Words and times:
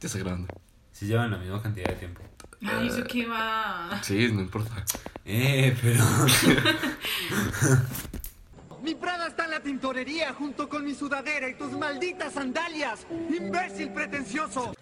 Ya 0.00 0.06
está 0.06 0.18
grabando. 0.18 0.48
Si 0.92 1.06
llevan 1.06 1.30
la 1.30 1.36
misma 1.38 1.62
cantidad 1.62 1.88
de 1.88 1.96
tiempo. 1.96 2.22
Ay, 2.62 2.88
eso 2.88 3.04
qué 3.04 3.26
va. 3.26 4.00
Sí, 4.02 4.30
no 4.32 4.40
importa. 4.40 4.84
Eh, 5.24 5.76
pero. 5.80 6.04
Mi 8.82 8.94
Prada 8.94 9.28
está 9.28 9.44
en 9.44 9.50
la 9.50 9.60
tintorería 9.60 10.32
junto 10.32 10.66
con 10.68 10.86
mi 10.86 10.94
sudadera 10.94 11.48
y 11.48 11.54
tus 11.54 11.72
malditas 11.72 12.32
sandalias. 12.32 13.06
¡Imbécil 13.28 13.92
pretencioso! 13.92 14.74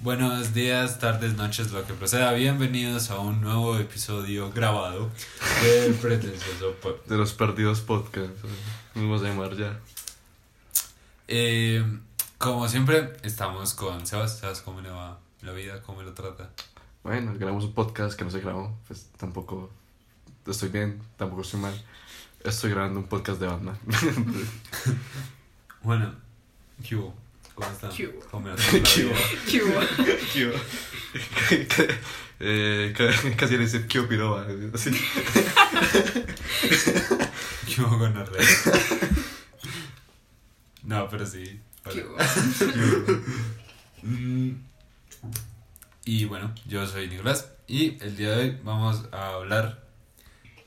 Buenos 0.00 0.54
días, 0.54 1.00
tardes, 1.00 1.34
noches, 1.36 1.72
lo 1.72 1.84
que 1.84 1.92
proceda. 1.92 2.32
Bienvenidos 2.32 3.10
a 3.10 3.18
un 3.18 3.40
nuevo 3.40 3.76
episodio 3.76 4.52
grabado 4.52 5.10
del 5.60 5.92
pretencioso 6.00 6.72
Pod. 6.80 7.04
De 7.06 7.16
los 7.16 7.32
perdidos 7.32 7.80
podcast. 7.80 8.30
Vamos 8.94 9.22
a 9.22 9.24
llamar 9.24 9.56
ya. 9.56 9.80
Eh, 11.26 11.84
como 12.38 12.68
siempre, 12.68 13.12
estamos 13.24 13.74
con 13.74 14.06
Sebas. 14.06 14.38
Sebas, 14.38 14.60
¿cómo 14.60 14.80
le 14.82 14.90
va 14.90 15.18
la 15.42 15.50
vida? 15.50 15.82
¿Cómo 15.82 16.00
lo 16.02 16.14
trata? 16.14 16.50
Bueno, 17.02 17.34
grabamos 17.36 17.64
un 17.64 17.72
podcast 17.72 18.16
que 18.16 18.24
no 18.24 18.30
se 18.30 18.38
grabó. 18.38 18.78
Pues 18.86 19.10
tampoco 19.16 19.68
estoy 20.46 20.68
bien, 20.68 21.02
tampoco 21.16 21.42
estoy 21.42 21.58
mal. 21.58 21.74
Estoy 22.44 22.70
grabando 22.70 23.00
un 23.00 23.06
podcast 23.08 23.40
de 23.40 23.48
Batman. 23.48 23.78
Bueno, 25.80 26.12
¿qué 26.86 26.96
hubo? 26.96 27.14
Eh, 32.40 32.94
ca- 32.96 33.10
casi 33.36 33.56
le 33.56 33.64
dice 33.64 33.84
Kyo 33.88 34.06
Piroba. 34.08 34.46
Así. 34.72 34.92
¿Qué 37.66 37.82
hubo 37.82 37.98
con 37.98 38.14
la 38.14 38.24
red? 38.24 38.44
No, 40.84 41.08
pero 41.08 41.26
sí. 41.26 41.60
Mm, 44.02 44.50
Y 46.04 46.24
bueno, 46.26 46.54
yo 46.66 46.86
soy 46.86 47.08
Nicolás 47.08 47.48
y 47.66 48.00
el 48.04 48.16
día 48.16 48.30
de 48.36 48.42
hoy 48.44 48.58
vamos 48.62 49.02
a 49.12 49.34
hablar 49.34 49.84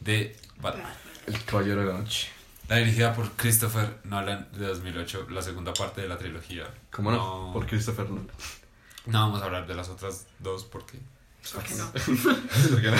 de 0.02 0.36
Batman. 0.60 0.92
El 1.28 1.42
caballero 1.46 1.82
de 1.86 1.94
la 1.94 2.00
noche. 2.00 2.28
La 2.72 2.78
dirigida 2.78 3.14
por 3.14 3.30
Christopher 3.32 3.98
Nolan 4.06 4.48
de 4.54 4.66
2008, 4.66 5.28
la 5.32 5.42
segunda 5.42 5.74
parte 5.74 6.00
de 6.00 6.08
la 6.08 6.18
trilogía. 6.18 6.64
¿Cómo 6.90 7.12
no? 7.12 7.50
Por 7.52 7.68
Christopher 7.68 8.10
Nolan. 8.10 8.30
No 9.08 9.20
vamos 9.20 9.42
a 9.42 9.46
hablar 9.48 9.68
de 9.68 9.76
las 9.76 9.90
otras 9.90 10.26
dos 10.40 10.64
porque, 10.64 10.98
¿Por 11.54 11.64
qué 11.64 11.76
no? 11.76 11.92
¿Por 12.70 12.82
qué 12.82 12.92
no? 12.92 12.98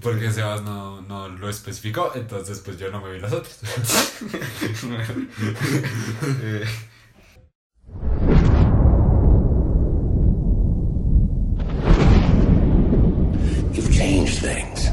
porque 0.00 0.32
Sebas 0.32 0.62
no, 0.62 1.02
no 1.02 1.28
lo 1.28 1.50
especificó, 1.50 2.12
entonces 2.14 2.60
pues 2.60 2.78
yo 2.78 2.90
no 2.90 3.02
me 3.02 3.12
vi 3.12 3.20
las 3.20 3.34
otras. 3.34 3.58
Eh, 6.40 6.64
You've 13.74 13.90
changed 13.94 14.40
things. 14.40 14.90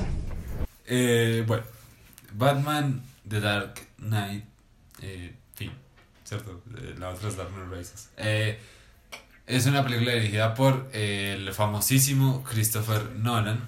Eh, 0.85 1.45
bueno, 1.47 1.63
Batman 2.33 3.01
The 3.27 3.39
Dark 3.39 3.79
Knight, 3.97 4.43
eh, 5.01 5.33
fin, 5.55 5.71
¿cierto? 6.23 6.61
La 6.97 7.09
otra 7.09 7.29
es 7.29 7.37
Dark 7.37 7.49
Knight 7.51 7.71
Rises. 7.71 8.09
Eh, 8.17 8.59
es 9.47 9.65
una 9.67 9.83
película 9.83 10.13
dirigida 10.13 10.53
por 10.55 10.89
eh, 10.93 11.33
el 11.37 11.53
famosísimo 11.53 12.43
Christopher 12.43 13.11
Nolan, 13.11 13.67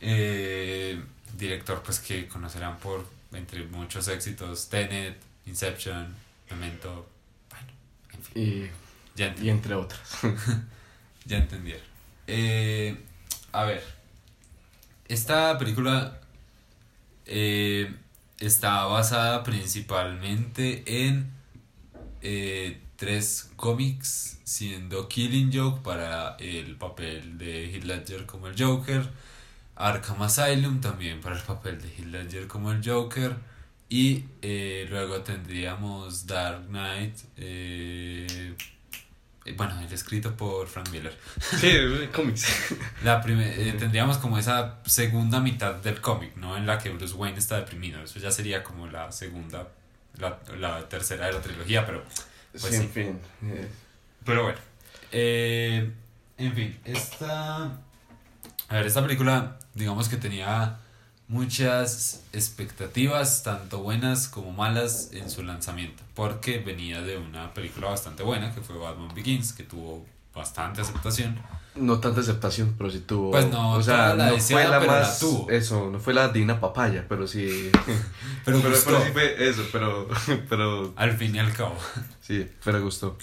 eh, 0.00 1.00
director 1.36 1.82
pues 1.82 2.00
que 2.00 2.28
conocerán 2.28 2.78
por, 2.78 3.06
entre 3.32 3.64
muchos 3.64 4.08
éxitos, 4.08 4.68
Tenet, 4.68 5.16
Inception, 5.46 6.14
Memento, 6.50 7.08
bueno, 7.50 7.66
en 8.12 8.22
fin, 8.22 8.42
y, 8.42 9.18
ya, 9.18 9.28
y 9.28 9.46
enti- 9.46 9.48
entre 9.48 9.74
otras. 9.74 10.00
ya 11.24 11.38
entendieron. 11.38 11.84
Eh, 12.28 12.96
a 13.52 13.64
ver, 13.64 13.82
esta 15.08 15.56
película 15.58 16.20
eh, 17.26 17.92
está 18.40 18.84
basada 18.84 19.42
principalmente 19.42 21.06
en 21.06 21.30
eh, 22.22 22.80
tres 22.96 23.50
cómics, 23.56 24.40
siendo 24.44 25.08
Killing 25.08 25.50
Joke 25.52 25.82
para 25.82 26.36
el 26.38 26.76
papel 26.76 27.38
de 27.38 27.70
Heath 27.70 27.84
Ledger 27.84 28.26
como 28.26 28.48
el 28.48 28.60
Joker, 28.60 29.08
Arkham 29.74 30.22
Asylum 30.22 30.80
también 30.80 31.20
para 31.20 31.36
el 31.36 31.42
papel 31.42 31.80
de 31.80 31.88
Heath 31.88 32.06
Ledger 32.06 32.46
como 32.46 32.72
el 32.72 32.86
Joker, 32.86 33.36
y 33.88 34.24
eh, 34.42 34.86
luego 34.90 35.20
tendríamos 35.20 36.26
Dark 36.26 36.66
Knight, 36.68 37.14
eh, 37.36 38.54
bueno, 39.56 39.80
el 39.80 39.92
escrito 39.92 40.34
por 40.36 40.66
Frank 40.66 40.90
Miller. 40.90 41.16
Sí, 41.60 41.70
cómics. 42.14 42.46
La 43.04 43.22
eh, 43.26 43.74
tendríamos 43.78 44.18
como 44.18 44.38
esa 44.38 44.78
segunda 44.86 45.40
mitad 45.40 45.74
del 45.74 46.00
cómic, 46.00 46.36
¿no? 46.36 46.56
En 46.56 46.66
la 46.66 46.78
que 46.78 46.90
Bruce 46.90 47.14
Wayne 47.14 47.38
está 47.38 47.56
deprimido. 47.56 48.02
Eso 48.02 48.18
ya 48.18 48.30
sería 48.30 48.62
como 48.64 48.86
la 48.86 49.12
segunda, 49.12 49.68
la, 50.18 50.38
la 50.58 50.88
tercera 50.88 51.26
de 51.26 51.32
la 51.34 51.40
trilogía, 51.40 51.84
pero, 51.86 52.02
Pues 52.52 52.64
sí, 52.64 52.70
sí. 52.70 52.76
en 52.76 52.90
fin. 52.90 53.20
eh, 53.44 53.68
pero 54.24 54.44
bueno. 54.44 54.58
Eh, 55.12 55.90
en 56.38 56.54
fin, 56.54 56.78
esta... 56.84 57.64
A 58.68 58.74
ver, 58.74 58.86
esta 58.86 59.02
película, 59.02 59.58
digamos 59.74 60.08
que 60.08 60.16
tenía 60.16 60.78
muchas 61.28 62.22
expectativas, 62.32 63.42
tanto 63.42 63.80
buenas 63.80 64.28
como 64.28 64.52
malas, 64.52 65.10
en 65.12 65.30
su 65.30 65.42
lanzamiento, 65.42 66.02
porque 66.14 66.58
venía 66.58 67.02
de 67.02 67.18
una 67.18 67.52
película 67.54 67.88
bastante 67.88 68.22
buena, 68.22 68.54
que 68.54 68.60
fue 68.60 68.76
Batman 68.76 69.12
Begins, 69.14 69.52
que 69.52 69.64
tuvo 69.64 70.04
bastante 70.34 70.82
aceptación. 70.82 71.38
No 71.74 71.98
tanta 71.98 72.20
aceptación, 72.20 72.74
pero 72.78 72.90
sí 72.90 73.00
tuvo. 73.00 73.32
Pues 73.32 73.50
no, 73.50 73.72
o 73.72 73.82
sea, 73.82 73.96
toda 73.96 74.14
la 74.14 74.26
no 74.28 74.34
deseada, 74.34 74.78
fue 74.78 74.86
la 74.86 74.92
más. 74.92 75.18
tuvo. 75.18 75.50
Eso, 75.50 75.90
no 75.90 75.98
fue 75.98 76.14
la 76.14 76.28
divina 76.28 76.58
papaya, 76.58 77.04
pero 77.08 77.26
sí. 77.26 77.70
Pero, 78.44 78.58
pero, 78.58 78.70
gustó, 78.70 78.90
pero 78.90 79.04
sí 79.04 79.12
fue 79.12 79.48
eso, 79.48 79.62
pero. 79.72 80.08
Pero. 80.48 80.92
al 80.96 81.16
fin 81.16 81.34
y 81.34 81.38
al 81.38 81.52
cabo. 81.52 81.76
Sí, 82.20 82.46
pero 82.64 82.80
gustó. 82.80 83.18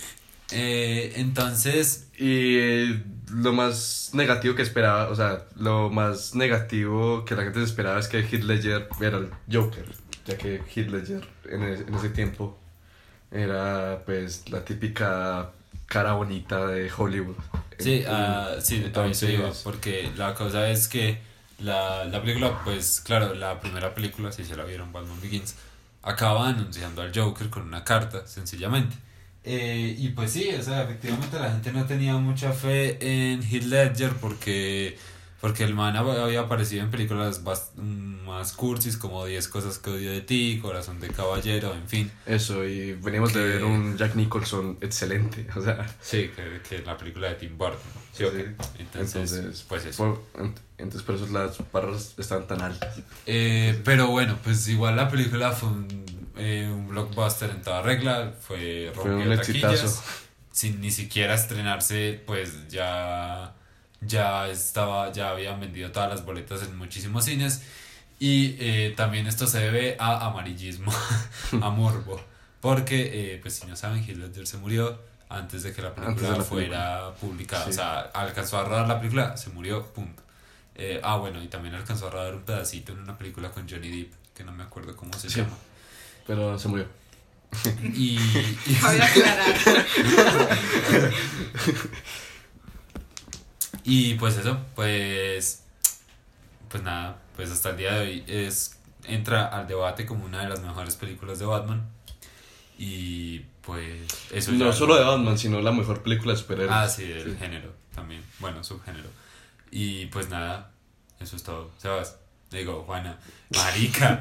Eh, 0.54 1.14
entonces, 1.18 2.08
Y 2.18 2.58
eh, 2.58 3.04
lo 3.32 3.54
más 3.54 4.12
negativo 4.14 4.56
que 4.56 4.62
esperaba, 4.62 5.10
o 5.10 5.16
sea, 5.16 5.46
lo 5.56 5.90
más 5.90 6.36
negativo 6.36 7.26
que 7.26 7.36
la 7.36 7.44
gente 7.44 7.64
esperaba 7.64 8.00
es 8.00 8.08
que 8.08 8.20
Heath 8.20 8.44
Ledger 8.44 8.88
era 9.02 9.18
el 9.18 9.30
Joker, 9.52 9.86
ya 10.26 10.38
que 10.38 10.62
Heath 10.76 10.90
Ledger 10.90 11.28
en, 11.50 11.64
e- 11.64 11.74
en 11.88 11.94
ese 11.96 12.10
tiempo 12.10 12.58
era 13.32 14.04
pues 14.06 14.50
la 14.50 14.66
típica 14.66 15.52
cara 15.88 16.14
bonita 16.14 16.68
de 16.68 16.92
Hollywood. 16.96 17.38
sí, 17.78 18.04
ah, 18.08 18.56
sí, 18.62 18.76
eso 19.04 19.28
iba, 19.30 19.54
entonces, 19.54 19.64
porque 19.64 20.12
la 20.16 20.34
cosa 20.36 20.70
es 20.70 20.88
que 20.88 21.20
la, 21.60 22.06
la 22.06 22.22
película, 22.22 22.64
pues 22.64 23.02
claro, 23.02 23.34
la 23.34 23.60
primera 23.60 23.94
película, 23.94 24.32
si 24.32 24.44
se 24.46 24.56
la 24.56 24.64
vieron, 24.66 24.92
Batman 24.94 25.20
Begins, 25.22 25.56
acaba 26.02 26.48
anunciando 26.50 27.02
al 27.02 27.12
Joker 27.14 27.50
con 27.50 27.64
una 27.64 27.84
carta, 27.84 28.26
sencillamente. 28.28 28.96
Eh, 29.46 29.96
y 29.98 30.10
pues 30.10 30.32
sí, 30.32 30.50
o 30.58 30.62
sea, 30.64 30.84
efectivamente 30.84 31.38
la 31.40 31.52
gente 31.52 31.72
no 31.74 31.86
tenía 31.86 32.16
mucha 32.18 32.54
fe 32.54 32.98
en 33.34 33.44
Heath 33.44 33.64
Ledger 33.66 34.14
porque, 34.14 34.98
porque 35.42 35.66
el 35.66 35.74
man 35.74 35.96
hab- 35.96 36.18
había 36.24 36.42
aparecido 36.42 36.82
en 36.84 36.90
películas 36.92 37.42
más 37.44 38.54
cursis 38.54 38.96
como 38.96 39.26
10 39.26 39.48
cosas 39.50 39.80
que 39.80 39.90
odio 39.90 40.12
de 40.12 40.22
ti, 40.22 40.60
Corazón 40.62 41.02
de 41.02 41.10
Caballero, 41.10 41.74
en 41.76 41.88
fin. 41.90 42.10
Eso, 42.26 42.64
y 42.66 42.94
venimos 42.94 43.34
de 43.34 43.42
Que- 43.42 43.48
ver 43.48 43.64
un 43.66 43.98
Jack 43.98 44.16
Nicholson 44.16 44.78
excelente, 44.80 45.46
o 45.58 45.62
sea, 45.62 45.94
Sí, 46.02 46.30
que, 46.34 46.62
que 46.68 46.82
la 46.86 46.98
película 46.98 47.28
de 47.30 47.36
Tim 47.36 47.58
Burton. 47.58 47.80
¿sí 48.14 48.24
o 48.24 48.32
Sí. 48.32 48.38
qué? 48.38 48.56
Entonces, 49.00 49.66
pues 49.68 49.86
eso. 49.86 49.98
por- 50.34 50.42
ent- 50.42 50.56
entonces 50.78 51.02
por 51.04 51.16
eso 51.16 51.28
las 51.28 51.58
barras 51.72 52.14
están 52.18 52.48
tan 52.48 52.62
altas. 52.62 52.96
Eh, 53.26 53.78
pero 53.84 54.08
bueno, 54.08 54.38
pues 54.44 54.68
igual 54.70 54.96
la 54.96 55.10
película 55.10 55.52
fue 55.52 55.70
un, 55.70 56.06
eh, 56.38 56.70
un 56.72 56.88
blockbuster 56.88 57.50
en 57.50 57.62
toda 57.62 57.82
regla, 57.82 58.34
fue 58.40 58.92
rompió 58.96 59.36
taquillas, 59.38 60.04
sin 60.52 60.82
ni 60.82 60.92
siquiera 60.92 61.34
estrenarse, 61.36 62.22
pues 62.26 62.68
ya 62.70 63.54
ya 64.02 64.48
estaba 64.50 65.12
ya 65.12 65.30
habían 65.30 65.60
vendido 65.60 65.92
todas 65.92 66.10
las 66.10 66.26
boletas 66.26 66.62
en 66.64 66.76
muchísimos 66.78 67.24
cines 67.26 67.62
y 68.20 68.56
eh, 68.60 68.94
también 68.98 69.28
esto 69.28 69.48
se 69.48 69.60
debe 69.60 69.96
a 70.00 70.26
amarillismo, 70.28 70.92
a 71.62 71.70
morbo, 71.70 72.22
porque 72.62 73.34
eh, 73.36 73.40
pues 73.42 73.56
si 73.56 73.66
no 73.68 73.76
saben, 73.76 74.06
Ledger 74.06 74.46
se 74.48 74.58
murió 74.58 75.00
antes 75.30 75.64
de 75.64 75.74
que 75.74 75.82
la 75.82 75.96
película 75.96 76.38
la 76.38 76.44
fuera 76.44 77.14
publicada, 77.20 77.64
Sí. 77.66 77.70
o 77.72 77.74
sea, 77.74 78.00
alcanzó 78.14 78.60
a 78.60 78.66
rodar 78.66 78.88
la 78.88 79.00
película, 79.00 79.36
se 79.36 79.50
murió, 79.50 79.84
punto. 79.94 80.22
Eh, 80.76 81.00
ah, 81.04 81.16
bueno, 81.18 81.42
y 81.42 81.48
también 81.48 81.74
alcanzó 81.76 82.08
a 82.08 82.12
rodar 82.12 82.36
un 82.36 82.44
pedacito 82.44 82.92
en 82.94 83.00
una 83.00 83.18
película 83.18 83.50
con 83.52 83.68
Johnny 83.68 83.90
Depp, 83.90 84.14
que 84.36 84.44
no 84.44 84.52
me 84.52 84.64
acuerdo 84.64 84.96
cómo 84.96 85.14
se 85.18 85.30
Sí. 85.30 85.40
llama. 85.42 85.56
Pero 86.28 86.58
se 86.60 86.68
murió. 86.68 86.88
Y, 87.84 88.18
y- 88.18 88.78
y 93.84 94.14
pues 94.16 94.38
eso, 94.38 94.58
pues 94.76 95.64
pues 96.70 96.84
nada, 96.84 97.18
pues 97.36 97.52
hasta 97.52 97.70
el 97.72 97.78
día 97.78 97.94
de 97.94 98.00
hoy 98.08 98.24
es 98.28 98.78
entra 99.06 99.46
al 99.48 99.68
debate 99.68 100.06
como 100.06 100.26
una 100.26 100.42
de 100.42 100.50
las 100.50 100.62
mejores 100.62 100.96
películas 100.96 101.38
de 101.40 101.46
Batman. 101.46 101.88
Y 102.78 103.40
pues 103.62 104.02
eso 104.32 104.52
No 104.54 104.66
ya- 104.66 104.74
solo 104.74 104.96
de 104.96 105.04
Batman, 105.04 105.38
sino 105.38 105.62
la 105.62 105.72
mejor 105.72 106.02
película 106.02 106.34
de 106.34 106.40
superhéroes. 106.40 106.72
Ah, 106.76 106.88
sí, 106.90 107.06
del 107.08 107.38
género 107.38 107.72
también. 107.94 108.24
Bueno, 108.40 108.64
subgénero. 108.64 109.10
Y 109.70 110.08
pues 110.08 110.30
nada, 110.30 110.72
eso 111.20 111.36
es 111.36 111.44
todo. 111.44 111.70
Sebas, 111.78 112.18
digo, 112.52 112.84
Juana, 112.88 113.20
marica, 113.56 114.20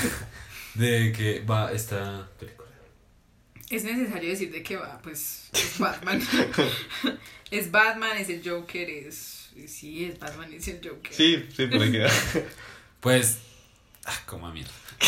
de 0.78 1.12
que 1.12 1.40
va 1.40 1.72
esta 1.72 2.28
película. 2.38 2.68
Es 3.70 3.84
necesario 3.84 4.30
decir 4.30 4.52
de 4.52 4.62
qué 4.62 4.76
va, 4.76 5.00
pues 5.02 5.50
es 5.52 5.78
Batman. 5.78 6.22
es 7.50 7.70
Batman, 7.70 8.16
es 8.18 8.28
el 8.28 8.48
Joker, 8.48 8.88
es... 8.88 9.50
Sí, 9.66 10.04
es 10.04 10.18
Batman, 10.18 10.52
es 10.52 10.68
el 10.68 10.80
Joker. 10.86 11.12
Sí, 11.12 11.46
sí, 11.54 11.66
por 11.66 11.82
ahí 11.82 11.92
queda. 11.92 12.10
Pues, 13.00 13.38
ah, 14.04 14.18
como 14.26 14.48
a 14.48 14.52
mierda. 14.52 14.72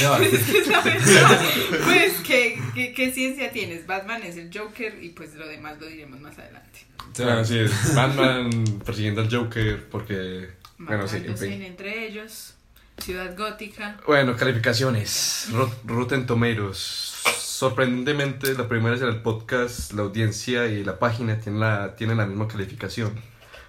Pues, 1.85 2.13
¿qué, 2.27 2.61
qué, 2.75 2.93
qué 2.93 3.13
ciencia 3.13 3.51
tienes? 3.51 3.87
Batman 3.87 4.23
es 4.23 4.37
el 4.37 4.57
Joker 4.57 5.03
y 5.03 5.09
pues 5.11 5.35
lo 5.35 5.49
demás 5.49 5.81
lo 5.81 5.87
diremos 5.87 6.21
más 6.21 6.39
adelante. 6.39 6.81
Bueno, 7.17 7.45
Sebas, 7.45 7.49
sí, 7.49 7.59
es 7.59 7.95
Batman 7.95 8.51
persiguiendo 8.85 9.23
al 9.23 9.35
Joker 9.35 9.89
porque... 9.89 10.51
Bueno, 10.79 11.09
sí, 11.09 11.17
en 11.25 11.37
fin. 11.37 11.63
entre 11.63 12.07
ellos, 12.07 12.55
Ciudad 12.99 13.37
Gótica. 13.37 13.97
Bueno, 14.07 14.37
calificaciones. 14.37 15.49
Rot- 15.53 15.79
Rotten 15.85 16.27
Tomatoes. 16.27 17.15
Sorprendentemente, 17.39 18.55
la 18.55 18.69
primera 18.69 18.95
es 18.95 19.03
en 19.03 19.09
el 19.09 19.23
podcast, 19.23 19.93
la 19.93 20.03
audiencia 20.03 20.67
y 20.67 20.85
la 20.85 20.99
página 20.99 21.39
tienen 21.39 21.61
la, 21.61 21.97
tienen 21.97 22.17
la 22.19 22.27
misma 22.27 22.47
calificación, 22.47 23.13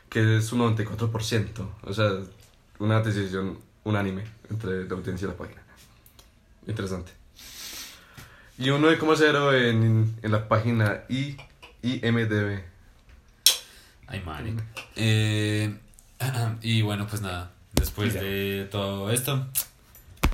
que 0.10 0.38
es 0.38 0.52
un 0.52 0.60
94%. 0.76 1.70
O 1.84 1.94
sea, 1.94 2.12
una 2.80 3.02
decisión 3.02 3.60
unánime 3.84 4.24
entre 4.50 4.86
la 4.88 4.94
audiencia 4.96 5.26
y 5.26 5.30
la 5.30 5.38
página. 5.38 5.62
Interesante. 6.68 7.12
Y 8.58 8.70
un 8.72 8.81
9,0 8.81 9.70
en, 9.70 10.16
en 10.22 10.31
la 10.31 10.48
página 10.48 11.04
I, 11.10 11.38
IMDB. 11.81 12.60
Ay, 14.08 14.22
marica. 14.26 14.64
Eh, 14.96 15.74
y 16.62 16.81
bueno, 16.81 17.08
pues 17.08 17.22
nada, 17.22 17.52
después 17.80 18.14
Ya. 18.14 18.22
de 18.22 18.68
todo 18.72 19.12
esto, 19.12 19.48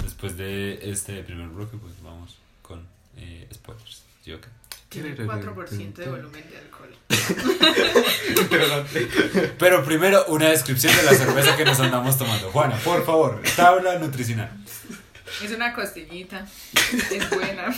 después 0.03 0.37
de 0.37 0.91
este 0.91 1.23
primer 1.23 1.47
bloque, 1.47 1.77
pues 1.77 1.93
vamos 2.01 2.37
con 2.61 2.85
eh, 3.17 3.47
spoilers. 3.53 4.03
¿Sí 4.23 4.33
o 4.33 4.41
qué? 4.41 4.47
Tiene 4.89 5.15
4% 5.15 5.93
de 5.93 6.09
volumen 6.09 6.43
de 6.49 6.57
alcohol. 6.57 6.95
Pero 9.59 9.83
primero, 9.83 10.25
una 10.27 10.49
descripción 10.49 10.95
de 10.95 11.03
la 11.03 11.13
cerveza 11.13 11.55
que 11.57 11.65
nos 11.65 11.79
andamos 11.79 12.17
tomando. 12.17 12.49
Juana, 12.51 12.75
por 12.77 13.05
favor, 13.05 13.41
tabla 13.55 13.99
nutricional. 13.99 14.49
Es 15.43 15.51
una 15.51 15.73
costillita. 15.73 16.45
Es 17.11 17.29
buena. 17.29 17.65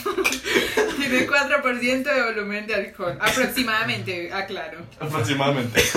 Tiene 0.96 1.26
4% 1.26 2.02
de 2.04 2.22
volumen 2.34 2.66
de 2.66 2.74
alcohol. 2.74 3.18
Aproximadamente, 3.20 4.32
aclaro. 4.32 4.78
Aproximadamente. 5.00 5.82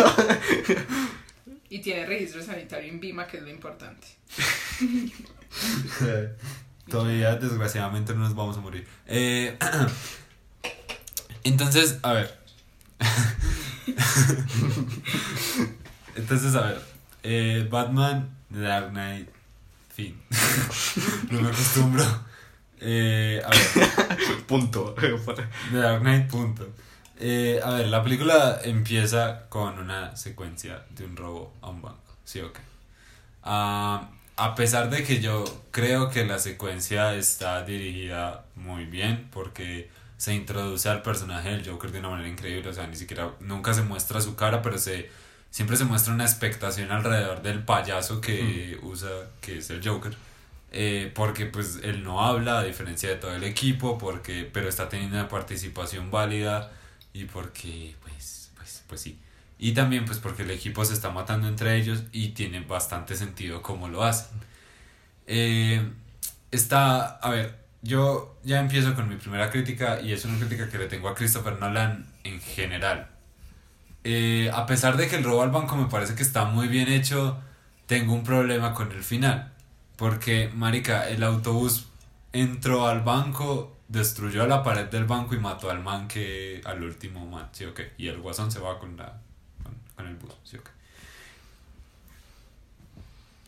Y 1.72 1.80
tiene 1.80 2.06
registro 2.06 2.44
sanitario 2.44 2.92
en 2.92 3.00
Vima, 3.00 3.26
que 3.26 3.38
es 3.38 3.44
lo 3.44 3.50
importante. 3.50 4.06
Todavía, 6.90 7.38
desgraciadamente, 7.38 8.14
no 8.14 8.20
nos 8.20 8.36
vamos 8.36 8.58
a 8.58 8.60
morir. 8.60 8.86
Eh, 9.08 9.58
entonces, 11.46 11.98
a 12.04 12.12
ver. 12.12 12.38
entonces, 16.18 16.56
a 16.56 16.62
ver. 16.62 16.82
eh, 17.24 17.66
Batman, 17.72 18.30
The 18.52 18.60
Dark 18.60 18.90
Knight, 18.90 19.30
fin. 19.96 20.22
no 21.32 21.42
me 21.42 21.48
acostumbro. 21.52 22.04
Eh, 22.82 23.42
a 23.46 23.50
ver. 23.50 24.44
Punto. 24.46 24.94
The 24.94 25.78
Dark 25.78 26.02
Knight, 26.02 26.30
punto. 26.30 26.68
Eh, 27.24 27.60
a 27.64 27.76
ver, 27.76 27.88
la 27.88 28.04
película 28.04 28.60
empieza 28.64 29.48
con 29.50 29.78
una 29.78 30.16
secuencia 30.16 30.84
de 30.90 31.06
un 31.06 31.16
robo 31.16 31.54
a 31.62 31.70
un 31.70 31.82
banco. 31.82 32.16
¿Sí 32.24 32.40
o 32.40 32.52
qué? 32.52 32.62
Ah, 33.44 34.10
a 34.38 34.56
pesar 34.56 34.90
de 34.90 35.04
que 35.04 35.22
yo 35.22 35.44
creo 35.70 36.10
que 36.10 36.26
la 36.26 36.40
secuencia 36.40 37.14
está 37.14 37.64
dirigida 37.64 38.46
muy 38.56 38.86
bien 38.86 39.28
porque 39.32 39.90
se 40.18 40.34
introduce 40.34 40.90
al 40.90 41.04
personaje 41.04 41.50
del 41.50 41.68
Joker 41.68 41.92
de 41.92 42.00
una 42.00 42.10
manera 42.10 42.30
increíble, 42.30 42.70
o 42.70 42.74
sea, 42.74 42.88
ni 42.88 42.96
siquiera 42.96 43.32
nunca 43.40 43.74
se 43.74 43.84
muestra 43.84 44.20
su 44.20 44.36
cara, 44.36 44.64
pero 44.64 44.80
se 44.80 45.10
siempre 45.52 45.78
se 45.78 45.86
muestra 45.86 46.14
una 46.14 46.24
expectación 46.24 46.92
alrededor 46.92 47.44
del 47.44 47.64
payaso 47.64 48.20
que 48.22 48.80
usa, 48.82 49.10
que 49.42 49.60
es 49.60 49.70
el 49.70 49.88
Joker. 49.88 50.16
Eh, 50.72 51.12
porque 51.14 51.46
pues 51.46 51.80
él 51.84 52.04
no 52.04 52.22
habla 52.26 52.60
a 52.60 52.64
diferencia 52.64 53.10
de 53.10 53.16
todo 53.16 53.36
el 53.36 53.44
equipo, 53.44 53.98
porque 54.00 54.50
pero 54.52 54.70
está 54.70 54.90
teniendo 54.90 55.18
una 55.18 55.28
participación 55.28 56.10
válida 56.10 56.72
y 57.14 57.26
porque 57.26 57.96
pues 58.02 58.52
pues 58.56 58.84
pues 58.88 59.02
sí. 59.02 59.20
Y 59.60 59.74
también 59.74 60.06
pues 60.06 60.20
porque 60.20 60.44
el 60.44 60.52
equipo 60.52 60.84
se 60.86 60.94
está 60.94 61.12
matando 61.12 61.48
entre 61.48 61.76
ellos 61.78 62.04
y 62.12 62.30
tiene 62.30 62.62
bastante 62.62 63.16
sentido 63.16 63.62
cómo 63.62 63.90
lo 63.90 64.04
hacen. 64.04 64.30
Eh, 65.28 65.88
está, 66.52 67.18
a 67.18 67.30
ver, 67.30 67.58
yo 67.82 68.36
ya 68.44 68.60
empiezo 68.60 68.96
con 68.96 69.10
mi 69.10 69.16
primera 69.16 69.50
crítica 69.50 70.02
y 70.02 70.14
es 70.14 70.26
una 70.26 70.38
crítica 70.38 70.70
que 70.70 70.78
le 70.78 70.88
tengo 70.88 71.10
a 71.10 71.16
Christopher 71.16 71.60
Nolan 71.60 72.08
en 72.24 72.40
general. 72.42 73.10
Eh, 74.04 74.50
a 74.54 74.66
pesar 74.66 74.98
de 74.98 75.08
que 75.08 75.16
el 75.18 75.24
robo 75.24 75.44
al 75.44 75.52
banco 75.52 75.76
me 75.76 75.86
parece 75.86 76.16
que 76.16 76.24
está 76.24 76.46
muy 76.46 76.68
bien 76.68 76.88
hecho, 76.88 77.40
tengo 77.86 78.14
un 78.14 78.24
problema 78.24 78.74
con 78.74 78.92
el 78.92 79.04
final. 79.04 79.52
Porque, 79.96 80.50
marica, 80.54 81.08
el 81.10 81.24
autobús 81.24 81.88
entró 82.34 82.88
al 82.88 83.02
banco, 83.02 83.78
destruyó 83.92 84.48
la 84.48 84.64
pared 84.64 84.88
del 84.88 85.06
banco 85.06 85.36
y 85.36 85.40
mató 85.40 85.70
al 85.70 85.84
man 85.84 86.08
que 86.08 86.62
al 86.64 86.82
último 86.82 87.26
man, 87.26 87.50
¿sí 87.52 87.66
o 87.66 87.74
qué? 87.74 87.94
Y 87.98 88.08
el 88.08 88.20
guasón 88.20 88.52
se 88.52 88.60
va 88.60 88.80
con 88.80 88.96
la 88.96 89.20
con, 89.62 89.76
con 89.96 90.08
el 90.08 90.16
bus, 90.16 90.34
¿sí 90.44 90.58
o 90.58 90.64
qué? 90.64 90.72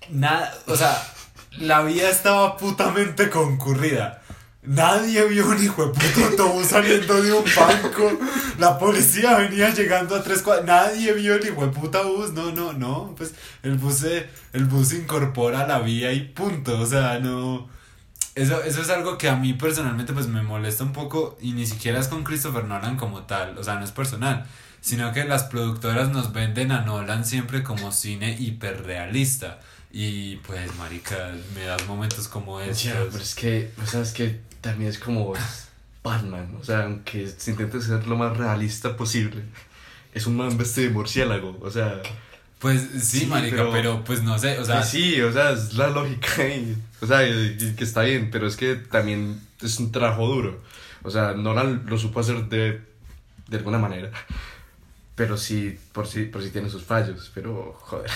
Nada, 0.09 0.53
o 0.67 0.75
sea, 0.75 1.01
la 1.59 1.81
vía 1.83 2.09
estaba 2.09 2.57
putamente 2.57 3.29
concurrida. 3.29 4.21
Nadie 4.65 5.25
vio 5.27 5.47
un 5.47 5.61
hijo 5.61 5.87
de 5.87 5.93
puto 5.93 6.25
autobús 6.25 6.67
saliendo 6.67 7.21
de 7.21 7.33
un 7.33 7.43
banco. 7.43 8.11
La 8.59 8.77
policía 8.77 9.37
venía 9.37 9.69
llegando 9.73 10.15
a 10.15 10.23
tres 10.23 10.41
cuadras. 10.41 10.65
Nadie 10.65 11.11
vio 11.13 11.35
el 11.35 11.45
hijo 11.45 11.65
de 11.65 11.71
puta 11.71 12.01
bus. 12.03 12.31
No, 12.31 12.51
no, 12.51 12.71
no. 12.71 13.13
Pues 13.17 13.33
el 13.61 13.77
bus 13.77 13.95
se, 13.95 14.29
el 14.53 14.65
bus 14.65 14.89
se 14.89 14.97
incorpora 14.97 15.61
a 15.61 15.67
la 15.67 15.79
vía 15.79 16.13
y 16.13 16.21
punto. 16.21 16.79
O 16.79 16.85
sea, 16.85 17.19
no. 17.19 17.67
Eso, 18.35 18.63
eso 18.63 18.81
es 18.81 18.89
algo 18.89 19.17
que 19.17 19.29
a 19.29 19.35
mí 19.35 19.53
personalmente 19.53 20.11
pues 20.11 20.27
me 20.27 20.41
molesta 20.41 20.83
un 20.83 20.93
poco 20.93 21.37
y 21.39 21.51
ni 21.51 21.67
siquiera 21.67 21.99
es 21.99 22.07
con 22.07 22.23
Christopher 22.23 22.65
Nolan 22.65 22.97
como 22.97 23.23
tal, 23.23 23.57
o 23.57 23.63
sea, 23.63 23.75
no 23.75 23.85
es 23.85 23.91
personal, 23.91 24.45
sino 24.81 25.13
que 25.13 25.23
las 25.23 25.43
productoras 25.43 26.09
nos 26.09 26.33
venden 26.33 26.71
a 26.71 26.81
Nolan 26.81 27.25
siempre 27.25 27.61
como 27.61 27.91
cine 27.91 28.35
hiperrealista 28.39 29.59
y 29.91 30.37
pues 30.37 30.75
marica, 30.77 31.31
me 31.53 31.63
das 31.65 31.85
momentos 31.85 32.27
como 32.27 32.59
estos. 32.59 32.83
Ya, 32.83 33.05
pero 33.11 33.23
es 33.23 33.35
que, 33.35 33.71
o 33.81 33.85
sea, 33.85 34.01
es 34.01 34.11
que 34.11 34.39
también 34.61 34.89
es 34.89 34.97
como 34.97 35.33
Batman, 36.03 36.57
o 36.59 36.63
sea, 36.63 36.85
aunque 36.85 37.27
se 37.27 37.51
intente 37.51 37.79
ser 37.81 38.07
lo 38.07 38.17
más 38.17 38.35
realista 38.35 38.97
posible, 38.97 39.43
es 40.11 40.25
un 40.25 40.37
man 40.37 40.57
vestido 40.57 40.87
de 40.87 40.93
murciélago, 40.93 41.59
o 41.61 41.69
sea, 41.69 42.01
Pues 42.63 42.81
sí, 43.03 43.19
Sí, 43.19 43.25
marica, 43.27 43.57
pero, 43.57 43.71
pero- 43.71 44.03
pues 44.03 44.23
no 44.23 44.39
sé, 44.39 44.57
o 44.57 44.65
sea, 44.65 44.77
pues 44.77 44.89
sí, 44.89 45.21
o 45.21 45.31
sea, 45.31 45.51
es 45.51 45.73
la 45.75 45.89
lógica 45.89 46.47
y, 46.47 46.75
o 47.01 47.05
sea, 47.05 47.27
y- 47.27 47.57
y 47.59 47.73
que 47.75 47.83
está 47.83 48.01
bien, 48.01 48.29
pero 48.31 48.47
es 48.47 48.55
que 48.55 48.75
también 48.75 49.39
es 49.61 49.77
un 49.79 49.91
trabajo 49.91 50.25
duro, 50.27 50.63
o 51.03 51.11
sea, 51.11 51.33
Nolan 51.33 51.83
lo 51.85 51.97
supo 51.99 52.21
hacer 52.21 52.45
de, 52.45 52.81
de 53.49 53.57
alguna 53.57 53.77
manera, 53.79 54.09
pero 55.15 55.37
sí, 55.37 55.77
por 55.91 56.07
sí, 56.07 56.23
por 56.23 56.41
sí 56.41 56.49
tiene 56.49 56.69
sus 56.69 56.83
fallos, 56.83 57.29
pero 57.35 57.77
joder. 57.81 58.09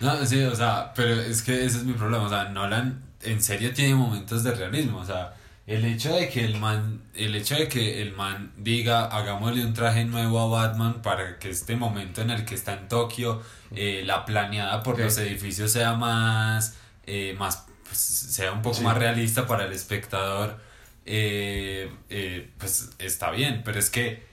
No, 0.00 0.24
sí, 0.26 0.42
o 0.44 0.54
sea, 0.54 0.92
pero 0.94 1.14
es 1.20 1.40
que 1.42 1.64
ese 1.64 1.78
es 1.78 1.84
mi 1.84 1.94
problema. 1.94 2.24
O 2.24 2.28
sea, 2.28 2.50
Nolan 2.50 3.00
en 3.22 3.42
serio 3.42 3.72
tiene 3.72 3.94
momentos 3.94 4.44
de 4.44 4.52
realismo. 4.54 4.98
O 4.98 5.04
sea, 5.06 5.34
el 5.66 5.84
hecho 5.84 6.14
de 6.14 6.28
que 6.28 6.44
el 6.44 6.58
man, 6.58 7.02
el 7.14 7.34
hecho 7.34 7.56
de 7.56 7.68
que 7.68 8.00
el 8.02 8.12
man 8.12 8.52
diga, 8.56 9.04
hagámosle 9.06 9.64
un 9.64 9.74
traje 9.74 10.04
nuevo 10.04 10.40
a 10.40 10.46
Batman 10.46 11.02
para 11.02 11.38
que 11.38 11.50
este 11.50 11.74
momento 11.76 12.22
en 12.22 12.30
el 12.30 12.44
que 12.44 12.54
está 12.54 12.74
en 12.74 12.88
Tokio, 12.88 13.42
eh, 13.74 14.02
la 14.04 14.24
planeada 14.24 14.82
por 14.82 14.98
los 14.98 15.18
edificios 15.18 15.72
sea 15.72 15.94
más, 15.94 16.76
eh, 17.06 17.34
más, 17.38 17.66
pues, 17.84 17.98
sea 17.98 18.52
un 18.52 18.62
poco 18.62 18.76
Sí. 18.76 18.84
más 18.84 18.96
realista 18.96 19.46
para 19.46 19.64
el 19.64 19.72
espectador, 19.72 20.60
eh, 21.04 21.90
eh, 22.10 22.50
pues 22.58 22.90
está 22.98 23.30
bien. 23.30 23.62
Pero 23.64 23.78
es 23.78 23.90
que 23.90 24.25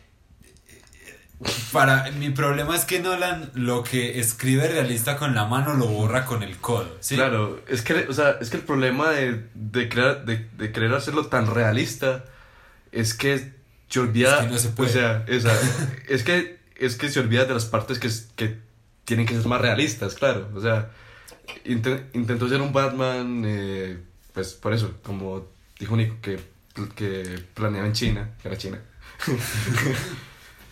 para 1.72 2.10
mi 2.12 2.30
problema 2.30 2.76
es 2.76 2.86
que 2.86 3.00
Nolan 3.00 3.52
lo 3.54 3.84
que 3.84 4.20
escribe 4.20 4.68
realista 4.68 5.18
con 5.18 5.36
la 5.36 5.46
mano 5.46 5.74
lo 5.74 5.88
borra 5.88 6.26
con 6.26 6.44
el 6.44 6.58
codo. 6.58 6.96
¿sí? 7.02 7.16
Claro, 7.16 7.62
es 7.68 7.82
que, 7.82 8.06
o 8.08 8.14
sea, 8.14 8.38
es 8.40 8.50
que 8.50 8.58
el 8.58 8.64
problema 8.64 9.10
de, 9.12 9.48
de, 9.54 9.90
crear, 9.90 10.24
de, 10.26 10.48
de 10.58 10.72
querer 10.72 10.94
hacerlo 10.94 11.26
tan 11.28 11.48
realista 11.54 12.24
es 12.92 13.14
que 13.14 13.54
se 13.90 14.00
olvida. 14.00 14.40
Es 14.40 14.46
que 14.46 14.52
no 14.52 14.58
se 14.58 14.70
puede. 14.70 14.90
O 14.90 14.94
sea, 14.94 15.26
esa- 15.28 15.60
es, 16.08 16.24
que, 16.24 16.60
es 16.78 16.96
que 16.96 17.10
se 17.10 17.20
olvida 17.20 17.46
de 17.46 17.54
las 17.54 17.66
partes 17.66 18.00
que, 18.00 18.10
que 18.36 18.58
tienen 19.06 19.26
que 19.26 19.36
ser 19.36 19.46
más 19.48 19.60
realistas, 19.62 20.16
claro. 20.16 20.50
O 20.56 20.62
sea, 20.62 20.92
inte- 21.66 22.06
intentó 22.14 22.48
ser 22.48 22.62
un 22.62 22.72
Batman 22.72 23.44
eh, 23.46 23.98
pues 24.34 24.54
por 24.54 24.74
eso, 24.74 24.94
como 25.04 25.48
dijo 25.78 25.98
Nico, 25.98 26.16
que, 26.22 26.40
que 26.96 27.44
planeaba 27.54 27.86
en 27.88 27.94
China, 27.94 28.30
que 28.42 28.48
era 28.48 28.58
China, 28.58 28.80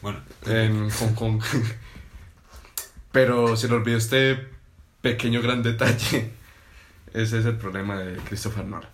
Bueno, 0.02 0.20
en 0.46 0.90
Hong 0.90 1.14
Kong. 1.14 1.42
Pero 3.12 3.56
se 3.58 3.68
le 3.68 3.76
olvidó 3.76 3.98
este 3.98 4.48
pequeño 5.02 5.42
gran 5.42 5.64
detalle. 5.64 6.32
Ese 7.14 7.40
es 7.40 7.46
el 7.46 7.58
problema 7.58 7.98
de 7.98 8.18
Christopher 8.20 8.66
Nolan 8.66 8.90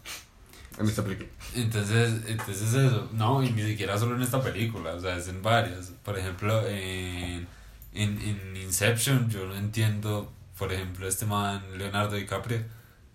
en 0.79 0.85
esta 0.87 1.03
película. 1.03 1.27
entonces, 1.55 2.21
entonces 2.27 2.73
eso, 2.73 3.09
no, 3.13 3.43
y 3.43 3.49
ni 3.51 3.63
siquiera 3.63 3.97
solo 3.97 4.15
en 4.15 4.21
esta 4.21 4.41
película, 4.41 4.93
o 4.93 4.99
sea, 4.99 5.17
es 5.17 5.27
en 5.27 5.41
varias. 5.41 5.91
Por 6.03 6.17
ejemplo, 6.17 6.67
en, 6.67 7.47
en, 7.93 8.21
en 8.21 8.57
Inception, 8.57 9.29
yo 9.29 9.45
no 9.47 9.55
entiendo, 9.55 10.31
por 10.57 10.71
ejemplo, 10.73 11.07
este 11.07 11.25
man, 11.25 11.61
Leonardo 11.77 12.15
DiCaprio, 12.15 12.63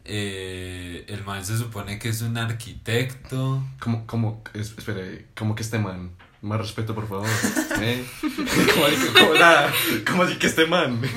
eh, 0.04 1.04
el 1.08 1.22
man 1.24 1.44
se 1.44 1.56
supone 1.56 1.98
que 2.00 2.08
es 2.08 2.22
un 2.22 2.36
arquitecto. 2.36 3.62
Como, 3.80 4.06
como, 4.06 4.42
es- 4.54 4.74
espere, 4.76 5.26
como 5.36 5.54
que 5.54 5.62
este 5.62 5.78
man, 5.78 6.10
más 6.42 6.58
respeto 6.60 6.94
por 6.94 7.08
favor. 7.08 7.26
¿eh? 7.80 8.04
como, 8.20 8.86
como, 9.20 9.34
nada, 9.34 9.72
como 10.06 10.22
así 10.24 10.36
que 10.36 10.46
este 10.48 10.66
man. 10.66 11.00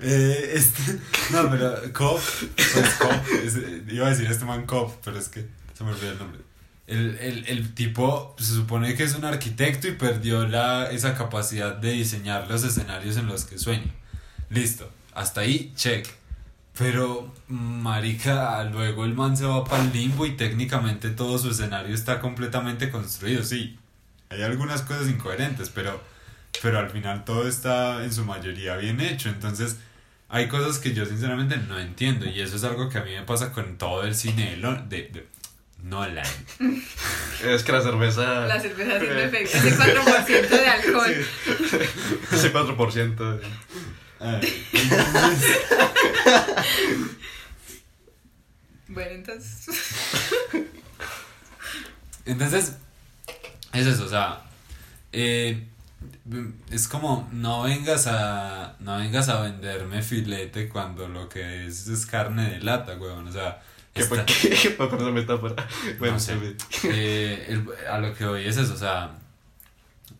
Eh, 0.00 0.50
este, 0.54 0.98
no, 1.32 1.50
pero 1.50 1.74
Cobb, 1.92 2.20
pues 2.54 3.56
es- 3.56 3.58
iba 3.92 4.06
a 4.06 4.10
decir 4.10 4.26
este 4.30 4.44
man 4.44 4.64
Cobb, 4.66 4.92
pero 5.04 5.18
es 5.18 5.28
que 5.28 5.44
se 5.76 5.84
me 5.84 5.90
olvidó 5.90 6.12
el 6.12 6.18
nombre. 6.18 6.40
El, 6.86 7.16
el, 7.18 7.46
el 7.48 7.74
tipo 7.74 8.34
se 8.38 8.54
supone 8.54 8.94
que 8.94 9.02
es 9.02 9.14
un 9.14 9.24
arquitecto 9.24 9.88
y 9.88 9.92
perdió 9.92 10.46
la, 10.46 10.90
esa 10.90 11.14
capacidad 11.14 11.74
de 11.74 11.92
diseñar 11.92 12.48
los 12.48 12.62
escenarios 12.64 13.16
en 13.16 13.26
los 13.26 13.44
que 13.44 13.58
sueña. 13.58 13.92
Listo, 14.50 14.90
hasta 15.12 15.40
ahí, 15.42 15.72
check. 15.76 16.06
Pero, 16.78 17.32
marica, 17.48 18.62
luego 18.64 19.04
el 19.06 19.14
man 19.14 19.36
se 19.36 19.46
va 19.46 19.64
para 19.64 19.82
el 19.82 19.92
limbo 19.92 20.26
y 20.26 20.32
técnicamente 20.36 21.08
todo 21.10 21.38
su 21.38 21.50
escenario 21.50 21.94
está 21.94 22.20
completamente 22.20 22.90
construido, 22.90 23.42
sí. 23.44 23.78
Hay 24.28 24.42
algunas 24.42 24.82
cosas 24.82 25.08
incoherentes, 25.08 25.70
pero, 25.70 26.02
pero 26.60 26.78
al 26.78 26.90
final 26.90 27.24
todo 27.24 27.48
está 27.48 28.04
en 28.04 28.12
su 28.12 28.24
mayoría 28.26 28.76
bien 28.76 29.00
hecho. 29.00 29.28
Entonces, 29.30 29.78
hay 30.28 30.48
cosas 30.48 30.78
que 30.78 30.92
yo 30.92 31.06
sinceramente 31.06 31.56
no 31.56 31.78
entiendo 31.78 32.26
y 32.26 32.40
eso 32.40 32.56
es 32.56 32.64
algo 32.64 32.88
que 32.90 32.98
a 32.98 33.04
mí 33.04 33.12
me 33.12 33.22
pasa 33.22 33.52
con 33.52 33.78
todo 33.78 34.02
el 34.04 34.14
cine 34.14 34.50
de, 34.50 34.56
Lo- 34.58 34.74
de, 34.82 35.02
de 35.12 35.26
Nolan. 35.82 36.26
Es 37.44 37.62
que 37.64 37.72
la 37.72 37.80
cerveza. 37.82 38.46
La 38.46 38.58
cerveza 38.60 38.96
haciendo 38.96 39.18
efecto. 39.20 39.56
Ese 39.58 39.76
4% 39.76 40.48
de 40.48 40.66
alcohol. 40.66 41.14
Ese 42.32 42.52
4%. 42.52 43.40
Bueno, 48.88 49.10
entonces. 49.12 49.66
Entonces, 52.24 52.76
es 53.72 53.86
eso, 53.86 54.04
o 54.04 54.08
sea, 54.08 54.42
eh, 55.12 55.66
es 56.70 56.88
como 56.88 57.28
no 57.32 57.62
vengas 57.64 58.06
a 58.06 58.76
no 58.80 58.98
vengas 58.98 59.28
a 59.28 59.40
venderme 59.42 60.02
filete 60.02 60.68
cuando 60.68 61.08
lo 61.08 61.28
que 61.28 61.66
es 61.66 61.86
es 61.88 62.06
carne 62.06 62.50
de 62.50 62.60
lata, 62.60 62.96
weón, 62.96 63.26
o 63.28 63.32
sea, 63.32 63.62
¿Qué 63.92 64.02
esta- 64.02 64.24
¿Qué 64.26 64.76
con 64.76 64.94
esa 64.94 65.10
metáfora? 65.10 65.66
Bueno, 65.98 66.14
no 66.14 66.20
sé. 66.20 66.34
Eh, 66.84 67.46
el- 67.48 67.66
a 67.90 67.98
lo 67.98 68.14
que 68.14 68.24
voy 68.26 68.44
es 68.46 68.56
eso, 68.56 68.74
o 68.74 68.76
sea, 68.76 69.10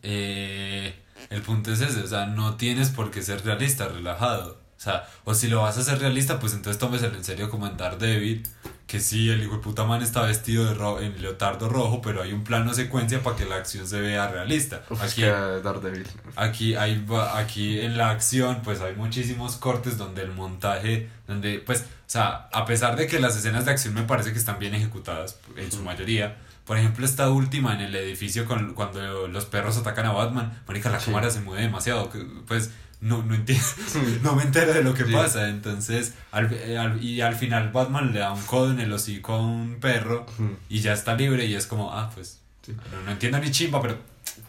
eh, 0.03 0.93
el 1.29 1.41
punto 1.41 1.71
es 1.73 1.81
ese, 1.81 2.01
o 2.01 2.07
sea, 2.07 2.25
no 2.27 2.55
tienes 2.55 2.89
por 2.89 3.11
qué 3.11 3.21
ser 3.21 3.43
realista, 3.45 3.87
relajado. 3.87 4.61
O 4.77 4.79
sea, 4.79 5.07
o 5.23 5.33
si 5.33 5.47
lo 5.47 5.61
vas 5.63 5.77
a 5.77 5.81
hacer 5.81 5.97
realista, 5.99 6.39
pues 6.39 6.53
entonces 6.53 6.79
tómeselo 6.79 7.15
en 7.17 7.23
serio 7.23 7.49
como 7.49 7.65
en 7.65 7.77
Daredevil, 7.77 8.43
que 8.85 8.99
sí, 8.99 9.29
el 9.31 9.41
hijo 9.41 9.55
de 9.55 9.61
puta 9.63 9.85
man 9.85 10.03
está 10.03 10.21
vestido 10.21 10.65
de 10.65 10.75
ro 10.75 11.01
en 11.01 11.19
leotardo 11.19 11.67
rojo, 11.67 11.99
pero 12.01 12.21
hay 12.21 12.31
un 12.31 12.43
plano 12.43 12.73
secuencia 12.75 13.21
para 13.23 13.35
que 13.35 13.45
la 13.45 13.55
acción 13.55 13.87
se 13.87 13.99
vea 13.99 14.27
realista. 14.27 14.83
Uf, 14.91 15.01
Aquí, 15.01 15.21
que 15.21 15.27
Daredevil. 15.31 16.05
aquí, 16.35 16.75
hay, 16.75 17.03
va- 17.03 17.39
aquí 17.39 17.79
en 17.81 17.97
la 17.97 18.11
acción, 18.11 18.61
pues 18.63 18.79
hay 18.81 18.95
muchísimos 18.95 19.55
cortes 19.57 19.97
donde 19.97 20.21
el 20.21 20.31
montaje, 20.31 21.09
donde, 21.27 21.57
pues, 21.59 21.81
o 21.81 21.85
sea, 22.05 22.47
a 22.53 22.65
pesar 22.65 22.95
de 22.95 23.07
que 23.07 23.19
las 23.19 23.35
escenas 23.35 23.65
de 23.65 23.71
acción 23.71 23.95
me 23.95 24.03
parece 24.03 24.31
que 24.31 24.37
están 24.37 24.59
bien 24.59 24.75
ejecutadas, 24.75 25.37
en 25.57 25.71
su 25.71 25.81
mayoría, 25.81 26.37
por 26.67 26.77
ejemplo, 26.77 27.05
esta 27.05 27.29
última 27.31 27.73
en 27.73 27.81
el 27.81 27.95
edificio 27.95 28.45
con, 28.45 28.73
cuando 28.73 29.27
los 29.27 29.45
perros 29.45 29.77
atacan 29.77 30.05
a 30.05 30.11
Batman, 30.11 30.61
marica, 30.67 30.89
la 30.89 30.99
Sí. 30.99 31.05
cámara 31.07 31.29
se 31.31 31.39
mueve 31.41 31.63
demasiado, 31.63 32.11
pues, 32.47 32.71
no, 32.99 33.23
no 33.23 33.35
entiendo, 33.35 33.63
no 34.23 34.35
me 34.35 34.43
entero 34.43 34.73
de 34.73 34.83
lo 34.83 34.93
que 34.93 35.05
Sí. 35.05 35.13
pasa, 35.13 35.49
entonces, 35.49 36.13
al- 36.31 36.51
eh, 36.53 36.77
al- 36.77 37.01
y 37.03 37.21
al 37.21 37.35
final 37.35 37.71
Batman 37.71 38.11
le 38.11 38.19
da 38.19 38.33
un 38.33 38.41
codo 38.43 38.71
en 38.71 38.79
el 38.81 38.91
hocico 38.91 39.33
a 39.33 39.41
un 39.41 39.77
perro 39.79 40.25
y 40.67 40.81
ya 40.81 40.93
está 40.93 41.15
libre 41.15 41.45
y 41.45 41.55
es 41.55 41.65
como, 41.67 41.93
ah, 41.93 42.11
pues, 42.13 42.41
no, 42.67 43.01
no 43.05 43.11
entiendo 43.11 43.39
ni 43.39 43.49
chimba, 43.51 43.81
pero 43.81 43.97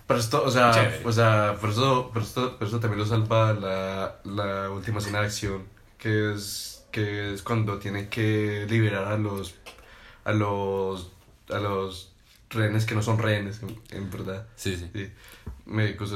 Pero 0.08 0.18
esto, 0.20 0.42
o 0.42 0.50
sea, 0.50 0.72
Chévere. 0.72 1.02
o 1.04 1.12
sea, 1.12 1.54
por 1.60 1.70
eso, 1.70 2.10
por 2.12 2.22
esto, 2.22 2.58
por 2.58 2.66
eso 2.66 2.80
también 2.80 2.98
lo 2.98 3.06
salva 3.06 3.52
la, 3.52 4.16
la 4.24 4.70
última 4.70 4.98
escena 4.98 5.20
de 5.20 5.26
acción, 5.26 5.64
que 5.98 6.32
es, 6.32 6.82
que 6.90 7.34
es 7.34 7.42
cuando 7.42 7.78
tiene 7.78 8.08
que 8.08 8.66
liberar 8.68 9.04
a 9.12 9.18
los, 9.18 9.54
a 10.24 10.32
los, 10.32 11.10
a 11.50 11.58
los 11.58 12.07
rehenes 12.50 12.84
que 12.86 12.94
no 12.94 13.02
son 13.02 13.18
rehenes, 13.18 13.60
en, 13.62 13.80
en 13.90 14.10
verdad. 14.10 14.46
sí, 14.56 14.76
sí. 14.76 14.90
Sí, 14.94 15.10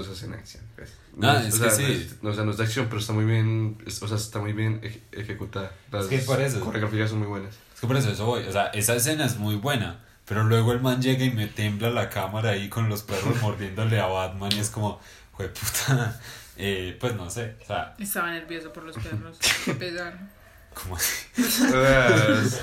esa 0.01 0.13
escena 0.13 0.37
de 0.37 0.43
acción. 0.43 0.65
pues. 0.77 0.95
Ah, 1.23 1.41
o 1.45 1.47
es 1.47 1.55
sea, 1.57 1.69
que 1.69 1.75
sí. 1.75 1.83
No 1.83 1.89
es, 1.91 2.23
no, 2.23 2.31
o 2.31 2.35
sea, 2.35 2.45
no 2.45 2.51
es 2.53 2.57
de 2.57 2.65
acción, 2.65 2.87
pero 2.89 3.01
está 3.01 3.13
muy 3.13 3.25
bien, 3.27 3.77
es- 3.87 4.03
o 4.03 4.09
sea, 4.09 4.17
está 4.17 4.39
muy 4.39 4.53
bien 4.55 4.81
eje- 4.83 5.03
ejecutada. 5.13 5.73
Las 5.91 6.07
que 6.07 6.19
por 6.19 6.41
eso. 6.41 6.61
coreografías 6.61 7.11
son 7.11 7.19
muy 7.19 7.29
buenas. 7.29 7.55
Es 7.75 7.81
que 7.81 7.87
por 7.87 7.97
eso, 7.97 8.11
eso 8.11 8.25
voy. 8.27 8.45
O 8.45 8.53
sea, 8.53 8.67
esa 8.69 8.95
escena 8.95 9.27
es 9.27 9.37
muy 9.37 9.57
buena. 9.57 10.01
Pero 10.25 10.45
luego 10.45 10.73
el 10.73 10.81
man 10.81 11.03
llega 11.03 11.25
y 11.25 11.31
me 11.33 11.49
tembla 11.49 11.91
la 11.91 12.09
cámara 12.09 12.51
ahí 12.51 12.69
con 12.71 12.89
los 12.89 13.03
perros 13.03 13.37
mordiéndole 13.43 14.01
a 14.01 14.07
Batman 14.07 14.51
y 14.55 14.61
es 14.61 14.71
como, 14.71 15.01
jue 15.33 15.49
puta. 15.49 16.19
Eh, 16.59 16.97
pues 17.01 17.15
no 17.17 17.31
sé. 17.31 17.57
O 17.63 17.67
sea, 17.67 17.95
Estaba 17.99 18.31
nervioso 18.31 18.73
por 18.75 18.83
los 18.85 18.95
perros. 18.97 19.39
Qué 19.65 19.73
pesar. 19.75 20.19
como 20.75 20.95
O 20.95 20.99
sea, 20.99 22.41
s- 22.43 22.61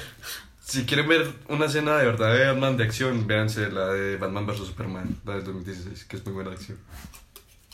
si 0.70 0.86
quieren 0.86 1.08
ver 1.08 1.34
una 1.48 1.66
escena 1.66 1.98
de 1.98 2.06
verdad 2.06 2.32
de 2.32 2.46
Batman 2.46 2.78
de 2.78 2.84
acción, 2.84 3.26
véanse 3.26 3.72
la 3.72 3.88
de 3.88 4.18
Batman 4.18 4.46
vs 4.46 4.68
Superman, 4.68 5.18
la 5.26 5.34
del 5.34 5.44
2016, 5.44 6.06
que 6.06 6.18
es 6.18 6.26
muy 6.26 6.36
buena 6.36 6.52
de 6.52 6.58
acción. 6.58 6.78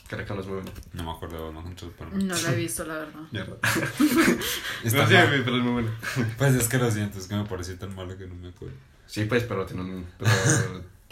Caracano 0.07 0.39
es 0.39 0.47
muy 0.47 0.55
buena. 0.55 0.71
No 0.93 1.03
me 1.03 1.11
acuerdo 1.11 1.37
de 1.37 1.43
Batman 1.43 1.63
contra 1.63 1.87
Superman. 1.89 2.27
No 2.27 2.35
la 2.35 2.53
he 2.53 2.55
visto, 2.55 2.85
la 2.85 2.93
verdad. 2.93 3.19
Mierda. 3.31 3.57
Está 4.83 5.03
no 5.03 5.07
sé, 5.09 5.13
mal. 5.15 5.43
pero 5.43 5.57
es 5.57 5.63
muy 5.63 5.71
buena. 5.73 5.99
Pues 6.37 6.55
es 6.55 6.69
que 6.69 6.77
lo 6.77 6.89
siento, 6.89 7.19
es 7.19 7.27
que 7.27 7.35
me 7.35 7.43
pareció 7.43 7.77
tan 7.77 7.93
malo 7.93 8.17
que 8.17 8.27
no 8.27 8.35
me 8.35 8.47
acuerdo. 8.47 8.75
Sí, 9.07 9.25
pues, 9.25 9.43
pero 9.43 9.65
tiene, 9.65 9.83
un, 9.83 10.05
pero 10.17 10.31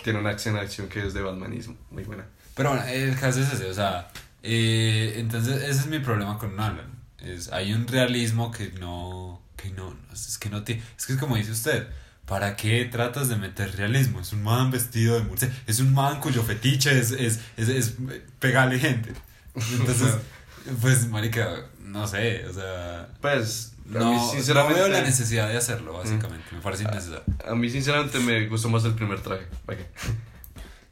tiene 0.02 0.20
una 0.20 0.32
escena 0.32 0.60
de 0.60 0.66
acción 0.66 0.88
que 0.88 1.06
es 1.06 1.14
de 1.14 1.22
Batmanismo, 1.22 1.76
muy 1.92 2.04
buena. 2.04 2.26
Pero 2.56 2.70
bueno, 2.70 2.86
el 2.86 3.20
caso 3.20 3.42
es 3.42 3.52
ese, 3.52 3.70
o 3.70 3.74
sea, 3.74 4.10
eh, 4.42 5.16
entonces 5.18 5.58
ese 5.58 5.82
es 5.82 5.88
mi 5.88 6.00
problema 6.00 6.38
con 6.38 6.56
Nolan. 6.56 7.04
Es, 7.20 7.52
hay 7.52 7.74
un 7.74 7.88
realismo 7.88 8.52
que 8.52 8.72
no, 8.80 9.43
que 9.64 9.70
no, 9.72 9.92
no, 9.92 10.14
es 10.14 10.38
que 10.38 10.50
no 10.50 10.64
tiene, 10.64 10.84
es 10.98 11.06
que 11.06 11.14
es 11.14 11.20
como 11.20 11.36
dice 11.38 11.52
usted, 11.52 11.88
¿para 12.26 12.56
qué 12.56 12.86
tratas 12.86 13.30
de 13.30 13.38
meter 13.38 13.76
realismo? 13.78 14.20
Es 14.20 14.34
un 14.34 14.44
man 14.44 14.70
vestido 14.72 15.16
de 15.16 15.24
murciélago, 15.24 15.60
es 15.66 15.80
un 15.80 15.94
man 15.94 16.20
cuyo 16.20 16.44
fetiche 16.44 17.00
es, 17.00 17.12
es, 17.12 17.40
es, 17.58 17.70
es 17.70 17.94
pegarle 18.40 18.78
gente. 18.80 19.14
Entonces, 19.56 20.16
pues, 20.82 21.08
marica, 21.08 21.66
no 21.80 22.08
sé, 22.08 22.46
o 22.48 22.54
sea, 22.54 23.08
Pues, 23.22 23.74
no, 23.86 24.00
mí 24.12 24.16
no 24.18 24.32
sinceramente... 24.32 24.80
veo 24.80 24.88
la 24.90 25.02
necesidad 25.02 25.48
de 25.50 25.58
hacerlo, 25.58 25.94
básicamente, 25.94 26.46
me 26.52 26.60
parece 26.62 26.84
innecesario. 26.84 27.24
A 27.48 27.56
mí 27.56 27.70
sinceramente 27.70 28.20
me 28.20 28.48
gustó 28.48 28.70
más 28.70 28.84
el 28.86 28.94
primer 28.96 29.22
traje. 29.22 29.46
¿Para 29.66 29.78
qué? 29.80 29.86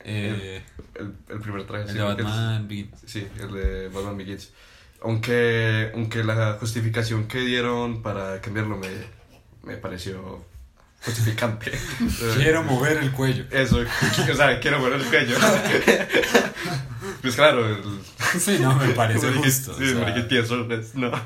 Eh, 0.03 0.63
El, 0.95 1.13
el 1.29 1.39
primer 1.39 1.65
traje. 1.67 1.83
el 1.83 1.89
sí, 1.91 1.97
de 1.97 2.03
Batman 2.03 2.67
Begins. 2.67 2.99
Sí, 3.05 3.27
el 3.39 3.51
de 3.53 3.87
Batman 3.89 4.17
Begins. 4.17 4.49
Aunque, 5.01 5.91
aunque 5.96 6.24
la 6.24 6.58
justificación 6.60 7.27
que 7.27 7.39
dieron 7.39 8.01
para 8.03 8.39
cambiarlo 8.39 8.77
me, 8.77 8.89
me 9.63 9.77
pareció 9.77 10.46
justificante. 11.03 11.72
Quiero 12.38 12.63
mover 12.63 12.98
el 12.98 13.12
cuello. 13.12 13.46
Eso, 13.51 13.79
o 13.79 14.36
sea, 14.36 14.60
quiero 14.60 14.79
mover 14.79 15.01
el 15.01 15.05
cuello. 15.05 15.36
pues 17.22 17.36
claro, 17.36 17.67
el, 17.67 17.84
Sí, 18.39 18.58
no, 18.62 18.75
me 18.75 18.89
parece 18.89 19.31
justo. 19.34 19.75
Sí, 19.77 19.89
sea. 19.89 20.00
marica 20.00 20.27
tieso, 20.27 20.67
pues, 20.67 20.96
no. 20.96 21.12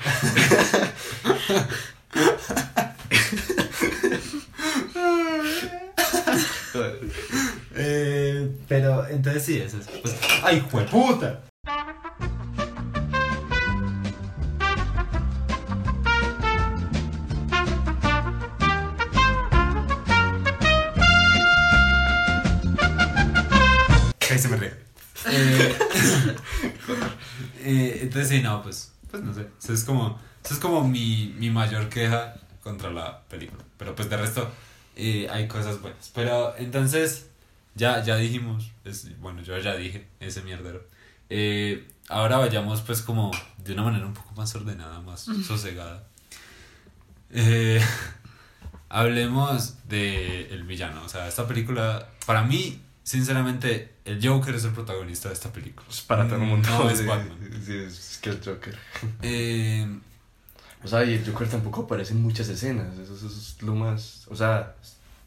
Eh, 7.77 8.49
pero 8.67 9.07
entonces 9.07 9.43
sí, 9.43 9.57
eso 9.57 9.77
es. 9.77 9.87
Pues, 10.01 10.15
¡Ay, 10.43 10.65
jueputa! 10.71 11.41
Ahí 24.35 24.41
se 24.41 24.49
me 24.49 24.57
ríe. 24.57 24.73
Eh, 25.27 25.77
eh, 27.59 27.99
entonces 28.01 28.27
sí, 28.27 28.41
no, 28.41 28.61
pues, 28.61 28.91
pues 29.09 29.23
no 29.23 29.33
sé. 29.33 29.47
Eso 29.63 29.71
es 29.71 29.85
como, 29.85 30.19
eso 30.43 30.53
es 30.55 30.59
como 30.59 30.85
mi, 30.85 31.33
mi 31.39 31.49
mayor 31.49 31.87
queja 31.87 32.35
contra 32.61 32.91
la 32.91 33.21
película. 33.29 33.63
Pero 33.77 33.95
pues 33.95 34.09
de 34.09 34.17
resto 34.17 34.51
eh, 34.97 35.29
hay 35.31 35.47
cosas 35.47 35.81
buenas. 35.81 36.11
Pero 36.13 36.53
entonces, 36.57 37.27
ya, 37.75 38.03
ya 38.03 38.17
dijimos, 38.17 38.71
es, 38.83 39.17
bueno, 39.21 39.41
yo 39.41 39.57
ya 39.57 39.77
dije 39.77 40.05
ese 40.19 40.41
mierdero. 40.41 40.85
Eh, 41.29 41.87
ahora 42.09 42.35
vayamos 42.35 42.81
pues 42.81 43.01
como 43.01 43.31
de 43.57 43.71
una 43.71 43.83
manera 43.83 44.05
un 44.05 44.13
poco 44.13 44.33
más 44.35 44.53
ordenada, 44.53 44.99
más 44.99 45.29
sosegada. 45.47 46.03
Eh, 47.31 47.81
hablemos 48.89 49.87
de 49.87 50.49
el 50.49 50.63
villano. 50.63 51.05
O 51.05 51.07
sea, 51.07 51.25
esta 51.25 51.47
película, 51.47 52.09
para 52.25 52.41
mí, 52.43 52.81
sinceramente, 53.05 53.93
el 54.03 54.19
Joker 54.25 54.55
es 54.55 54.65
el 54.65 54.71
protagonista 54.71 55.29
de 55.29 55.35
esta 55.35 55.53
película. 55.53 55.87
Es 55.89 56.01
para 56.01 56.25
todo 56.27 56.35
el 56.41 56.47
mundo. 56.47 56.67
No 56.67 56.89
es 56.89 56.99
sí, 56.99 57.05
Batman. 57.05 57.37
Sí, 57.63 57.73
es 57.77 58.19
que 58.21 58.31
el 58.31 58.43
Joker. 58.43 58.77
Eh, 59.21 59.87
O 60.83 60.87
sea, 60.87 61.05
y 61.05 61.13
el 61.13 61.25
Joker 61.25 61.47
tampoco 61.47 61.83
aparece 61.83 62.13
en 62.13 62.21
muchas 62.21 62.49
escenas. 62.49 62.97
Eso, 62.97 63.15
eso 63.15 63.27
es 63.27 63.61
lo 63.61 63.75
más. 63.75 64.25
O 64.29 64.35
sea, 64.35 64.75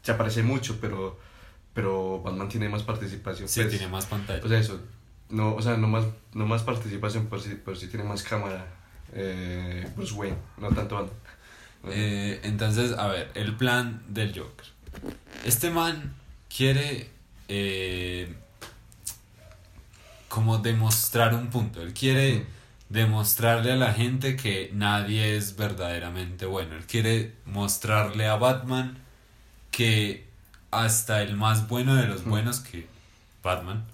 se 0.03 0.11
aparece 0.11 0.43
mucho, 0.43 0.77
pero. 0.79 1.17
Pero 1.73 2.21
Batman 2.21 2.49
tiene 2.49 2.67
más 2.67 2.83
participación. 2.83 3.47
sí, 3.47 3.61
pues, 3.61 3.71
tiene 3.71 3.87
más 3.87 4.05
pantalla. 4.05 4.43
O 4.43 4.49
sea, 4.49 4.59
eso. 4.59 4.79
No, 5.29 5.55
o 5.55 5.61
sea, 5.61 5.77
no 5.77 5.87
más, 5.87 6.05
no 6.33 6.45
más 6.45 6.63
participación, 6.63 7.27
por 7.27 7.39
si, 7.39 7.55
por 7.55 7.77
si 7.77 7.87
tiene 7.87 8.03
más 8.03 8.23
cámara. 8.23 8.67
Eh, 9.13 9.87
Bruce 9.95 10.13
Wayne, 10.13 10.37
no 10.57 10.69
tanto 10.69 10.95
Batman. 10.95 11.15
Eh, 11.85 12.41
entonces, 12.43 12.91
a 12.97 13.07
ver, 13.07 13.31
el 13.35 13.55
plan 13.55 14.03
del 14.09 14.37
Joker. 14.37 14.65
Este 15.45 15.69
man 15.69 16.15
quiere 16.53 17.09
eh, 17.49 18.33
como 20.27 20.59
demostrar 20.59 21.33
un 21.33 21.49
punto. 21.49 21.81
Él 21.81 21.93
quiere 21.93 22.45
demostrarle 22.89 23.71
a 23.73 23.75
la 23.75 23.93
gente 23.93 24.35
que 24.35 24.71
nadie 24.73 25.35
es 25.35 25.55
verdaderamente 25.55 26.45
bueno. 26.45 26.75
Él 26.75 26.85
quiere 26.85 27.33
mostrarle 27.45 28.27
a 28.27 28.35
Batman 28.35 28.97
que 29.71 30.27
hasta 30.71 31.21
el 31.21 31.35
más 31.35 31.67
bueno 31.67 31.95
de 31.95 32.07
los 32.07 32.23
buenos, 32.23 32.59
que 32.59 32.87
Batman, 33.43 33.85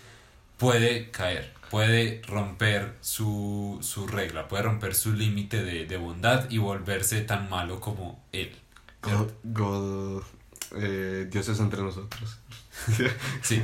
puede 0.58 1.10
caer, 1.10 1.52
puede 1.70 2.22
romper 2.26 2.94
su, 3.00 3.78
su 3.82 4.06
regla, 4.06 4.48
puede 4.48 4.64
romper 4.64 4.94
su 4.94 5.12
límite 5.12 5.64
de, 5.64 5.86
de 5.86 5.96
bondad 5.96 6.48
y 6.50 6.58
volverse 6.58 7.20
tan 7.22 7.50
malo 7.50 7.80
como 7.80 8.22
él. 8.32 8.54
God, 9.02 9.30
God 9.44 10.22
eh, 10.76 11.28
Dios 11.30 11.48
es 11.48 11.60
entre 11.60 11.82
nosotros. 11.82 12.38
Sí. 13.42 13.62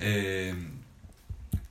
Eh, 0.00 0.54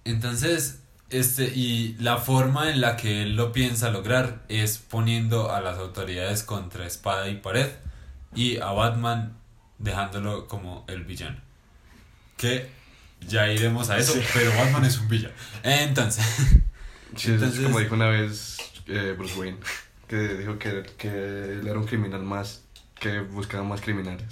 entonces, 0.04 0.80
este, 1.10 1.46
y 1.56 1.96
la 2.00 2.18
forma 2.18 2.72
en 2.72 2.82
la 2.82 2.96
que 2.98 3.22
él 3.24 3.36
lo 3.36 3.52
piensa 3.52 3.90
lograr 3.92 4.44
es 4.50 4.78
poniendo 4.78 5.52
a 5.54 5.62
las 5.62 5.78
autoridades 5.78 6.44
contra 6.44 6.86
espada 6.86 7.30
y 7.30 7.36
pared 7.38 7.70
y 8.34 8.58
a 8.58 8.68
Batman 8.72 9.34
dejándolo 9.80 10.48
como 10.48 10.86
el 10.88 11.04
villano. 11.06 11.38
Que 12.38 12.70
ya 13.28 13.48
iremos 13.52 13.90
a 13.90 13.98
eso, 13.98 14.14
Sí. 14.14 14.22
pero 14.34 14.52
Batman 14.56 14.86
es 14.86 14.98
un 15.00 15.08
villano. 15.08 15.34
Entonces, 15.64 16.26
Sí, 17.16 17.28
es 17.32 17.36
Entonces- 17.36 17.64
como 17.64 17.80
dijo 17.80 17.96
una 17.96 18.08
vez 18.08 18.58
eh, 18.88 19.16
Bruce 19.18 19.40
Wayne, 19.40 19.58
que 20.08 20.18
dijo 20.18 20.60
que, 20.60 20.84
que 20.98 21.08
él 21.08 21.66
era 21.66 21.80
un 21.80 21.86
criminal 21.86 22.22
más, 22.24 22.62
que 23.00 23.20
buscaba 23.22 23.64
más 23.64 23.80
criminales. 23.82 24.28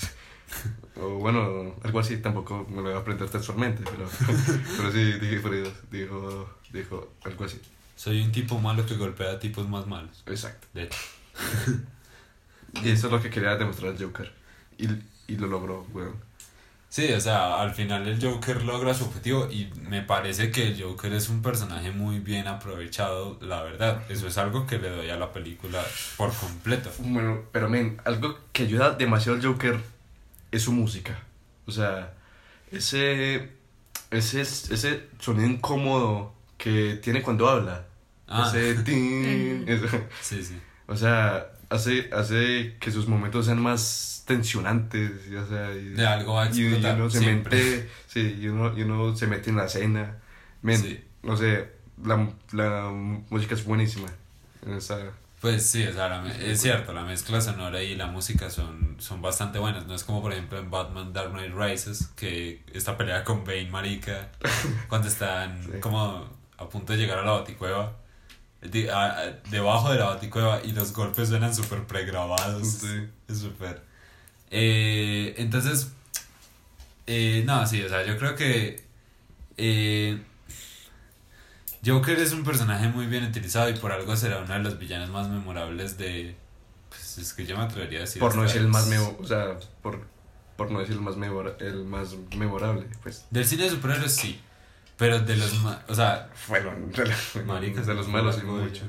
O 0.95 1.17
bueno, 1.17 1.73
algo 1.83 1.99
así, 1.99 2.17
tampoco 2.17 2.67
me 2.69 2.75
lo 2.75 2.83
voy 2.83 2.93
a 2.93 2.97
aprender 2.97 3.27
textualmente, 3.27 3.83
pero, 3.83 4.07
pero 4.77 4.91
sí 4.91 5.13
dijo, 5.13 5.49
dijo, 5.89 6.49
dijo 6.71 7.13
algo 7.25 7.45
así. 7.45 7.59
soy 7.95 8.21
un 8.21 8.31
tipo 8.31 8.59
malo 8.59 8.85
que 8.85 8.95
golpea 8.95 9.31
a 9.31 9.39
tipos 9.39 9.67
más 9.67 9.87
malos. 9.87 10.23
Exacto. 10.27 10.67
De 10.73 10.83
hecho. 10.83 10.97
Y 12.81 12.89
eso 12.89 13.07
es 13.07 13.13
lo 13.13 13.21
que 13.21 13.29
quería 13.29 13.55
demostrar 13.55 13.91
el 13.91 14.03
Joker. 14.03 14.31
Y, 14.79 14.87
y 15.27 15.37
lo 15.37 15.45
logró, 15.47 15.85
weón. 15.93 16.15
Sí, 16.93 17.11
o 17.11 17.19
sea, 17.19 17.59
al 17.59 17.73
final 17.73 18.07
el 18.07 18.21
Joker 18.21 18.63
logra 18.63 18.93
su 18.93 19.05
objetivo 19.05 19.49
y 19.49 19.67
me 19.89 20.03
parece 20.03 20.51
que 20.51 20.67
el 20.67 20.79
Joker 20.79 21.11
es 21.13 21.27
un 21.29 21.41
personaje 21.41 21.91
muy 21.91 22.19
bien 22.19 22.47
aprovechado, 22.47 23.39
la 23.41 23.63
verdad. 23.63 24.03
Eso 24.09 24.27
es 24.27 24.37
algo 24.37 24.67
que 24.67 24.77
le 24.77 24.89
doy 24.89 25.09
a 25.09 25.15
la 25.17 25.33
película 25.33 25.83
por 26.17 26.31
completo. 26.35 26.91
Bueno, 26.99 27.41
pero 27.51 27.67
men, 27.67 27.99
algo 28.05 28.37
que 28.51 28.63
ayuda 28.63 28.91
demasiado 28.91 29.39
al 29.39 29.43
Joker 29.43 29.79
es 30.55 30.63
su 30.63 30.71
música. 30.71 31.19
O 31.65 31.71
sea, 31.71 32.13
ese, 32.71 33.49
ese, 34.11 34.41
ese 34.41 35.03
sonido 35.19 35.47
incómodo 35.49 36.33
que 36.57 36.99
tiene 37.01 37.21
cuando 37.21 37.47
habla. 37.49 37.85
Ah. 38.27 38.51
Ese 38.53 38.81
tin, 38.83 39.65
eso. 39.67 39.87
Sí, 40.21 40.43
sí. 40.43 40.59
O 40.87 40.95
sea, 40.95 41.47
hace, 41.69 42.09
hace 42.13 42.75
que 42.79 42.91
sus 42.91 43.07
momentos 43.07 43.45
sean 43.45 43.61
más 43.61 44.23
tensionantes. 44.25 45.11
y, 45.29 45.35
o 45.35 45.47
sea, 45.47 45.73
y, 45.73 45.89
De 45.89 46.05
algo 46.05 46.39
a 46.39 46.49
y- 46.49 46.59
y 46.61 46.73
uno 46.73 47.09
se 47.09 47.19
siempre. 47.19 47.57
mete, 47.57 47.89
sí, 48.07 48.37
y 48.41 48.47
uno, 48.47 48.77
y 48.77 48.83
uno 48.83 49.15
se 49.15 49.27
mete 49.27 49.49
en 49.49 49.57
la 49.57 49.65
escena. 49.65 50.17
Men, 50.61 50.81
Sí. 50.81 51.03
no 51.23 51.35
sé, 51.37 51.69
la, 52.03 52.29
la 52.53 52.89
música 53.29 53.55
es 53.55 53.65
buenísima. 53.65 54.07
En 54.65 54.73
esa, 54.73 54.97
Pues 55.43 55.69
sí, 55.69 55.85
o 55.85 55.91
sea, 55.93 56.07
la 56.07 56.35
es 56.37 56.61
cierto, 56.61 56.93
la 56.93 57.03
mezcla 57.03 57.41
sonora 57.41 57.83
y 57.83 57.95
la 57.95 58.07
música 58.07 58.49
son, 58.49 58.95
son 58.99 59.21
bastante 59.21 59.59
buenas. 59.59 59.85
No 59.85 59.93
es 59.93 60.03
como, 60.05 60.21
por 60.21 60.31
ejemplo, 60.31 60.57
en 60.57 60.71
Batman 60.71 61.11
Dark 61.11 61.31
Knight 61.33 61.53
Rises, 61.53 62.07
que 62.15 62.63
esta 62.73 62.95
pelea 62.97 63.25
con 63.25 63.43
Bane, 63.43 63.69
marica, 63.69 64.31
cuando 64.87 65.09
están 65.09 65.61
Sí. 65.63 65.79
como 65.81 66.29
a 66.57 66.69
punto 66.69 66.93
de 66.93 66.99
llegar 66.99 67.19
a 67.19 67.25
la 67.25 67.31
baticueva. 67.33 67.97
de- 68.61 68.89
a- 68.89 69.19
a- 69.19 69.31
debajo 69.51 69.91
de 69.91 69.99
la 69.99 70.05
baticueva 70.05 70.61
y 70.63 70.71
los 70.71 70.93
golpes 70.93 71.27
suenan 71.27 71.53
súper 71.53 71.83
pregrabados. 71.85 72.65
Sí. 72.65 73.09
Es 73.27 73.39
súper. 73.39 73.83
Eh, 74.51 75.35
entonces, 75.37 75.91
eh, 77.05 77.43
no, 77.45 77.67
sí, 77.67 77.83
o 77.83 77.89
sea, 77.89 78.05
yo 78.05 78.17
creo 78.17 78.35
que 78.35 78.85
eh, 79.57 80.21
Joker 81.85 82.17
es 82.19 82.31
un 82.31 82.43
personaje 82.43 82.87
muy 82.87 83.07
bien 83.07 83.25
utilizado 83.25 83.69
y 83.69 83.73
por 83.73 83.91
algo 83.91 84.15
será 84.15 84.39
uno 84.39 84.53
de 84.53 84.59
los 84.59 84.79
villanos 84.79 85.09
más 85.09 85.27
memorables 85.29 85.97
de... 85.97 86.35
Pues 86.89 87.17
es 87.17 87.33
que 87.33 87.45
yo 87.45 87.57
me 87.57 87.63
atrevería 87.63 87.99
a 87.99 88.01
decir... 88.01 88.19
por 88.19 88.35
no 88.35 88.43
decir 88.43 88.61
el 88.61 88.67
más 88.67 88.87
memo, 88.87 89.17
o 89.19 89.25
sea, 89.25 89.57
por, 89.81 90.05
por 90.55 90.71
no 90.71 90.79
decir 90.79 90.95
el 90.95 91.01
más 91.01 91.17
memora- 91.17 91.57
el 91.59 91.83
más 91.85 92.15
memorable, 92.37 92.85
pues. 93.01 93.25
Del 93.31 93.45
cine 93.45 93.63
de 93.63 93.71
superhéroes 93.71 94.15
sí, 94.15 94.39
pero 94.97 95.19
de 95.19 95.35
los... 95.35 95.59
ma- 95.61 95.81
O 95.87 95.95
sea, 95.95 96.29
Bueno, 96.47 96.71
de, 96.95 97.05
la- 97.05 97.43
Maricas, 97.45 97.85
de 97.87 97.93
los 97.95 98.07
malos 98.07 98.39
y 98.41 98.45
mucho. 98.45 98.83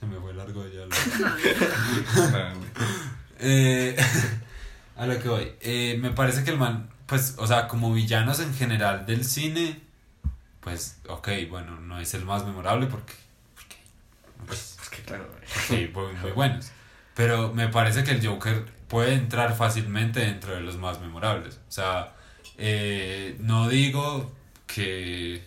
se 0.00 0.06
me 0.06 0.18
fue 0.18 0.32
largo 0.34 0.66
ya. 0.66 0.80
lo- 0.86 0.90
Eh, 3.44 3.96
a 4.96 5.06
lo 5.06 5.18
que 5.20 5.28
voy. 5.28 5.52
Eh, 5.60 5.98
me 6.00 6.10
parece 6.10 6.44
que 6.44 6.50
el 6.50 6.58
man, 6.58 6.88
pues, 7.06 7.34
o 7.38 7.46
sea, 7.46 7.66
como 7.68 7.92
villanos 7.92 8.40
en 8.40 8.54
general 8.54 9.04
del 9.06 9.24
cine, 9.24 9.80
pues, 10.62 11.00
ok, 11.08 11.28
bueno, 11.50 11.80
no 11.80 11.98
es 12.00 12.14
el 12.14 12.24
más 12.24 12.46
memorable 12.46 12.86
porque, 12.86 13.14
porque, 13.54 13.76
pues, 14.46 14.78
es 14.80 14.88
que 14.88 15.02
claro, 15.02 15.28
sí, 15.68 15.90
muy, 15.92 16.12
muy 16.14 16.30
buenos. 16.30 16.70
Pero 17.14 17.52
me 17.52 17.68
parece 17.68 18.04
que 18.04 18.12
el 18.12 18.26
Joker 18.26 18.64
puede 18.88 19.14
entrar 19.14 19.54
fácilmente 19.56 20.20
dentro 20.20 20.54
de 20.54 20.60
los 20.60 20.76
más 20.76 21.00
memorables. 21.00 21.56
O 21.68 21.72
sea, 21.72 22.14
eh, 22.58 23.36
no 23.40 23.68
digo 23.68 24.32
que, 24.66 25.44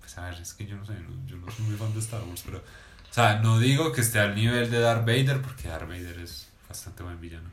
pues, 0.00 0.18
a 0.18 0.30
ver, 0.30 0.40
es 0.40 0.52
que 0.52 0.66
yo 0.66 0.76
no 0.76 0.84
sé, 0.84 0.94
yo 1.26 1.36
no 1.36 1.50
soy 1.50 1.64
muy 1.66 1.76
fan 1.76 1.94
de 1.94 2.00
Star 2.00 2.22
Wars, 2.24 2.42
pero, 2.44 2.58
o 2.58 3.14
sea, 3.14 3.36
no 3.40 3.60
digo 3.60 3.92
que 3.92 4.00
esté 4.00 4.18
al 4.18 4.34
nivel 4.34 4.70
de 4.70 4.80
Darth 4.80 5.06
Vader 5.06 5.40
porque 5.42 5.68
Darth 5.68 5.88
Vader 5.88 6.18
es 6.18 6.48
bastante 6.68 7.04
buen 7.04 7.20
villano. 7.20 7.48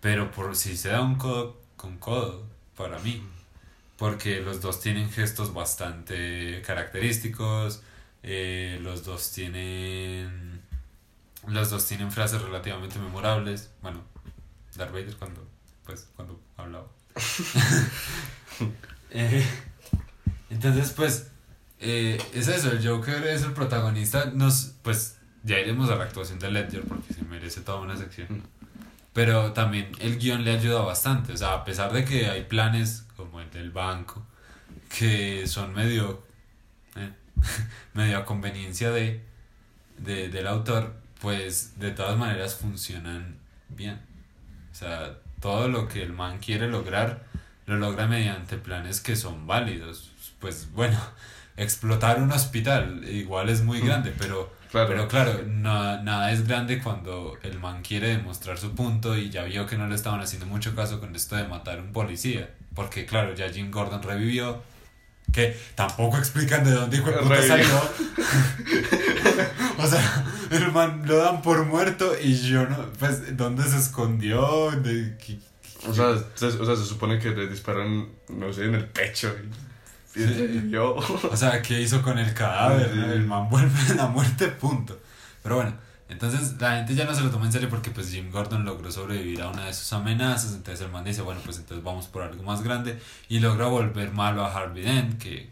Pero 0.00 0.30
por 0.30 0.54
si 0.54 0.76
se 0.76 0.90
da 0.90 1.02
un 1.02 1.16
codo 1.16 1.60
con 1.76 1.98
codo, 1.98 2.46
para 2.76 3.00
mí. 3.00 3.20
Porque 3.96 4.40
los 4.40 4.60
dos 4.60 4.80
tienen 4.80 5.10
gestos 5.10 5.54
bastante 5.54 6.62
característicos. 6.66 7.82
eh, 8.22 8.78
los 8.82 9.04
dos 9.04 9.32
tienen. 9.32 10.60
Los 11.46 11.70
dos 11.70 11.86
tienen 11.86 12.10
frases 12.10 12.42
relativamente 12.42 12.98
memorables. 12.98 13.70
Bueno, 13.82 14.02
Darth 14.76 14.92
Vader 14.92 15.16
cuando. 15.16 15.46
Pues 15.84 16.08
cuando 16.16 16.40
hablaba. 16.56 16.86
Eh, 19.10 19.46
entonces, 20.50 20.90
pues. 20.90 21.28
eh, 21.78 22.18
es 22.34 22.48
eso, 22.48 22.70
el 22.72 22.86
Joker 22.86 23.24
es 23.26 23.42
el 23.44 23.52
protagonista. 23.52 24.26
Nos, 24.26 24.72
pues 24.82 25.16
ya 25.42 25.58
iremos 25.58 25.88
a 25.90 25.96
la 25.96 26.04
actuación 26.04 26.38
de 26.38 26.50
Ledger 26.50 26.82
porque 26.82 27.14
se 27.14 27.22
merece 27.22 27.60
toda 27.62 27.80
una 27.80 27.96
sección. 27.96 28.42
Pero 29.12 29.52
también 29.52 29.90
el 30.00 30.18
guion 30.18 30.44
le 30.44 30.52
ayuda 30.58 30.80
bastante. 30.80 31.32
O 31.32 31.36
sea, 31.36 31.54
a 31.54 31.64
pesar 31.64 31.92
de 31.92 32.04
que 32.04 32.26
hay 32.28 32.44
planes 32.44 33.05
como 33.36 33.40
el 33.42 33.50
del 33.50 33.70
banco, 33.70 34.24
que 34.98 35.46
son 35.46 35.74
medio, 35.74 36.22
eh, 36.96 37.12
medio 37.94 38.16
a 38.18 38.24
conveniencia 38.24 38.90
de, 38.90 39.20
de- 39.98 40.28
del 40.30 40.46
autor, 40.46 40.94
pues 41.20 41.78
de 41.78 41.90
todas 41.90 42.16
maneras 42.16 42.54
funcionan 42.56 43.36
bien. 43.68 44.00
O 44.72 44.74
sea, 44.74 45.18
todo 45.40 45.68
lo 45.68 45.86
que 45.86 46.02
el 46.02 46.12
man 46.14 46.38
quiere 46.38 46.66
lograr, 46.68 47.24
lo 47.66 47.76
logra 47.76 48.06
mediante 48.06 48.56
planes 48.56 49.00
que 49.00 49.16
son 49.16 49.46
válidos. 49.46 50.12
Pues 50.40 50.72
bueno, 50.72 50.98
explotar 51.58 52.22
un 52.22 52.32
hospital 52.32 53.04
igual 53.08 53.50
es 53.50 53.62
muy 53.62 53.80
grande, 53.80 54.14
pero 54.18 54.54
Claro. 54.70 54.88
Pero 54.88 55.08
claro, 55.08 55.42
nada 55.46 56.32
es 56.32 56.46
grande 56.46 56.82
cuando 56.82 57.38
el 57.44 57.58
man 57.60 57.82
quiere 57.82 58.08
demostrar 58.08 58.58
su 58.58 58.74
punto 58.74 59.16
y 59.16 59.30
ya 59.30 59.44
vio 59.44 59.64
que 59.64 59.78
no 59.78 59.86
le 59.86 59.94
estaban 59.94 60.20
haciendo 60.20 60.44
mucho 60.46 60.74
caso 60.74 61.00
con 61.00 61.14
esto 61.14 61.36
de 61.36 61.44
matar 61.46 61.78
a 61.78 61.82
un 61.82 61.92
policía. 61.92 62.50
Porque 62.76 63.06
claro, 63.06 63.34
ya 63.34 63.48
Jim 63.48 63.70
Gordon 63.72 64.02
revivió. 64.02 64.62
Que 65.32 65.58
tampoco 65.74 66.18
explican 66.18 66.62
de 66.62 66.70
dónde 66.70 66.98
hijo 66.98 67.10
de 67.10 67.16
puta 67.16 67.42
salió. 67.42 67.66
o 69.78 69.86
sea, 69.86 70.24
el 70.50 70.72
man 70.72 71.02
lo 71.04 71.16
dan 71.16 71.42
por 71.42 71.64
muerto 71.64 72.12
y 72.22 72.34
yo 72.36 72.66
no. 72.66 72.76
Pues, 72.98 73.36
¿dónde 73.36 73.64
se 73.64 73.78
escondió? 73.78 74.70
¿De 74.70 75.16
qué- 75.18 75.38
O 75.88 75.92
sea, 75.92 76.16
se, 76.34 76.46
o 76.46 76.64
sea, 76.64 76.76
se 76.76 76.84
supone 76.84 77.18
que 77.18 77.30
le 77.30 77.48
disparan, 77.48 78.08
no 78.28 78.52
sé, 78.52 78.66
en 78.66 78.74
el 78.76 78.86
pecho. 78.86 79.34
Y, 80.14 80.22
y 80.22 80.70
yo. 80.70 80.94
O 80.94 81.36
sea, 81.36 81.60
¿qué 81.60 81.80
hizo 81.80 82.00
con 82.02 82.18
el 82.18 82.32
cadáver? 82.32 82.90
Sí. 82.92 82.98
no? 82.98 83.12
El 83.12 83.26
man 83.26 83.48
vuelve 83.50 83.78
a 83.90 83.94
la 83.94 84.06
muerte, 84.06 84.46
punto. 84.48 84.98
Pero 85.42 85.56
bueno, 85.56 85.74
entonces 86.08 86.60
la 86.60 86.76
gente 86.76 86.94
ya 86.94 87.04
no 87.04 87.14
se 87.14 87.22
lo 87.22 87.30
toma 87.30 87.46
en 87.46 87.52
serio 87.52 87.68
porque 87.68 87.90
pues 87.90 88.10
Jim 88.10 88.30
Gordon 88.30 88.64
logró 88.64 88.90
sobrevivir 88.92 89.42
a 89.42 89.48
una 89.50 89.66
de 89.66 89.74
sus 89.74 89.92
amenazas. 89.92 90.52
Entonces 90.54 90.84
el 90.84 90.92
man 90.92 91.04
dice, 91.04 91.22
bueno, 91.22 91.40
pues 91.44 91.58
entonces 91.58 91.82
vamos 91.84 92.06
por 92.06 92.22
algo 92.22 92.42
más 92.42 92.62
grande. 92.62 92.98
Y 93.28 93.40
logra 93.40 93.66
volver 93.66 94.12
malo 94.12 94.44
a 94.44 94.52
Harvey 94.54 94.84
Dent, 94.84 95.20
que, 95.20 95.50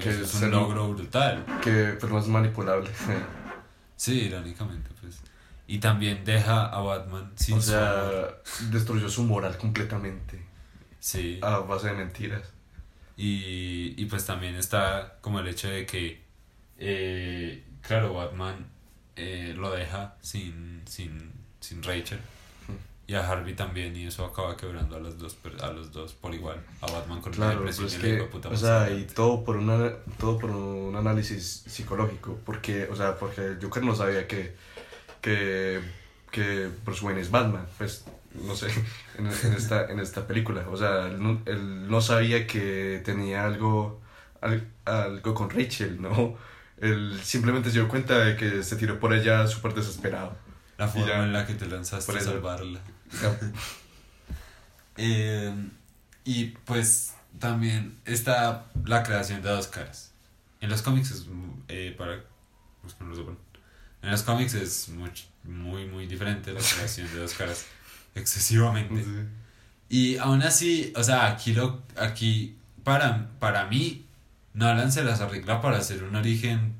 Que 0.00 0.10
es 0.10 0.16
es 0.18 0.34
un 0.42 0.50
logro 0.50 0.88
brutal. 0.92 1.44
que 1.62 1.96
pues 2.00 2.12
más 2.12 2.26
manipulable. 2.26 2.90
Sí, 3.96 4.22
irónicamente, 4.22 4.90
pues. 5.00 5.20
Y 5.66 5.78
también 5.78 6.24
deja 6.24 6.66
a 6.66 6.80
Batman 6.80 7.30
sin 7.36 7.58
O 7.58 7.60
su 7.60 7.70
sea, 7.70 7.92
honor. 8.02 8.42
destruyó 8.70 9.08
su 9.08 9.22
moral 9.22 9.56
completamente. 9.56 10.42
Sí. 10.98 11.38
A 11.42 11.58
base 11.60 11.88
de 11.88 11.92
mentiras. 11.94 12.42
Y, 13.16 13.94
y 13.96 14.06
pues 14.06 14.24
también 14.26 14.54
está 14.56 15.18
como 15.20 15.38
el 15.40 15.46
hecho 15.48 15.68
de 15.68 15.84
que, 15.86 16.24
eh, 16.78 17.62
claro, 17.82 18.14
Batman 18.14 18.66
eh, 19.20 19.54
lo 19.56 19.70
deja 19.72 20.16
sin, 20.22 20.82
sin, 20.86 21.32
sin 21.60 21.82
Rachel. 21.82 22.20
Y 23.06 23.14
a 23.14 23.28
Harvey 23.28 23.54
también, 23.56 23.96
y 23.96 24.06
eso 24.06 24.24
acaba 24.24 24.56
quebrando 24.56 24.96
a 24.96 25.00
los 25.00 25.18
dos, 25.18 25.36
a 25.62 25.72
los 25.72 25.90
dos 25.92 26.14
por 26.14 26.32
igual. 26.34 26.62
A 26.80 26.86
Batman 26.86 27.20
con 27.20 27.32
la 27.32 27.38
Claro, 27.38 27.60
depresión 27.60 27.86
pues 27.86 27.94
y 27.94 27.98
la 27.98 28.08
que, 28.08 28.14
hijueputa 28.14 28.48
o 28.48 28.56
sea, 28.56 28.90
y 28.90 29.04
todo 29.06 29.44
por, 29.44 29.56
una, 29.56 29.92
todo 30.18 30.38
por 30.38 30.50
un 30.50 30.96
análisis 30.96 31.64
psicológico, 31.66 32.38
porque, 32.44 32.88
o 32.90 32.96
sea, 32.96 33.18
porque 33.18 33.56
Joker 33.62 33.84
no 33.84 33.94
sabía 33.94 34.26
que, 34.26 34.56
que, 35.22 35.80
que 36.30 36.70
Bruce 36.84 37.04
Wayne 37.04 37.20
es 37.22 37.30
Batman, 37.30 37.66
pues, 37.78 38.04
no 38.34 38.54
sé, 38.56 38.68
en, 39.18 39.26
en 39.26 39.54
esta, 39.54 39.86
en 39.90 40.00
esta 40.00 40.26
película, 40.26 40.66
o 40.70 40.76
sea, 40.76 41.08
él 41.08 41.22
no, 41.22 41.42
él 41.46 41.88
no 41.88 42.00
sabía 42.00 42.46
que 42.46 43.02
tenía 43.04 43.46
algo, 43.46 44.00
al- 44.40 44.68
algo 44.86 45.34
con 45.34 45.50
Rachel, 45.50 46.00
¿no? 46.02 46.36
Él 46.80 47.18
simplemente 47.22 47.70
se 47.70 47.78
dio 47.78 47.88
cuenta 47.88 48.18
de 48.18 48.36
que 48.36 48.62
se 48.62 48.76
tiró 48.76 48.98
por 48.98 49.12
ella 49.14 49.46
súper 49.46 49.74
desesperado. 49.74 50.36
La 50.78 50.88
forma 50.88 51.08
ya. 51.08 51.24
en 51.24 51.32
la 51.32 51.46
que 51.46 51.54
te 51.54 51.66
lanzaste 51.66 52.16
a 52.16 52.20
salvarla. 52.20 52.80
Eh, 54.96 55.54
y 56.24 56.44
pues 56.64 57.14
también 57.38 57.96
está 58.04 58.66
la 58.84 59.02
creación 59.02 59.42
de 59.42 59.48
dos 59.48 59.66
caras. 59.68 60.12
En 60.60 60.68
los 60.68 60.82
cómics 60.82 61.10
es 61.10 61.26
eh, 61.68 61.94
para 61.96 62.20
los 62.82 62.94
que 62.94 63.04
no 63.04 63.10
lo 63.10 63.16
sepan, 63.16 63.38
En 64.02 64.10
los 64.10 64.22
cómics 64.22 64.54
es 64.54 64.90
much- 64.90 65.26
muy 65.44 65.86
muy 65.86 66.06
diferente 66.06 66.52
la 66.52 66.60
creación 66.60 67.10
de 67.12 67.20
dos 67.20 67.32
caras 67.34 67.66
excesivamente. 68.14 69.02
sí. 69.02 69.10
Y 69.88 70.16
aún 70.18 70.42
así, 70.42 70.92
o 70.96 71.02
sea, 71.02 71.28
aquí 71.28 71.52
lo 71.52 71.82
aquí 71.96 72.56
para 72.84 73.28
para 73.38 73.66
mí 73.66 74.04
Nolan 74.54 74.90
se 74.92 75.04
las 75.04 75.20
arregla 75.20 75.60
para 75.60 75.78
hacer 75.78 76.02
un 76.04 76.16
origen 76.16 76.74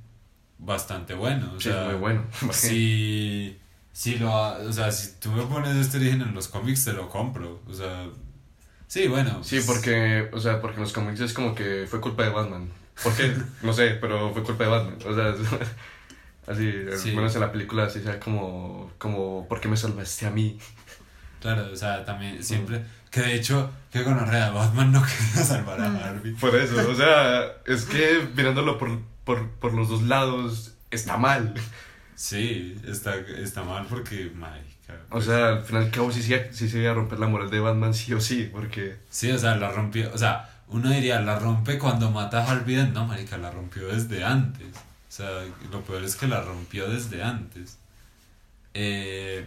bastante 0.58 1.14
bueno, 1.14 1.52
o 1.56 1.60
Sí, 1.60 1.70
sea, 1.70 1.84
muy 1.84 1.94
bueno. 1.94 2.24
si, 2.52 3.58
si 3.92 4.16
lo, 4.18 4.32
o 4.32 4.72
sea, 4.72 4.90
si 4.92 5.12
tú 5.20 5.30
me 5.32 5.42
pones 5.46 5.76
este 5.76 5.98
origen 5.98 6.22
en 6.22 6.34
los 6.34 6.48
cómics, 6.48 6.84
te 6.84 6.92
lo 6.92 7.08
compro. 7.08 7.60
O 7.68 7.72
sea, 7.74 8.08
sí, 8.86 9.08
bueno. 9.08 9.42
Sí, 9.44 9.60
porque, 9.66 10.28
o 10.32 10.40
sea, 10.40 10.60
porque 10.60 10.76
en 10.76 10.82
los 10.82 10.92
cómics 10.92 11.20
es 11.20 11.32
como 11.32 11.54
que 11.54 11.86
fue 11.88 12.00
culpa 12.00 12.24
de 12.24 12.30
Batman. 12.30 12.68
¿Por 13.02 13.14
qué? 13.16 13.34
No 13.62 13.72
sé, 13.72 13.90
pero 14.00 14.32
fue 14.32 14.42
culpa 14.42 14.64
de 14.64 14.70
Batman. 14.70 14.98
O 15.06 15.14
sea, 15.14 15.34
así, 16.46 16.72
Sí. 16.98 17.14
menos 17.14 17.34
en 17.34 17.40
la 17.42 17.52
película 17.52 17.84
así 17.84 18.00
sea 18.02 18.18
como, 18.20 18.90
como, 18.98 19.46
¿por 19.48 19.60
qué 19.60 19.68
me 19.68 19.76
salvaste 19.76 20.26
a 20.26 20.30
mí? 20.30 20.58
Claro, 21.40 21.70
o 21.72 21.76
sea, 21.76 22.04
también 22.04 22.42
siempre. 22.44 22.84
Que 23.10 23.22
de 23.22 23.34
hecho, 23.34 23.70
que 23.90 24.04
con 24.04 24.18
Arrea 24.18 24.50
Batman 24.50 24.92
no 24.92 25.02
quería 25.02 25.44
salvar 25.44 25.80
a 25.80 25.86
Harvey. 26.08 26.32
Por 26.34 26.54
eso, 26.54 26.88
o 26.88 26.94
sea, 26.94 27.44
es 27.66 27.84
que 27.86 28.28
mirándolo 28.36 28.78
por, 28.78 29.00
por, 29.24 29.48
por 29.52 29.72
los 29.74 29.88
dos 29.88 30.02
lados 30.02 30.74
está 30.90 31.16
mal. 31.16 31.54
Sí, 32.14 32.78
está, 32.86 33.16
está 33.16 33.62
mal 33.64 33.86
porque, 33.88 34.30
marica. 34.34 34.94
O 35.08 35.14
pues, 35.14 35.24
sea, 35.24 35.48
al 35.48 35.62
final 35.62 35.82
y 35.84 35.86
al 35.86 35.90
cabo 35.92 36.12
sí, 36.12 36.22
se- 36.22 36.52
sí 36.52 36.68
se 36.68 36.80
iba 36.80 36.90
a 36.90 36.94
romper 36.94 37.18
la 37.18 37.26
moral 37.28 37.50
de 37.50 37.60
Batman 37.60 37.94
sí 37.94 38.12
o 38.12 38.20
sí, 38.20 38.48
porque... 38.52 38.98
Sí, 39.08 39.30
o 39.30 39.38
sea, 39.38 39.56
la 39.56 39.70
rompió. 39.70 40.10
O 40.12 40.18
sea, 40.18 40.50
uno 40.68 40.90
diría, 40.90 41.20
la 41.20 41.38
rompe 41.38 41.78
cuando 41.78 42.10
mata 42.10 42.44
a 42.44 42.50
Harvey. 42.50 42.76
No, 42.92 43.06
marica, 43.06 43.38
la 43.38 43.50
rompió 43.50 43.86
desde 43.88 44.22
antes. 44.24 44.66
O 44.76 45.12
sea, 45.12 45.28
lo 45.72 45.80
peor 45.82 46.04
es 46.04 46.14
que 46.16 46.26
la 46.28 46.42
rompió 46.42 46.88
desde 46.88 47.22
antes. 47.22 47.78
Eh, 48.74 49.46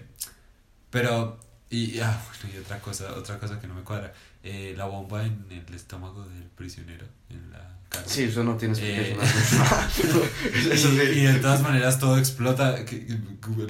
pero, 0.89 1.39
y, 1.73 1.99
ah, 1.99 2.21
bueno, 2.41 2.55
y 2.55 2.59
otra 2.59 2.79
cosa, 2.79 3.11
otra 3.13 3.39
cosa 3.39 3.59
que 3.59 3.67
no 3.67 3.73
me 3.73 3.81
cuadra. 3.81 4.13
Eh, 4.43 4.75
la 4.77 4.85
bomba 4.85 5.23
en 5.25 5.45
el 5.49 5.73
estómago 5.73 6.23
del 6.25 6.43
prisionero, 6.55 7.05
en 7.29 7.51
la 7.51 7.77
cara. 7.89 8.03
Sí, 8.05 8.23
eso 8.23 8.43
no 8.43 8.55
tiene 8.57 8.75
Eh, 8.79 9.17
y, 11.15 11.21
de 11.21 11.39
todas 11.39 11.61
maneras 11.61 11.97
todo 11.97 12.17
explota. 12.17 12.75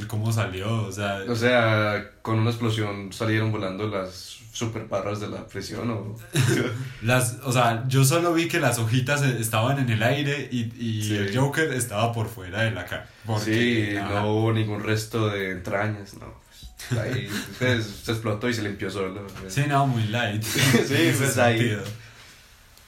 ¿Cómo 0.08 0.34
salió? 0.34 0.84
O 0.84 0.92
sea, 0.92 1.20
O 1.30 1.36
sea, 1.36 2.12
con 2.22 2.40
una 2.40 2.50
explosión 2.50 3.14
salieron 3.14 3.52
volando 3.52 3.88
las 3.88 4.40
super 4.52 4.86
barras 4.88 5.20
de 5.20 5.30
la 5.30 5.48
prisión 5.48 5.90
o... 5.90 6.16
Las, 7.02 7.40
o 7.44 7.52
sea, 7.52 7.86
yo 7.88 8.06
solo 8.06 8.34
vi 8.34 8.48
que 8.48 8.60
las 8.60 8.78
hojitas 8.78 9.24
eh, 9.24 9.38
estaban 9.40 9.80
en 9.80 9.90
el 9.90 10.04
aire 10.04 10.48
y, 10.52 10.72
y 10.78 11.04
Sí. 11.04 11.16
el 11.16 11.36
Joker 11.36 11.74
estaba 11.74 12.12
por 12.14 12.28
fuera 12.28 12.62
de 12.62 12.72
la. 12.72 12.86
Porque, 13.26 13.96
sí, 13.96 13.96
no 13.98 14.32
hubo 14.34 14.54
ningún 14.54 14.84
resto 14.84 15.28
de 15.30 15.52
entrañas, 15.52 16.14
no. 16.16 16.43
Ahí 16.92 17.30
pues, 17.60 17.86
se 18.04 18.12
explotó 18.12 18.50
y 18.50 18.54
se 18.54 18.62
limpió 18.62 18.90
solo. 18.90 19.26
Sí, 19.48 19.64
no, 19.68 19.88
muy 19.88 20.04
light. 20.08 20.44
Sí, 20.44 21.14
pues, 21.18 21.38
ahí. 21.38 21.58
sentido. 21.58 21.84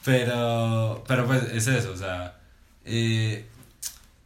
Pero, 0.04 1.04
pero 1.08 1.26
pues 1.26 1.44
es 1.52 1.68
eso, 1.68 1.92
o 1.92 1.98
sea, 1.98 2.38
eh, 2.86 3.48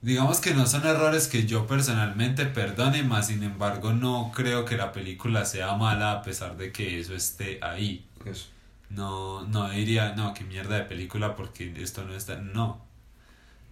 digamos 0.01 0.41
que 0.41 0.53
no 0.53 0.67
son 0.67 0.86
errores 0.86 1.27
que 1.29 1.45
yo 1.45 1.67
personalmente 1.67 2.45
perdone, 2.45 3.03
más 3.03 3.27
sin 3.27 3.43
embargo 3.43 3.93
no 3.93 4.34
creo 4.36 4.65
que 4.65 4.75
la 4.75 4.91
película 4.91 5.45
sea 5.45 5.75
mala 5.75 6.12
a 6.12 6.21
pesar 6.21 6.58
de 6.58 6.73
que 6.73 6.99
eso 6.99 7.15
esté 7.15 7.60
ahí. 7.62 8.05
Eso. 8.25 8.47
No, 8.89 9.47
no 9.47 9.69
diría, 9.69 10.15
no, 10.15 10.34
qué 10.34 10.43
mierda 10.43 10.75
de 10.75 10.84
película 10.84 11.36
porque 11.36 11.71
esto 11.77 12.03
no 12.03 12.13
está, 12.13 12.36
no. 12.36 12.86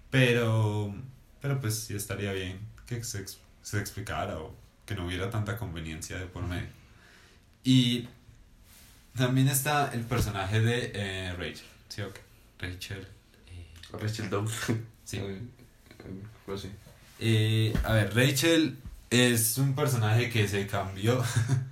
Pero, 0.09 0.95
pero 1.41 1.59
pues 1.59 1.77
sí 1.77 1.95
estaría 1.95 2.31
bien 2.31 2.59
que 2.85 3.03
se, 3.03 3.25
se 3.61 3.79
explicara 3.79 4.37
o 4.39 4.55
que 4.87 4.95
no 4.95 5.05
hubiera 5.05 5.29
tanta 5.29 5.57
conveniencia 5.57 6.17
de 6.17 6.25
por 6.25 6.43
medio. 6.43 6.69
Y 7.63 8.07
también 9.15 9.49
está 9.49 9.93
el 9.93 10.01
personaje 10.01 10.61
de 10.61 10.91
eh, 10.95 11.33
Rachel, 11.33 11.65
¿sí 11.89 12.01
o 12.01 12.11
qué? 12.11 12.21
Rachel. 12.57 13.07
eh, 13.51 13.65
Rachel 13.91 14.29
Dawes. 14.29 14.53
Sí. 15.03 15.21
Pues 16.45 16.61
sí. 16.61 16.71
Eh, 17.19 17.73
a 17.83 17.93
ver, 17.93 18.15
Rachel 18.15 18.77
es 19.09 19.57
un 19.57 19.75
personaje 19.75 20.29
que 20.29 20.47
se 20.47 20.65
cambió. 20.67 21.23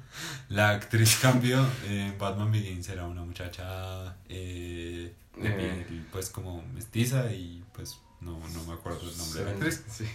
La 0.50 0.70
actriz 0.72 1.18
cambió. 1.22 1.66
En 1.88 2.18
Batman 2.18 2.52
Begins 2.52 2.88
era 2.90 3.06
una 3.06 3.24
muchacha 3.24 4.16
de 4.28 5.14
piel, 5.34 6.06
pues 6.12 6.30
como 6.30 6.62
mestiza 6.74 7.32
y 7.32 7.64
pues 7.74 7.98
no, 8.22 8.40
no 8.54 8.64
me 8.66 8.74
acuerdo 8.74 9.10
el 9.10 9.18
nombre 9.18 9.40
de 9.40 9.46
la 9.46 9.52
actriz. 9.52 9.84
Sí. 9.90 10.06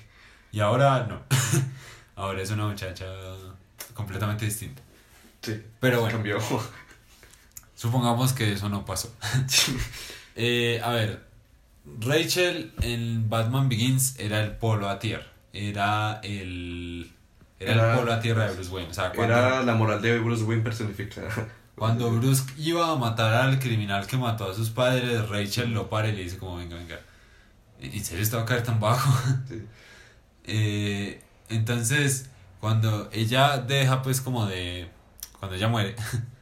Y 0.53 0.61
ahora 0.61 1.07
no. 1.07 1.23
ahora 2.17 2.43
es 2.43 2.51
una 2.51 2.67
muchacha 2.67 3.07
completamente 3.95 4.45
distinta. 4.45 4.83
Sí. 5.43 5.63
Pero 5.81 6.01
bueno, 6.01 6.17
Cambió. 6.17 6.39
supongamos 7.75 8.33
que 8.33 8.53
eso 8.53 8.69
no 8.69 8.85
pasó. 8.85 9.15
Eh, 10.37 10.81
a 10.83 10.91
ver, 10.91 11.25
Rachel 11.99 12.73
en 12.83 13.29
Batman 13.29 13.69
Begins 13.69 14.15
era 14.19 14.43
el 14.43 14.53
polo 14.53 14.89
a 14.89 14.99
tierra. 15.01 15.27
Era 15.53 16.21
el. 16.23 17.13
Era, 17.59 17.73
Era- 17.73 17.93
el 17.93 17.99
polo 17.99 18.13
a 18.13 18.21
tierra 18.21 18.47
de 18.47 18.55
Bruce 18.55 18.71
Wayne. 18.71 18.91
O 18.91 18.95
sea, 18.95 19.13
cuando, 19.13 19.35
Era 19.37 19.63
la 19.65 19.75
moral 19.75 20.01
de 20.01 20.19
Bruce 20.21 20.45
Wayne 20.45 20.63
personificada. 20.63 21.29
cuando 21.75 22.11
Bruce 22.13 22.45
iba 22.57 22.91
a 22.91 22.97
matar 22.97 23.35
al 23.35 23.59
criminal 23.59 24.07
que 24.07 24.17
mató 24.17 24.49
a 24.51 24.55
sus 24.55 24.71
padres, 24.71 25.29
Rachel 25.29 25.73
lo 25.75 25.91
para 25.91 26.09
y 26.09 26.13
le 26.13 26.23
dice 26.23 26.39
como, 26.39 26.57
venga, 26.57 26.77
venga. 26.77 27.01
¿En 27.81 28.03
serio 28.05 28.23
estaba 28.23 28.45
a 28.45 28.47
caer 28.47 28.63
tan 28.63 28.79
bajo? 28.81 29.11
Sí. 29.49 29.63
Eh, 30.45 31.23
entonces, 31.51 32.27
cuando 32.61 33.09
ella 33.13 33.59
deja 33.59 34.03
pues 34.03 34.21
como 34.21 34.47
de... 34.47 34.89
Cuando 35.39 35.57
ella 35.57 35.69
muere, 35.69 35.97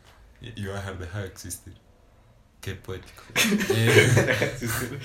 iba 0.56 0.74
a 0.74 0.78
dejar, 0.78 0.98
deja 0.98 1.18
de 1.20 1.26
existir. 1.28 1.74
Qué 2.60 2.74
poético. 2.74 3.22
Eh, 3.70 4.98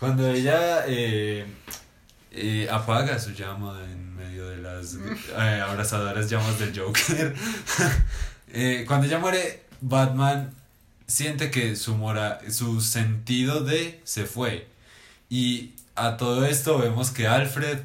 cuando 0.00 0.28
ella 0.28 0.84
eh, 0.86 1.46
eh, 2.32 2.68
apaga 2.70 3.18
su 3.18 3.32
llama 3.32 3.80
en 3.84 4.14
medio 4.14 4.48
de 4.48 4.58
las 4.58 4.96
abrazadoras 5.36 6.28
llamas 6.28 6.58
del 6.58 6.78
Joker. 6.78 7.34
Cuando 8.86 9.06
ella 9.06 9.18
muere, 9.18 9.64
Batman 9.80 10.52
siente 11.06 11.50
que 11.50 11.76
su, 11.76 11.94
mora, 11.94 12.40
su 12.50 12.80
sentido 12.80 13.60
de 13.60 14.00
se 14.04 14.26
fue. 14.26 14.68
Y 15.28 15.74
a 15.94 16.16
todo 16.16 16.44
esto 16.44 16.78
vemos 16.78 17.10
que 17.10 17.26
Alfred, 17.26 17.78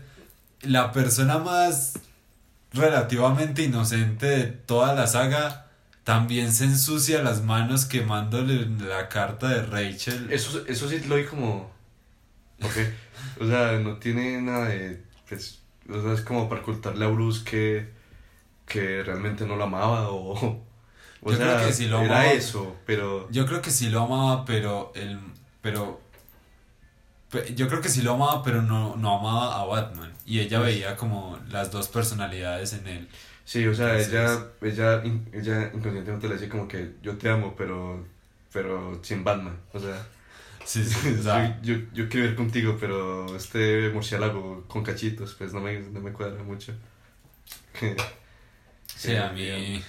la 0.64 0.92
persona 0.92 1.38
más 1.40 1.94
relativamente 2.74 3.64
inocente 3.64 4.26
de 4.26 4.44
toda 4.46 4.94
la 4.94 5.08
saga, 5.08 5.68
también 6.04 6.52
se 6.54 6.66
ensucia 6.66 7.22
las 7.22 7.44
manos 7.44 7.86
quemándole 7.86 8.66
la 8.88 9.10
carta 9.10 9.50
de 9.50 9.64
Rachel. 9.64 10.32
Eso, 10.32 10.66
eso 10.68 10.90
sí 10.90 11.00
lo 11.02 11.16
vi 11.16 11.26
como. 11.26 11.72
Ok. 12.64 12.78
O 13.42 13.46
sea, 13.48 13.74
no 13.80 13.98
tiene 13.98 14.42
nada 14.42 14.70
de. 14.70 15.04
Pues, 15.28 15.60
o 15.90 16.02
sea, 16.02 16.14
es 16.14 16.22
como 16.22 16.48
para 16.50 16.62
ocultarle 16.62 17.06
a 17.06 17.10
Bruce 17.10 17.44
que. 17.44 17.90
que 18.66 19.04
realmente 19.04 19.46
no 19.46 19.56
lo 19.56 19.64
amaba 19.66 20.10
o. 20.10 20.62
O 21.24 21.30
Yo 21.32 21.38
sea, 21.38 21.56
creo 21.58 21.68
que 21.68 21.74
sí 21.74 21.86
lo 21.88 22.02
era 22.02 22.22
amaba. 22.22 22.32
eso, 22.34 22.76
pero. 22.86 23.30
Yo 23.32 23.46
creo 23.46 23.62
que 23.62 23.70
sí 23.70 23.90
lo 23.90 24.02
amaba, 24.02 24.44
pero 24.46 24.92
el 24.96 25.20
pero 25.62 26.02
pe- 26.11 26.11
yo 27.56 27.68
creo 27.68 27.82
que 27.82 27.90
sí 27.90 28.02
lo 28.02 28.14
amaba, 28.14 28.44
pero 28.44 28.62
no, 28.62 28.96
no 28.98 29.20
amaba 29.20 29.60
a 29.62 29.66
Batman 29.66 30.12
y 30.26 30.40
ella 30.40 30.60
veía 30.60 30.96
como 30.96 31.40
las 31.50 31.72
dos 31.72 31.88
personalidades 31.88 32.74
en 32.74 32.88
él. 32.88 33.10
Sí, 33.46 33.66
o 33.68 33.74
sea, 33.74 34.00
Entonces- 34.00 34.14
ella, 34.62 35.02
ella, 35.02 35.04
ella 35.34 35.72
inconscientemente 35.74 36.28
le 36.28 36.34
decía 36.36 36.50
como 36.50 36.68
que 36.68 36.94
yo 37.02 37.18
te 37.18 37.30
amo, 37.30 37.56
pero. 37.58 38.06
pero 38.52 39.00
sin 39.04 39.24
Batman. 39.24 39.58
O 39.74 39.80
sea, 39.80 40.06
Sí, 40.66 40.86
sí, 40.86 41.16
o 41.20 41.24
sea, 41.24 41.60
yo, 41.62 41.76
yo, 41.76 41.82
yo 41.94 42.10
quiero 42.10 42.28
ir 42.28 42.36
contigo, 42.36 42.78
pero 42.80 43.36
este 43.36 43.90
murciélago 43.90 44.66
con 44.68 44.84
cachitos, 44.84 45.34
pues 45.34 45.54
no 45.54 45.60
me, 45.60 45.80
no 45.80 46.00
me 46.02 46.12
cuadra 46.14 46.44
mucho. 46.44 46.74
sí, 48.96 49.16
a 49.16 49.30
mí 49.32 49.82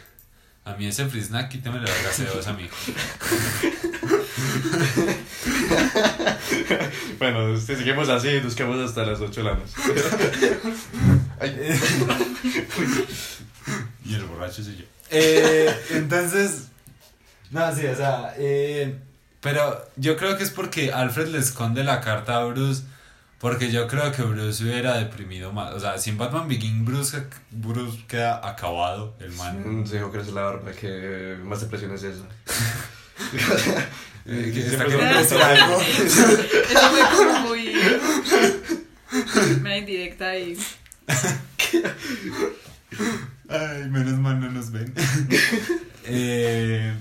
a 0.65 0.75
mí 0.75 0.87
ese 0.87 1.07
free 1.07 1.21
snack 1.21 1.51
quítame 1.51 1.81
la 1.81 1.91
gaseosa, 2.05 2.51
amigo. 2.51 2.75
bueno, 7.19 7.57
si 7.59 7.77
seguimos 7.77 8.09
así, 8.09 8.41
nos 8.43 8.55
quedamos 8.55 8.79
hasta 8.89 9.05
las 9.05 9.21
8 9.21 9.43
de 9.43 9.45
la 9.45 9.55
noche. 9.55 9.73
Y 14.05 14.15
el 14.15 14.25
borracho 14.25 14.63
soy 14.63 14.77
yo. 14.77 14.85
Eh, 15.11 15.75
entonces, 15.91 16.69
no, 17.51 17.75
sí, 17.75 17.87
o 17.87 17.97
sea, 17.97 18.35
eh, 18.39 18.99
pero 19.41 19.85
yo 19.97 20.17
creo 20.17 20.37
que 20.37 20.45
es 20.45 20.51
porque 20.51 20.93
Alfred 20.93 21.29
le 21.29 21.39
esconde 21.39 21.85
la 21.85 22.01
carta 22.01 22.39
a 22.39 22.45
Bruce, 22.45 22.85
porque 23.39 23.71
yo 23.71 23.89
creo 23.89 24.13
que 24.13 24.23
Bruce 24.23 24.63
hubiera 24.63 24.97
deprimido 24.97 25.53
más. 25.53 25.75
O 25.75 25.81
sea, 25.81 25.99
sin 25.99 26.17
Batman 26.17 26.49
Begin, 26.49 26.85
Bruce, 26.85 27.27
Bruce 27.51 28.05
queda 28.07 28.47
acabado, 28.49 29.17
el 29.21 29.33
man. 29.33 29.85
Se 29.87 29.97
dijo 29.97 30.13
que 30.13 30.19
es 30.19 30.29
la 30.29 30.43
barba, 30.43 30.73
que 30.73 31.37
más 31.43 31.61
depresión 31.61 31.93
es 31.93 32.05
eso. 32.05 32.25
Eh, 34.25 34.53
que 34.55 34.63
Siempre 34.63 34.73
está 34.73 34.85
queriendo 34.85 35.19
decir 35.19 35.43
algo. 35.43 35.81
Eso 36.05 36.27
fue 36.91 37.03
como 37.17 37.41
muy. 37.41 37.73
Una 39.61 39.77
indirecta 39.79 40.29
ahí. 40.29 40.57
Ay, 43.49 43.89
menos 43.91 44.19
mal 44.19 44.41
no 44.41 44.51
nos 44.51 44.71
ven. 44.71 44.93
Eh, 46.05 46.93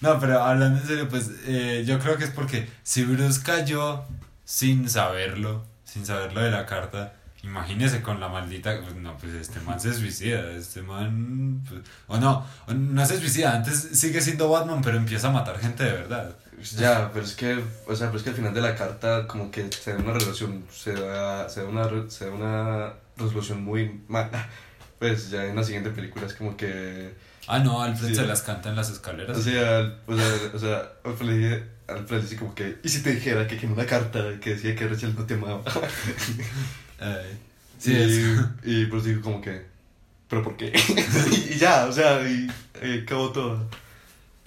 no, 0.00 0.20
pero 0.20 0.40
hablando 0.40 0.80
en 0.80 0.86
serio, 0.86 1.08
pues 1.08 1.32
eh, 1.46 1.82
yo 1.84 1.98
creo 1.98 2.16
que 2.16 2.22
es 2.22 2.30
porque 2.30 2.68
si 2.84 3.02
Bruce 3.02 3.40
cayó 3.44 4.04
sin 4.44 4.88
saberlo, 4.88 5.66
sin 5.84 6.06
saberlo 6.06 6.40
de 6.40 6.52
la 6.52 6.64
carta, 6.64 7.14
imagínese 7.44 8.02
con 8.02 8.18
la 8.20 8.28
maldita. 8.28 8.80
pues, 8.82 8.94
no, 8.96 9.16
pues 9.18 9.32
este 9.34 9.60
man 9.60 9.78
se 9.80 9.92
suicida. 9.94 10.50
Este 10.52 10.82
man. 10.82 11.62
pues, 11.68 11.80
o 12.08 12.16
no, 12.18 12.44
no 12.74 13.06
se 13.06 13.18
suicida. 13.18 13.54
Antes 13.54 13.90
sigue 13.92 14.20
siendo 14.20 14.48
Batman, 14.48 14.80
pero 14.82 14.96
empieza 14.96 15.28
a 15.28 15.32
matar 15.32 15.58
gente 15.58 15.84
de 15.84 15.92
verdad. 15.92 16.36
Ya, 16.78 17.10
pero 17.12 17.24
es 17.24 17.34
que, 17.34 17.58
o 17.86 17.94
sea, 17.96 18.06
pero 18.08 18.18
es 18.18 18.22
que 18.24 18.30
al 18.30 18.36
final 18.36 18.54
de 18.54 18.60
la 18.60 18.74
carta 18.74 19.26
como 19.26 19.50
que 19.50 19.70
se 19.72 19.92
da 19.92 19.98
una 19.98 20.12
resolución, 20.14 20.64
se 20.72 20.92
da, 20.94 21.48
se 21.48 21.62
da 21.62 21.68
una, 21.68 22.10
se 22.10 22.26
da 22.26 22.30
una 22.32 22.92
resolución 23.16 23.62
muy 23.62 24.00
mala. 24.08 24.48
Pues 24.96 25.28
ya 25.28 25.44
en 25.44 25.56
la 25.56 25.62
siguiente 25.64 25.90
película 25.90 26.24
es 26.24 26.32
como 26.34 26.56
que, 26.56 27.14
Ah, 27.46 27.58
no, 27.58 27.82
Alfred 27.82 28.08
Sí. 28.10 28.14
se 28.14 28.26
las 28.26 28.40
canta 28.42 28.70
en 28.70 28.76
las 28.76 28.88
escaleras. 28.88 29.36
o 29.36 29.42
sea, 29.42 29.98
o 30.06 30.16
sea, 30.16 30.26
o 30.54 30.58
sea 30.58 30.92
Alfred, 31.04 31.62
Alfred 31.88 32.20
dice 32.22 32.36
como 32.36 32.54
que, 32.54 32.78
¿y 32.82 32.88
si 32.88 33.02
te 33.02 33.10
dijera 33.12 33.46
que 33.46 33.58
quemé 33.58 33.74
una 33.74 33.84
carta 33.84 34.20
que 34.40 34.50
decía 34.54 34.74
que 34.74 34.86
Rachel 34.88 35.14
no 35.14 35.26
te 35.26 35.34
amaba? 35.34 35.62
Ay, 37.04 37.38
sí, 37.78 37.92
y, 37.92 37.96
es- 37.96 38.40
y 38.64 38.86
pues 38.86 39.04
digo 39.04 39.20
como 39.22 39.40
que, 39.40 39.66
¿pero 40.28 40.42
por 40.42 40.56
qué? 40.56 40.72
y, 41.50 41.58
ya, 41.58 41.86
o 41.86 41.92
sea, 41.92 42.20
y 42.28 42.48
acabó 43.02 43.30
todo. 43.30 43.68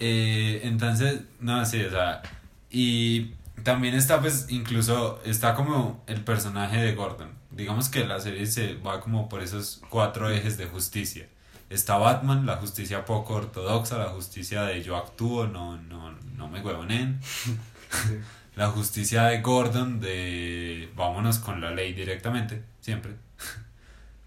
Eh, 0.00 0.60
entonces, 0.64 1.20
no, 1.40 1.64
sí, 1.66 1.82
o 1.82 1.90
sea, 1.90 2.22
y 2.70 3.32
también 3.64 3.94
está 3.94 4.20
pues 4.20 4.46
incluso, 4.50 5.20
está 5.24 5.54
como 5.54 6.02
el 6.06 6.20
personaje 6.22 6.78
de 6.78 6.94
Gordon. 6.94 7.30
Digamos 7.50 7.88
que 7.88 8.06
la 8.06 8.20
serie 8.20 8.46
se 8.46 8.74
va 8.74 9.00
como 9.00 9.28
por 9.28 9.42
esos 9.42 9.80
cuatro 9.88 10.30
ejes 10.30 10.56
de 10.58 10.66
justicia. 10.66 11.26
Está 11.70 11.96
Batman, 11.98 12.46
la 12.46 12.56
justicia 12.56 13.04
poco 13.04 13.34
ortodoxa, 13.34 13.98
la 13.98 14.08
justicia 14.10 14.62
de 14.62 14.82
yo 14.82 14.96
actúo, 14.96 15.46
no, 15.46 15.76
no, 15.82 16.12
no 16.36 16.48
me 16.48 16.60
huevonen. 16.62 17.20
La 18.58 18.66
justicia 18.70 19.22
de 19.26 19.40
Gordon, 19.40 20.00
de 20.00 20.90
vámonos 20.96 21.38
con 21.38 21.60
la 21.60 21.70
ley 21.70 21.92
directamente, 21.92 22.62
siempre. 22.80 23.12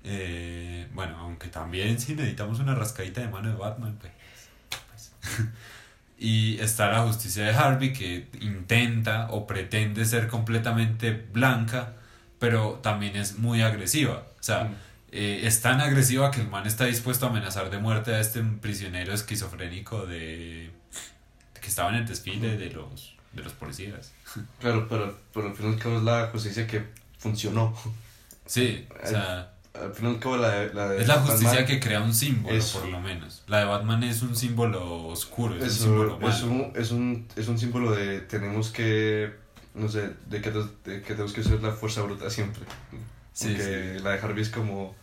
Eh, 0.03 0.87
bueno, 0.95 1.15
aunque 1.19 1.47
también 1.47 1.99
si 1.99 2.15
necesitamos 2.15 2.59
una 2.59 2.73
rascadita 2.73 3.21
de 3.21 3.27
mano 3.27 3.49
de 3.49 3.55
Batman, 3.55 3.99
pues. 4.01 4.11
pues. 4.89 5.11
Y 6.17 6.57
está 6.59 6.89
la 6.91 7.03
justicia 7.03 7.43
de 7.45 7.51
Harvey 7.51 7.93
que 7.93 8.27
intenta 8.39 9.27
o 9.29 9.45
pretende 9.45 10.03
ser 10.05 10.27
completamente 10.27 11.11
blanca, 11.11 11.93
pero 12.39 12.79
también 12.81 13.15
es 13.15 13.37
muy 13.37 13.61
agresiva. 13.61 14.25
O 14.39 14.43
sea, 14.43 14.63
Mm. 14.63 14.75
eh, 15.11 15.41
es 15.43 15.61
tan 15.61 15.81
agresiva 15.81 16.31
que 16.31 16.41
el 16.41 16.47
man 16.47 16.65
está 16.65 16.85
dispuesto 16.85 17.27
a 17.27 17.29
amenazar 17.29 17.69
de 17.69 17.77
muerte 17.77 18.15
a 18.15 18.19
este 18.19 18.41
prisionero 18.41 19.13
esquizofrénico 19.13 20.07
de 20.07 20.71
que 21.61 21.67
estaba 21.67 21.89
en 21.89 21.97
el 21.97 22.07
desfile 22.07 22.57
de 22.57 22.71
los 22.71 23.15
de 23.33 23.43
los 23.43 23.53
policías. 23.53 24.13
Claro, 24.59 24.87
pero, 24.89 25.17
pero 25.33 25.47
al 25.47 25.55
fin 25.55 25.67
y 25.67 25.73
al 25.73 25.79
cabo 25.79 25.97
es 25.97 26.03
la 26.03 26.27
justicia 26.27 26.67
que 26.67 26.85
funcionó. 27.17 27.75
Sí, 28.45 28.87
o 29.03 29.07
sea, 29.07 29.53
Al 29.73 29.93
fin 29.93 30.07
y 30.07 30.09
al 30.09 30.19
cabo 30.19 30.37
la 30.37 30.49
de, 30.49 30.73
la 30.73 30.89
de 30.89 31.01
es 31.01 31.07
la 31.07 31.19
justicia 31.19 31.49
Batman 31.49 31.65
que 31.65 31.79
crea 31.79 32.01
un 32.01 32.13
símbolo, 32.13 32.55
Eso. 32.55 32.79
por 32.79 32.89
lo 32.89 32.99
menos. 32.99 33.43
La 33.47 33.59
de 33.59 33.65
Batman 33.65 34.03
es 34.03 34.21
un 34.21 34.35
símbolo 34.35 35.07
oscuro, 35.07 35.55
es 35.55 35.63
un 35.63 35.69
símbolo 35.69 36.19
malo. 36.19 36.33
es, 36.33 36.43
un, 36.43 36.73
es, 36.75 36.91
un, 36.91 37.27
es 37.35 37.47
un 37.47 37.57
símbolo 37.57 37.91
de 37.91 38.21
tenemos 38.21 38.69
que, 38.69 39.33
no 39.73 39.87
sé, 39.87 40.09
de 40.27 40.41
que, 40.41 40.51
de 40.51 41.01
que 41.01 41.13
tenemos 41.13 41.33
que 41.33 41.43
ser 41.43 41.61
la 41.61 41.71
fuerza 41.71 42.01
bruta 42.01 42.29
siempre. 42.29 42.63
Sí, 43.33 43.47
Porque 43.49 43.99
la 44.03 44.11
de 44.11 44.19
Harvey 44.19 44.41
es 44.41 44.49
como, 44.49 44.93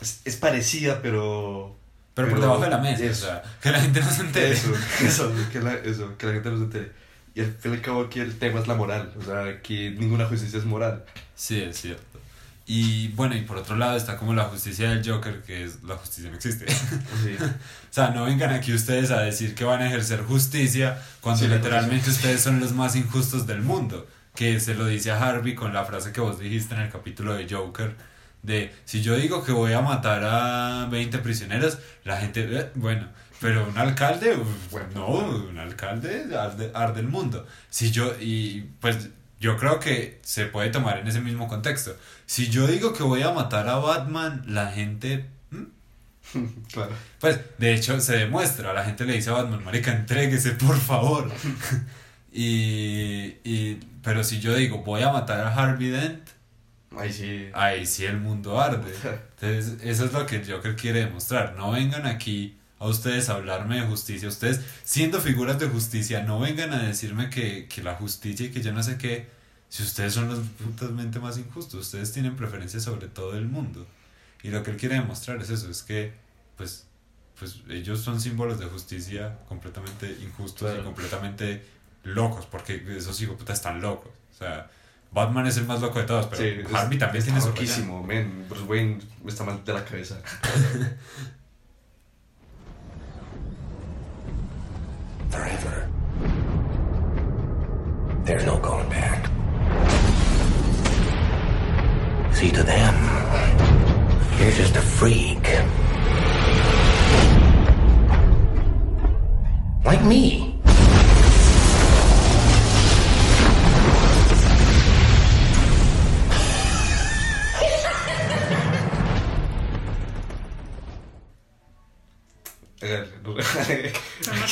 es, 0.00 0.22
es 0.24 0.36
parecida, 0.36 1.00
pero... 1.02 1.76
Pero 2.14 2.30
por 2.30 2.40
debajo 2.40 2.62
de 2.62 2.70
la 2.70 2.78
mesa, 2.78 3.04
eso. 3.04 3.26
o 3.26 3.28
sea, 3.28 3.42
que 3.62 3.70
la 3.70 3.80
gente 3.80 4.00
no 4.00 4.10
se 4.10 4.22
entere. 4.22 4.50
Eso, 4.50 4.72
eso, 5.04 5.32
que 5.52 5.60
la, 5.60 5.74
eso, 5.74 6.16
que 6.18 6.26
la 6.26 6.32
gente 6.32 6.50
no 6.50 6.58
se 6.58 6.64
entere. 6.64 6.92
Y 7.38 7.40
al 7.40 7.52
fin 7.52 7.70
y 7.70 7.74
al 7.76 7.82
cabo 7.82 8.02
aquí 8.02 8.18
el 8.18 8.36
tema 8.36 8.58
es 8.58 8.66
la 8.66 8.74
moral, 8.74 9.14
o 9.16 9.22
sea, 9.22 9.44
aquí 9.44 9.90
ninguna 9.90 10.24
justicia 10.26 10.58
es 10.58 10.64
moral. 10.64 11.04
Sí, 11.36 11.60
es 11.60 11.80
cierto. 11.80 12.18
Y 12.66 13.08
bueno, 13.12 13.36
y 13.36 13.42
por 13.42 13.58
otro 13.58 13.76
lado 13.76 13.96
está 13.96 14.16
como 14.16 14.34
la 14.34 14.42
justicia 14.46 14.90
del 14.90 15.08
Joker, 15.08 15.42
que 15.42 15.62
es 15.62 15.84
la 15.84 15.94
justicia 15.94 16.30
no 16.30 16.36
existe. 16.36 16.68
Sí. 16.68 17.36
o 17.40 17.92
sea, 17.92 18.10
no 18.10 18.24
vengan 18.24 18.50
aquí 18.52 18.72
ustedes 18.74 19.12
a 19.12 19.20
decir 19.20 19.54
que 19.54 19.62
van 19.62 19.82
a 19.82 19.86
ejercer 19.86 20.24
justicia 20.24 21.00
cuando 21.20 21.44
Sí, 21.44 21.48
literalmente 21.48 22.10
ustedes 22.10 22.40
son 22.40 22.58
los 22.58 22.72
más 22.72 22.96
injustos 22.96 23.46
del 23.46 23.62
mundo. 23.62 24.08
Que 24.34 24.58
se 24.58 24.74
lo 24.74 24.86
dice 24.86 25.12
a 25.12 25.24
Harvey 25.24 25.54
con 25.54 25.72
la 25.72 25.84
frase 25.84 26.10
que 26.10 26.20
vos 26.20 26.40
dijiste 26.40 26.74
en 26.74 26.80
el 26.80 26.90
capítulo 26.90 27.34
de 27.34 27.46
Joker. 27.48 27.94
De, 28.42 28.74
si 28.84 29.00
yo 29.00 29.16
digo 29.16 29.44
que 29.44 29.52
voy 29.52 29.74
a 29.74 29.80
matar 29.80 30.24
a 30.24 30.88
20 30.90 31.18
prisioneros, 31.18 31.78
la 32.02 32.16
gente, 32.16 32.48
"Eh, 32.50 32.70
bueno, 32.74 33.08
pero 33.40 33.68
un 33.68 33.78
alcalde, 33.78 34.36
Bueno, 34.70 34.88
no, 34.94 35.06
un 35.48 35.58
alcalde 35.58 36.36
arde, 36.36 36.70
arde 36.74 37.00
el 37.00 37.08
mundo. 37.08 37.46
Si 37.70 37.90
yo, 37.90 38.12
y 38.20 38.62
pues 38.80 39.08
yo 39.40 39.56
creo 39.56 39.78
que 39.78 40.18
se 40.22 40.46
puede 40.46 40.70
tomar 40.70 40.98
en 40.98 41.06
ese 41.06 41.20
mismo 41.20 41.46
contexto. 41.48 41.96
Si 42.26 42.48
yo 42.48 42.66
digo 42.66 42.92
que 42.92 43.02
voy 43.02 43.22
a 43.22 43.30
matar 43.32 43.68
a 43.68 43.76
Batman, 43.76 44.42
la 44.46 44.70
gente, 44.72 45.26
¿hmm? 45.50 45.64
claro. 46.72 46.92
pues 47.20 47.38
de 47.58 47.74
hecho 47.74 48.00
se 48.00 48.16
demuestra, 48.16 48.72
la 48.72 48.84
gente 48.84 49.04
le 49.04 49.14
dice 49.14 49.30
a 49.30 49.34
Batman, 49.34 49.64
marica, 49.64 49.92
entréguese 49.92 50.52
por 50.52 50.76
favor. 50.76 51.30
y, 52.32 53.36
y, 53.44 53.80
pero 54.02 54.24
si 54.24 54.40
yo 54.40 54.54
digo 54.54 54.78
voy 54.78 55.02
a 55.02 55.12
matar 55.12 55.40
a 55.40 55.54
Harvey 55.54 55.90
Dent, 55.90 56.28
Ahí 56.96 57.12
sí. 57.12 57.50
ahí 57.52 57.86
sí 57.86 58.04
el 58.06 58.18
mundo 58.18 58.60
arde. 58.60 58.92
Entonces, 59.40 59.78
eso 59.84 60.06
es 60.06 60.12
lo 60.12 60.26
que 60.26 60.42
Joker 60.44 60.74
quiere 60.74 61.04
demostrar. 61.04 61.54
No 61.56 61.70
vengan 61.70 62.06
aquí 62.06 62.58
a 62.80 62.86
ustedes 62.86 63.28
a 63.28 63.34
hablarme 63.34 63.80
de 63.80 63.86
justicia. 63.86 64.28
Ustedes, 64.28 64.60
siendo 64.84 65.20
figuras 65.20 65.58
de 65.58 65.66
justicia, 65.68 66.22
no 66.22 66.38
vengan 66.40 66.72
a 66.72 66.82
decirme 66.82 67.28
que, 67.30 67.66
que 67.68 67.82
la 67.82 67.94
justicia 67.94 68.46
y 68.46 68.50
que 68.50 68.62
yo 68.62 68.72
no 68.72 68.82
sé 68.82 68.98
qué. 68.98 69.26
si 69.68 69.82
ustedes 69.82 70.14
son 70.14 70.28
los 70.28 70.38
putasmente 70.64 71.18
más 71.18 71.36
injustos, 71.38 71.80
ustedes 71.86 72.12
tienen 72.12 72.36
preferencia 72.36 72.80
sobre 72.80 73.08
todo 73.08 73.36
el 73.36 73.46
mundo. 73.46 73.86
Y 74.42 74.50
lo 74.50 74.62
que 74.62 74.70
él 74.70 74.76
quiere 74.76 74.94
demostrar 74.94 75.40
es 75.42 75.50
eso, 75.50 75.68
es 75.70 75.82
que 75.82 76.12
pues, 76.56 76.86
pues 77.38 77.56
ellos 77.68 78.00
son 78.00 78.20
símbolos 78.20 78.58
de 78.60 78.66
justicia 78.66 79.38
completamente 79.48 80.16
injustos 80.22 80.72
y 80.78 80.82
completamente 80.84 81.64
locos, 82.04 82.46
porque 82.46 82.82
esos 82.96 83.20
hijos 83.20 83.36
putas 83.36 83.58
están 83.58 83.80
locos. 83.80 84.10
O 84.34 84.38
sea, 84.38 84.70
Batman 85.10 85.46
es 85.48 85.56
el 85.56 85.64
más 85.66 85.80
loco 85.80 85.98
de 85.98 86.04
todos, 86.06 86.26
pero 86.26 86.42
Sí, 86.42 86.48
es- 86.66 86.74
Harvey 86.74 86.98
también 86.98 87.18
está 87.22 87.32
tiene 87.32 87.40
su 87.40 87.48
loquísimo, 87.48 88.02
men. 88.04 88.46
Bruce 88.48 88.64
Wayne 88.64 88.98
está 89.26 89.42
mal 89.44 89.64
de 89.64 89.72
la 89.72 89.84
cabeza. 89.84 90.16
Forever. 95.28 95.88
There's 98.24 98.44
no 98.44 98.58
going 98.58 98.88
back. 98.88 99.26
See, 102.34 102.50
to 102.50 102.62
them, 102.62 102.94
you're 104.38 104.52
just 104.52 104.76
a 104.76 104.80
freak. 104.80 105.44
Like 109.84 110.04
me. 110.04 110.47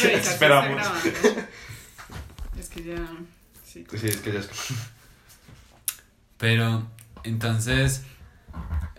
Revisar 0.02 0.10
si 0.10 0.16
está 0.16 0.32
esperamos? 0.32 0.82
grabando. 0.82 1.46
Es 2.58 2.68
que 2.70 2.82
ya. 2.84 2.96
Sí. 3.64 3.84
Sí, 3.98 4.06
es 4.06 4.16
que 4.16 4.32
ya 4.32 4.40
es. 4.40 4.48
Pero, 6.38 6.86
entonces, 7.24 8.02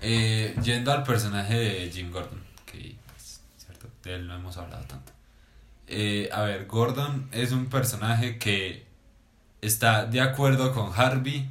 eh, 0.01 0.55
yendo 0.61 0.91
al 0.91 1.03
personaje 1.03 1.55
de 1.55 1.89
Jim 1.91 2.11
Gordon, 2.11 2.43
que, 2.65 2.95
pues, 3.13 3.41
¿cierto? 3.57 3.89
De 4.03 4.15
él 4.15 4.27
no 4.27 4.35
hemos 4.35 4.57
hablado 4.57 4.83
tanto. 4.85 5.11
Eh, 5.87 6.29
a 6.31 6.41
ver, 6.41 6.65
Gordon 6.65 7.29
es 7.31 7.51
un 7.51 7.67
personaje 7.67 8.37
que 8.37 8.85
está 9.61 10.05
de 10.05 10.21
acuerdo 10.21 10.73
con 10.73 10.91
Harvey, 10.95 11.49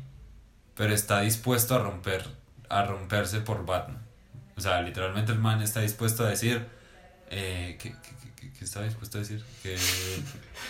pero 0.76 0.92
está 0.94 1.20
dispuesto 1.20 1.74
a 1.74 1.78
romper, 1.78 2.24
a 2.68 2.84
romperse 2.84 3.40
por 3.40 3.64
Batman. 3.64 4.02
O 4.56 4.60
sea, 4.60 4.80
literalmente 4.82 5.32
el 5.32 5.38
man 5.38 5.62
está 5.62 5.80
dispuesto 5.80 6.24
a 6.24 6.30
decir, 6.30 6.66
eh, 7.30 7.78
¿qué, 7.80 7.94
qué, 8.58 8.64
estaba 8.64 8.84
dispuesto 8.84 9.18
a 9.18 9.20
decir? 9.20 9.44
Que, 9.62 9.76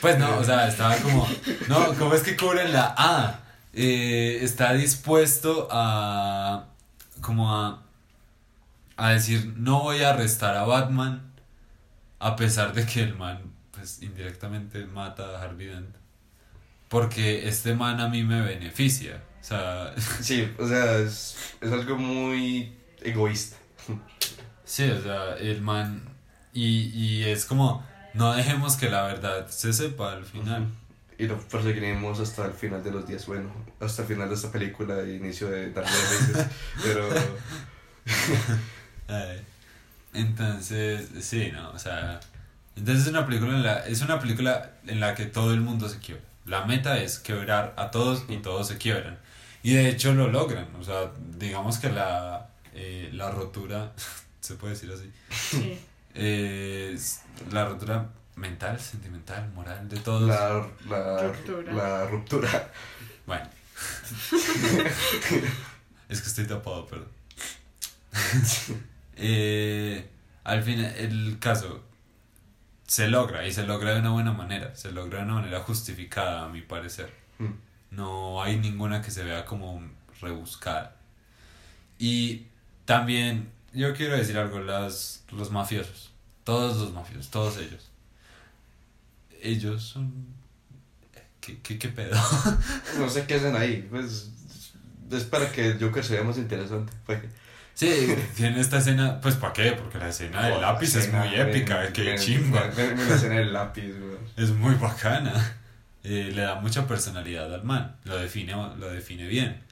pues 0.00 0.18
no, 0.18 0.38
o 0.38 0.44
sea, 0.44 0.68
estaba 0.68 0.96
como, 0.96 1.28
no, 1.68 1.94
¿cómo 1.94 2.14
es 2.14 2.22
que 2.22 2.36
cubren 2.36 2.72
la 2.72 2.94
A? 2.96 3.40
Eh, 3.72 4.38
está 4.42 4.72
dispuesto 4.72 5.68
a, 5.70 6.66
como 7.20 7.54
a, 7.54 7.82
a 8.96 9.10
decir, 9.10 9.54
no 9.56 9.82
voy 9.82 10.02
a 10.02 10.10
arrestar 10.10 10.56
a 10.56 10.64
Batman, 10.64 11.32
a 12.18 12.36
pesar 12.36 12.72
de 12.72 12.86
que 12.86 13.02
el 13.02 13.14
man, 13.14 13.40
pues 13.72 14.02
indirectamente 14.02 14.84
mata 14.86 15.38
a 15.38 15.42
Harvey 15.42 15.66
Dent. 15.66 15.94
Porque 16.88 17.48
este 17.48 17.74
man 17.74 18.00
a 18.00 18.08
mí 18.08 18.22
me 18.22 18.40
beneficia. 18.40 19.22
O 19.40 19.44
sea, 19.44 19.94
Sí, 20.20 20.48
o 20.58 20.66
sea, 20.66 20.98
es, 20.98 21.36
es 21.60 21.72
algo 21.72 21.96
muy 21.96 22.76
egoísta. 23.02 23.56
Sí, 24.64 24.90
o 24.90 25.00
sea, 25.00 25.36
el 25.36 25.62
man. 25.62 26.02
Y, 26.56 26.90
y 26.94 27.24
es 27.24 27.44
como, 27.44 27.84
no 28.14 28.32
dejemos 28.32 28.76
que 28.76 28.88
la 28.88 29.02
verdad 29.02 29.46
se 29.48 29.74
sepa 29.74 30.12
al 30.12 30.24
final. 30.24 30.66
Y 31.18 31.26
lo 31.26 31.38
perseguiremos 31.38 32.18
hasta 32.18 32.46
el 32.46 32.52
final 32.52 32.82
de 32.82 32.90
los 32.90 33.06
días. 33.06 33.26
Bueno, 33.26 33.50
hasta 33.78 34.02
el 34.02 34.08
final 34.08 34.30
de 34.30 34.34
esta 34.34 34.50
película 34.50 34.98
e 35.00 35.16
inicio 35.16 35.50
de 35.50 35.70
Dark 35.70 35.86
Knight. 35.86 36.48
Pero. 36.82 37.08
Entonces, 40.14 41.10
sí, 41.20 41.52
no, 41.52 41.70
o 41.72 41.78
sea. 41.78 42.20
Entonces 42.74 43.04
es 43.04 43.10
una 43.10 43.26
película 43.26 43.52
en 43.54 43.62
la, 43.62 43.86
es 43.86 44.00
una 44.00 44.18
película 44.18 44.72
en 44.86 45.00
la 45.00 45.14
que 45.14 45.26
todo 45.26 45.52
el 45.52 45.60
mundo 45.60 45.90
se 45.90 45.98
quiebra. 45.98 46.24
La 46.46 46.64
meta 46.64 46.98
es 46.98 47.18
quebrar 47.18 47.74
a 47.76 47.90
todos 47.90 48.24
y 48.28 48.38
todos 48.38 48.68
se 48.68 48.78
quiebran. 48.78 49.18
Y 49.62 49.74
de 49.74 49.90
hecho 49.90 50.14
lo 50.14 50.28
logran. 50.28 50.68
O 50.80 50.84
sea, 50.84 51.12
digamos 51.36 51.76
que 51.78 51.90
la, 51.90 52.48
eh, 52.72 53.10
la 53.12 53.30
rotura, 53.30 53.92
se 54.40 54.54
puede 54.54 54.72
decir 54.72 54.90
así, 54.90 55.12
Sí. 55.30 55.78
Es 56.16 57.22
la 57.50 57.66
rotura 57.66 58.10
mental, 58.36 58.80
sentimental, 58.80 59.50
moral 59.52 59.88
de 59.88 59.98
todos. 59.98 60.28
La, 60.28 60.66
la, 60.88 61.22
Ruptura. 61.28 61.72
la 61.72 62.06
ruptura. 62.06 62.72
Bueno. 63.26 63.48
es 66.08 66.20
que 66.20 66.28
estoy 66.28 66.46
tapado, 66.46 66.86
perdón. 66.86 67.08
Eh, 69.18 70.10
al 70.44 70.62
fin, 70.62 70.78
el 70.78 71.38
caso 71.40 71.82
se 72.86 73.08
logra 73.08 73.46
y 73.46 73.52
se 73.52 73.66
logra 73.66 73.94
de 73.94 74.00
una 74.00 74.10
buena 74.10 74.32
manera. 74.32 74.74
Se 74.74 74.92
logra 74.92 75.20
de 75.20 75.24
una 75.24 75.34
manera 75.36 75.60
justificada, 75.60 76.44
a 76.44 76.48
mi 76.48 76.60
parecer. 76.60 77.12
Mm. 77.38 77.52
No 77.92 78.42
hay 78.42 78.58
ninguna 78.58 79.00
que 79.00 79.10
se 79.10 79.24
vea 79.24 79.46
como 79.46 79.82
rebuscada. 80.20 80.96
Y 81.98 82.46
también, 82.84 83.50
yo 83.76 83.94
quiero 83.94 84.16
decir 84.16 84.36
algo, 84.38 84.58
las, 84.60 85.24
los 85.30 85.50
mafiosos, 85.50 86.10
todos 86.44 86.76
los 86.78 86.92
mafiosos, 86.92 87.30
todos 87.30 87.58
ellos. 87.58 87.90
Ellos 89.42 89.82
son... 89.82 90.12
¿Qué, 91.40 91.60
qué, 91.62 91.78
qué 91.78 91.88
pedo? 91.88 92.16
No 92.98 93.08
sé 93.08 93.24
qué 93.26 93.34
hacen 93.34 93.54
ahí. 93.54 93.86
Pues. 93.88 94.30
Es 95.12 95.22
para 95.24 95.52
que 95.52 95.76
Joker 95.80 96.04
se 96.04 96.14
vea 96.14 96.24
más 96.24 96.38
interesante. 96.38 96.92
Fue. 97.04 97.20
Sí, 97.74 98.16
tiene 98.34 98.60
esta 98.60 98.78
escena, 98.78 99.20
pues 99.20 99.34
¿para 99.36 99.52
qué? 99.52 99.72
Porque 99.72 99.98
la 99.98 100.08
escena 100.08 100.42
del 100.46 100.54
Oh, 100.54 100.60
lápiz 100.62 100.96
es 100.96 101.12
muy 101.12 101.34
épica, 101.34 101.78
ven, 101.78 101.92
que 101.92 102.14
chimba. 102.16 102.62
ven, 102.68 102.96
ven 102.96 103.08
la 103.08 103.14
escena 103.14 103.34
del 103.36 103.52
lápiz, 103.52 103.92
güey. 103.92 104.16
Es 104.36 104.50
muy 104.50 104.74
bacana. 104.76 105.58
Eh, 106.02 106.30
le 106.34 106.42
da 106.42 106.54
mucha 106.56 106.86
personalidad 106.86 107.52
al 107.52 107.64
man, 107.64 107.96
lo 108.04 108.16
define, 108.16 108.52
lo 108.54 108.88
define 108.88 109.26
bien. 109.26 109.62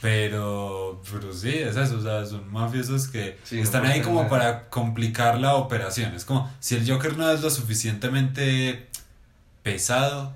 Pero, 0.00 1.02
pero 1.10 1.32
sí, 1.32 1.50
es 1.50 1.76
eso, 1.76 1.98
o 1.98 2.02
sea, 2.02 2.26
son 2.26 2.50
mafiosos 2.52 3.08
que 3.08 3.38
Sí, 3.44 3.60
están 3.60 3.86
ahí 3.86 4.02
como 4.02 4.16
nada. 4.18 4.28
para 4.28 4.68
complicar 4.68 5.38
la 5.40 5.54
operación. 5.54 6.14
Es 6.14 6.24
como, 6.24 6.50
si 6.60 6.74
el 6.76 6.90
Joker 6.90 7.16
no 7.16 7.30
es 7.30 7.40
lo 7.40 7.50
suficientemente 7.50 8.88
pesado, 9.62 10.32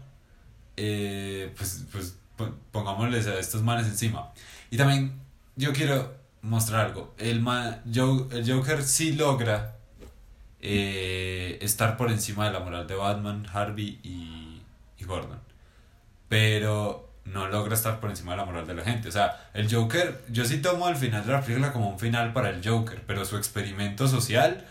eh, 0.76 1.52
pues, 1.56 1.84
pues 1.92 2.16
po- 2.36 2.54
pongámosles 2.72 3.26
a 3.26 3.38
estos 3.38 3.62
manes 3.62 3.86
encima. 3.86 4.32
Y 4.70 4.76
también 4.76 5.14
yo 5.56 5.72
quiero 5.72 6.14
mostrar 6.42 6.86
algo. 6.86 7.14
El, 7.18 7.40
ma- 7.40 7.80
Jo- 7.94 8.28
el 8.32 8.50
Joker 8.50 8.82
sí 8.82 9.12
logra 9.12 9.76
eh, 10.60 11.58
estar 11.60 11.96
por 11.96 12.10
encima 12.10 12.46
de 12.46 12.52
la 12.52 12.60
moral 12.60 12.86
de 12.86 12.94
Batman, 12.94 13.46
Harvey 13.52 13.98
y, 14.02 14.62
y 14.98 15.04
Gordon. 15.04 15.38
Pero 16.28 17.10
no 17.24 17.48
logra 17.48 17.74
estar 17.74 18.00
por 18.00 18.10
encima 18.10 18.32
de 18.32 18.38
la 18.38 18.44
moral 18.44 18.66
de 18.66 18.74
la 18.74 18.84
gente. 18.84 19.08
O 19.08 19.12
sea, 19.12 19.50
el 19.54 19.72
Joker, 19.74 20.22
yo 20.30 20.44
sí 20.44 20.58
tomo 20.58 20.86
al 20.86 20.96
final 20.96 21.26
de 21.26 21.32
la 21.32 21.40
película 21.42 21.72
como 21.72 21.88
un 21.90 21.98
final 21.98 22.32
para 22.32 22.50
el 22.50 22.66
Joker, 22.66 23.02
pero 23.06 23.24
su 23.24 23.36
experimento 23.36 24.08
social 24.08 24.66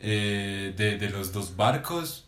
eh, 0.00 0.74
de, 0.76 0.98
de 0.98 1.10
los 1.10 1.32
dos 1.32 1.56
barcos 1.56 2.26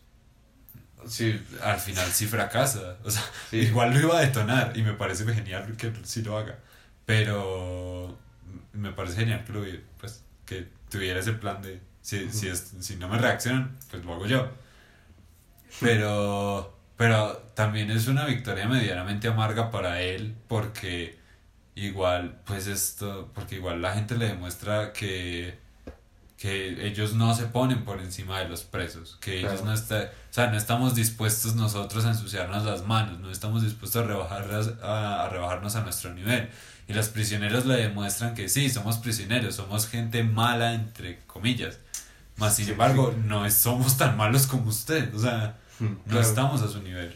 Sí, 1.07 1.41
al 1.63 1.79
final 1.79 2.11
sí 2.13 2.27
fracasa. 2.27 2.97
O 3.05 3.11
sea, 3.11 3.23
Sí. 3.51 3.59
igual 3.59 3.93
lo 3.95 4.01
iba 4.01 4.19
a 4.19 4.21
detonar 4.23 4.73
y 4.77 4.83
me 4.83 4.93
parece 4.95 5.25
genial 5.33 5.77
que 5.77 5.93
sí 6.05 6.23
lo 6.23 6.37
haga. 6.39 6.59
Pero 7.05 8.19
me 8.73 8.93
parece 8.93 9.17
genial 9.17 9.45
que, 9.45 9.53
lo, 9.53 9.65
pues, 9.99 10.25
que 10.45 10.67
tuviera 10.91 11.21
ese 11.21 11.33
plan 11.35 11.63
de 11.63 11.81
si, 12.03 12.31
si, 12.31 12.49
es- 12.49 12.75
si 12.81 12.97
no 12.97 13.09
me 13.09 13.19
reaccionan, 13.19 13.77
pues 13.91 14.05
lo 14.05 14.15
hago 14.15 14.27
yo. 14.27 14.51
Pero, 15.81 16.76
pero 16.97 17.37
también 17.55 17.91
es 17.91 18.09
una 18.09 18.25
victoria 18.25 18.67
medianamente 18.69 19.29
amarga 19.29 19.71
para 19.71 20.01
él 20.03 20.35
porque 20.49 21.19
igual, 21.75 22.41
pues 22.45 22.67
esto, 22.67 23.31
porque 23.35 23.57
igual 23.57 23.83
la 23.83 23.95
gente 23.95 24.17
le 24.17 24.29
demuestra 24.29 24.93
que 24.93 25.67
que 26.37 26.87
ellos 26.87 27.15
no 27.15 27.35
se 27.35 27.47
ponen 27.47 27.85
por 27.85 28.01
encima 28.01 28.39
de 28.41 28.49
los 28.49 28.63
presos, 28.63 29.17
que 29.21 29.39
ellos 29.41 29.65
no 29.65 29.73
están, 29.73 30.05
o 30.05 30.09
sea, 30.31 30.49
no 30.49 30.59
estamos 30.59 30.95
dispuestos 30.95 31.55
nosotros 31.55 32.05
a 32.05 32.11
ensuciarnos 32.11 32.65
las 32.65 32.85
manos, 32.85 33.19
no 33.21 33.31
estamos 33.31 33.63
dispuestos 33.63 34.05
a, 34.05 34.07
rebajarlas, 34.07 34.73
a, 34.83 35.25
a 35.25 35.29
rebajarnos 35.31 35.77
a 35.77 35.81
nuestro 35.81 36.13
nivel. 36.13 36.51
Y 36.89 36.93
los 36.93 37.09
prisioneros 37.09 37.65
le 37.65 37.77
demuestran 37.77 38.35
que 38.35 38.49
sí, 38.49 38.69
somos 38.69 38.99
prisioneros, 38.99 39.57
somos 39.57 39.89
gente 39.89 40.23
mala, 40.25 40.75
entre 40.75 41.21
comillas. 41.27 41.79
Más 42.37 42.55
sin 42.55 42.69
embargo, 42.69 43.15
no 43.25 43.51
somos 43.51 43.97
tan 43.97 44.17
malos 44.19 44.47
como 44.47 44.69
usted, 44.69 45.15
o 45.15 45.19
sea, 45.19 45.57
no 45.81 45.97
claro. 46.05 46.21
estamos 46.21 46.63
a 46.63 46.69
su 46.69 46.83
nivel. 46.83 47.15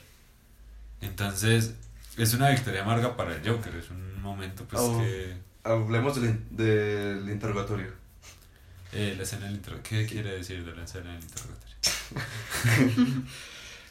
Entonces, 1.00 1.74
es 2.16 2.34
una 2.34 2.50
victoria 2.50 2.82
amarga 2.82 3.16
para 3.16 3.34
el 3.36 3.48
Joker, 3.48 3.74
es 3.76 3.90
un 3.90 4.20
momento 4.22 4.64
pues 4.64 4.82
Oh. 4.82 4.98
que... 5.00 5.36
Hablemos 5.62 6.20
del, 6.20 6.38
del 6.50 7.28
interrogatorio. 7.30 7.92
eh, 8.92 9.14
la 9.16 9.22
escena 9.24 9.46
del 9.46 9.56
interrogatorio, 9.56 10.00
¿qué 10.06 10.12
quiere 10.12 10.32
decir 10.36 10.64
de 10.64 10.74
la 10.74 10.84
escena 10.84 11.12
del 11.12 11.22
interrogatorio? 11.22 11.76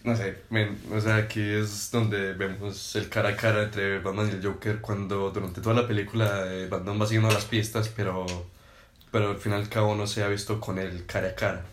no 0.03 0.15
sé, 0.15 0.43
men, 0.49 0.79
o 0.91 0.99
sea, 1.01 1.17
aquí 1.17 1.41
es 1.41 1.91
donde 1.91 2.33
vemos 2.33 2.95
el 2.95 3.09
cara 3.09 3.29
a 3.29 3.35
cara 3.35 3.63
entre 3.63 3.99
Batman 3.99 4.29
y 4.29 4.31
el 4.35 4.45
Joker 4.45 4.81
cuando 4.81 5.31
durante 5.31 5.61
toda 5.61 5.75
la 5.75 5.87
película 5.87 6.45
eh, 6.53 6.67
Batman 6.67 7.01
va 7.01 7.05
siguiendo 7.05 7.31
las 7.31 7.45
pistas, 7.45 7.89
pero, 7.89 8.25
pero 9.11 9.31
al 9.31 9.37
fin 9.39 9.51
y 9.53 9.55
al 9.55 9.69
cabo 9.69 9.95
no 9.95 10.07
se 10.07 10.23
ha 10.23 10.27
visto 10.29 10.59
con 10.59 10.79
él 10.79 11.05
cara 11.05 11.29
a 11.29 11.35
cara. 11.35 11.65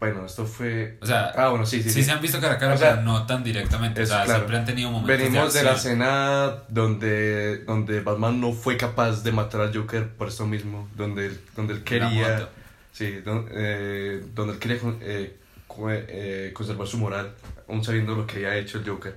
Bueno, 0.00 0.24
esto 0.24 0.46
fue... 0.46 0.96
O 1.02 1.06
sea, 1.06 1.30
Ah, 1.36 1.50
bueno, 1.50 1.66
sí, 1.66 1.82
sí, 1.82 1.90
sí, 1.90 1.94
sí. 1.96 2.04
se 2.04 2.10
han 2.10 2.22
visto 2.22 2.40
cara 2.40 2.54
a 2.54 2.58
cara, 2.58 2.74
O 2.74 2.78
sea, 2.78 2.90
pero 2.92 3.02
no 3.02 3.26
tan 3.26 3.44
directamente. 3.44 4.02
O 4.02 4.06
sea, 4.06 4.24
claro. 4.24 4.40
siempre 4.40 4.56
han 4.56 4.64
tenido 4.64 4.90
momentos 4.90 5.18
Venimos 5.18 5.52
de 5.52 5.62
la 5.62 5.72
escena 5.74 6.52
donde, 6.68 7.58
donde 7.64 8.00
Batman 8.00 8.40
no 8.40 8.52
fue 8.52 8.78
capaz 8.78 9.22
de 9.22 9.30
matar 9.32 9.60
al 9.60 9.76
Joker 9.76 10.08
por 10.08 10.28
eso 10.28 10.46
mismo, 10.46 10.88
donde 10.96 11.26
él, 11.26 11.40
donde 11.54 11.74
él 11.74 11.84
quería... 11.84 12.48
Sí, 12.92 13.12
don- 13.24 13.46
eh, 13.52 14.24
donde 14.34 14.54
él 14.54 14.58
quería 14.58 14.78
con- 14.78 14.98
eh, 15.02 15.36
co- 15.66 15.90
eh, 15.90 16.50
conservar 16.54 16.86
su 16.88 16.96
moral, 16.98 17.34
aún 17.68 17.84
sabiendo 17.84 18.14
lo 18.16 18.26
que 18.26 18.36
había 18.46 18.56
hecho 18.56 18.78
el 18.78 18.88
Joker. 18.88 19.16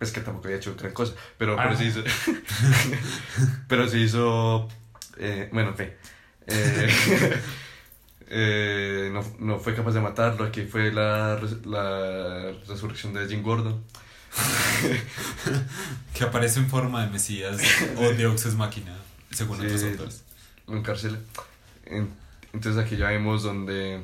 Es 0.00 0.12
que 0.12 0.20
tampoco 0.20 0.46
había 0.48 0.58
hecho 0.58 0.76
gran 0.78 0.92
cosa, 0.92 1.14
pero, 1.38 1.56
pero 1.56 1.70
Ah. 1.70 1.76
sí 1.76 1.84
hizo. 1.86 2.02
pero 3.68 3.88
sí 3.88 4.02
hizo. 4.02 4.68
eh, 5.18 5.48
bueno, 5.52 5.70
en 5.70 5.76
fin. 5.76 5.88
Eh, 8.30 9.10
no, 9.12 9.24
no 9.38 9.58
fue 9.58 9.74
capaz 9.74 9.92
de 9.92 10.00
matarlo. 10.00 10.44
Aquí 10.44 10.62
fue 10.62 10.92
la, 10.92 11.40
la 11.64 12.52
resurrección 12.68 13.12
de 13.14 13.26
Jim 13.28 13.42
Gordon. 13.42 13.82
Que 16.14 16.24
aparece 16.24 16.58
en 16.60 16.68
forma 16.68 17.04
de 17.04 17.10
Mesías 17.12 17.56
o 17.96 18.02
de 18.12 18.26
Oxes 18.26 18.54
Máquina, 18.54 18.96
según 19.30 19.58
Sí. 19.58 19.66
otros 19.66 19.82
autores. 19.84 20.24
lo 20.66 20.76
encarcela. 20.76 21.18
En- 21.86 22.10
Entonces 22.52 22.82
aquí 22.84 22.96
ya 22.96 23.08
vemos 23.08 23.42
donde 23.42 24.00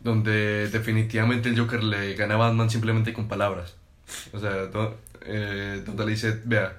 donde 0.00 0.68
definitivamente 0.68 1.48
el 1.48 1.58
Joker 1.58 1.82
le 1.82 2.14
gana 2.14 2.34
a 2.34 2.38
Batman 2.38 2.70
simplemente 2.70 3.12
con 3.12 3.28
palabras. 3.28 3.74
O 4.32 4.38
sea, 4.40 4.66
do- 4.66 4.96
eh, 5.22 5.82
donde 5.84 6.04
le 6.04 6.12
dice, 6.12 6.40
vea, 6.44 6.78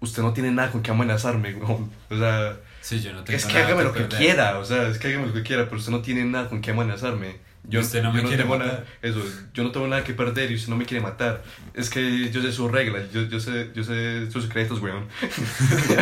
usted 0.00 0.22
no 0.22 0.32
tiene 0.32 0.50
nada 0.50 0.70
con 0.72 0.82
que 0.82 0.90
amenazarme, 0.90 1.54
weón". 1.54 1.90
O 2.10 2.18
sea, 2.18 2.56
Sí, 2.88 3.00
yo 3.00 3.12
no 3.12 3.24
tengo 3.24 3.36
es 3.36 3.46
que 3.46 3.54
nada 3.54 3.66
hágame 3.66 3.82
lo 3.84 3.92
que 3.92 4.00
perder. 4.02 4.18
quiera, 4.18 4.58
o 4.58 4.64
sea, 4.64 4.88
es 4.88 4.98
que 4.98 5.08
hágame 5.08 5.26
lo 5.26 5.32
que 5.34 5.42
quiera, 5.42 5.64
pero 5.64 5.76
usted 5.78 5.90
no 5.90 6.02
tiene 6.02 6.24
nada 6.24 6.48
con 6.48 6.60
que 6.60 6.70
amenazarme. 6.70 7.44
Yo, 7.68 7.80
Usted 7.80 8.00
no 8.00 8.12
me 8.12 8.22
yo 8.22 8.28
quiere 8.28 8.44
tengo 8.44 8.56
matar. 8.56 8.72
nada, 8.74 8.84
eso, 9.02 9.20
yo 9.52 9.64
no 9.64 9.72
tengo 9.72 9.88
nada 9.88 10.04
que 10.04 10.14
perder 10.14 10.52
y 10.52 10.54
usted 10.54 10.68
no 10.68 10.76
me 10.76 10.84
quiere 10.86 11.02
matar. 11.02 11.42
Es 11.74 11.90
que 11.90 12.30
yo 12.30 12.40
sé 12.40 12.52
sus 12.52 12.70
reglas, 12.70 13.10
yo, 13.12 13.22
yo 13.22 13.40
sé, 13.40 13.72
yo 13.74 13.82
sé 13.82 14.30
sus 14.30 14.44
secretos, 14.44 14.80
weón. 14.80 15.08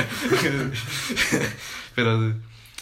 pero 1.95 2.35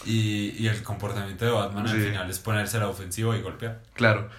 Y, 0.05 0.53
y 0.61 0.67
el 0.67 0.83
comportamiento 0.83 1.45
de 1.45 1.51
Batman 1.51 1.87
al 1.87 1.95
Sí. 1.97 2.07
final 2.09 2.29
es 2.29 2.39
ponerse 2.39 2.75
a 2.75 2.81
la 2.81 2.89
ofensiva 2.89 3.37
y 3.37 3.41
golpear. 3.41 3.79
Claro. 3.93 4.29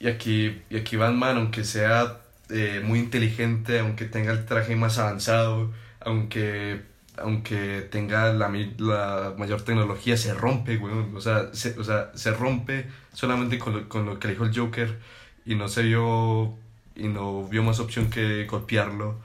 Y 0.00 0.08
aquí, 0.08 0.62
y 0.70 0.78
aquí 0.78 0.96
Batman, 0.96 1.36
aunque 1.36 1.64
sea 1.64 2.16
eh, 2.48 2.80
muy 2.82 2.98
inteligente, 2.98 3.78
aunque 3.80 4.06
tenga 4.06 4.32
el 4.32 4.46
traje 4.46 4.74
más 4.74 4.96
avanzado, 4.98 5.70
aunque, 6.00 6.80
aunque 7.18 7.88
tenga 7.90 8.32
la, 8.32 8.48
la 8.78 9.34
mayor 9.38 9.62
tecnología, 9.62 10.16
se 10.16 10.34
rompe, 10.34 10.76
weón. 10.78 11.14
O 11.16 11.20
sea, 11.20 11.54
se, 11.54 11.78
o 11.78 11.84
sea, 11.84 12.10
se 12.14 12.32
rompe 12.32 12.86
solamente 13.12 13.58
con 13.58 13.74
lo, 13.74 13.88
con 13.88 14.06
lo 14.06 14.18
que 14.18 14.28
dijo 14.28 14.44
el 14.44 14.56
Joker 14.56 14.98
y 15.44 15.54
no 15.54 15.68
se 15.68 15.82
vio, 15.82 16.56
y 16.94 17.08
no 17.08 17.46
vio 17.48 17.62
más 17.62 17.80
opción 17.80 18.10
que 18.10 18.46
golpearlo 18.46 19.20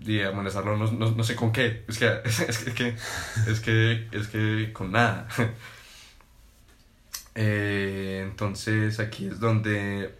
y 0.00 0.20
amenazarlo, 0.20 0.76
no, 0.76 0.90
no, 0.92 1.10
no 1.12 1.24
sé 1.24 1.36
con 1.36 1.52
qué. 1.52 1.84
Es 1.88 1.98
que, 1.98 2.06
es 2.24 2.58
que, 2.74 2.96
es 3.48 3.60
que, 3.60 4.08
es 4.12 4.28
que 4.28 4.72
con 4.72 4.92
nada. 4.92 5.28
Eh, 7.38 8.22
entonces 8.26 8.98
aquí 8.98 9.26
es 9.26 9.38
donde 9.38 10.10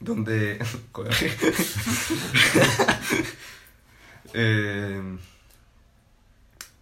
donde. 0.00 0.58
Eh, 4.36 5.00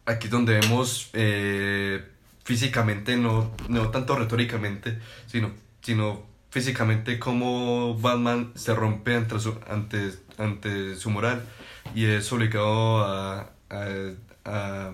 aquí 0.06 0.28
donde 0.28 0.58
vemos 0.60 1.10
eh, 1.12 2.04
físicamente 2.44 3.16
no, 3.16 3.54
no 3.68 3.90
tanto 3.90 4.16
retóricamente 4.16 4.98
sino 5.26 5.52
sino 5.80 6.24
físicamente 6.50 7.18
cómo 7.18 7.96
Batman 7.98 8.52
se 8.54 8.74
rompe 8.74 9.14
ante 9.16 9.40
su, 9.40 9.58
ante, 9.68 10.12
ante 10.38 10.96
su 10.96 11.10
moral 11.10 11.42
y 11.94 12.04
es 12.04 12.30
obligado 12.32 13.04
a, 13.04 13.50
a, 13.70 13.86
a- 14.44 14.92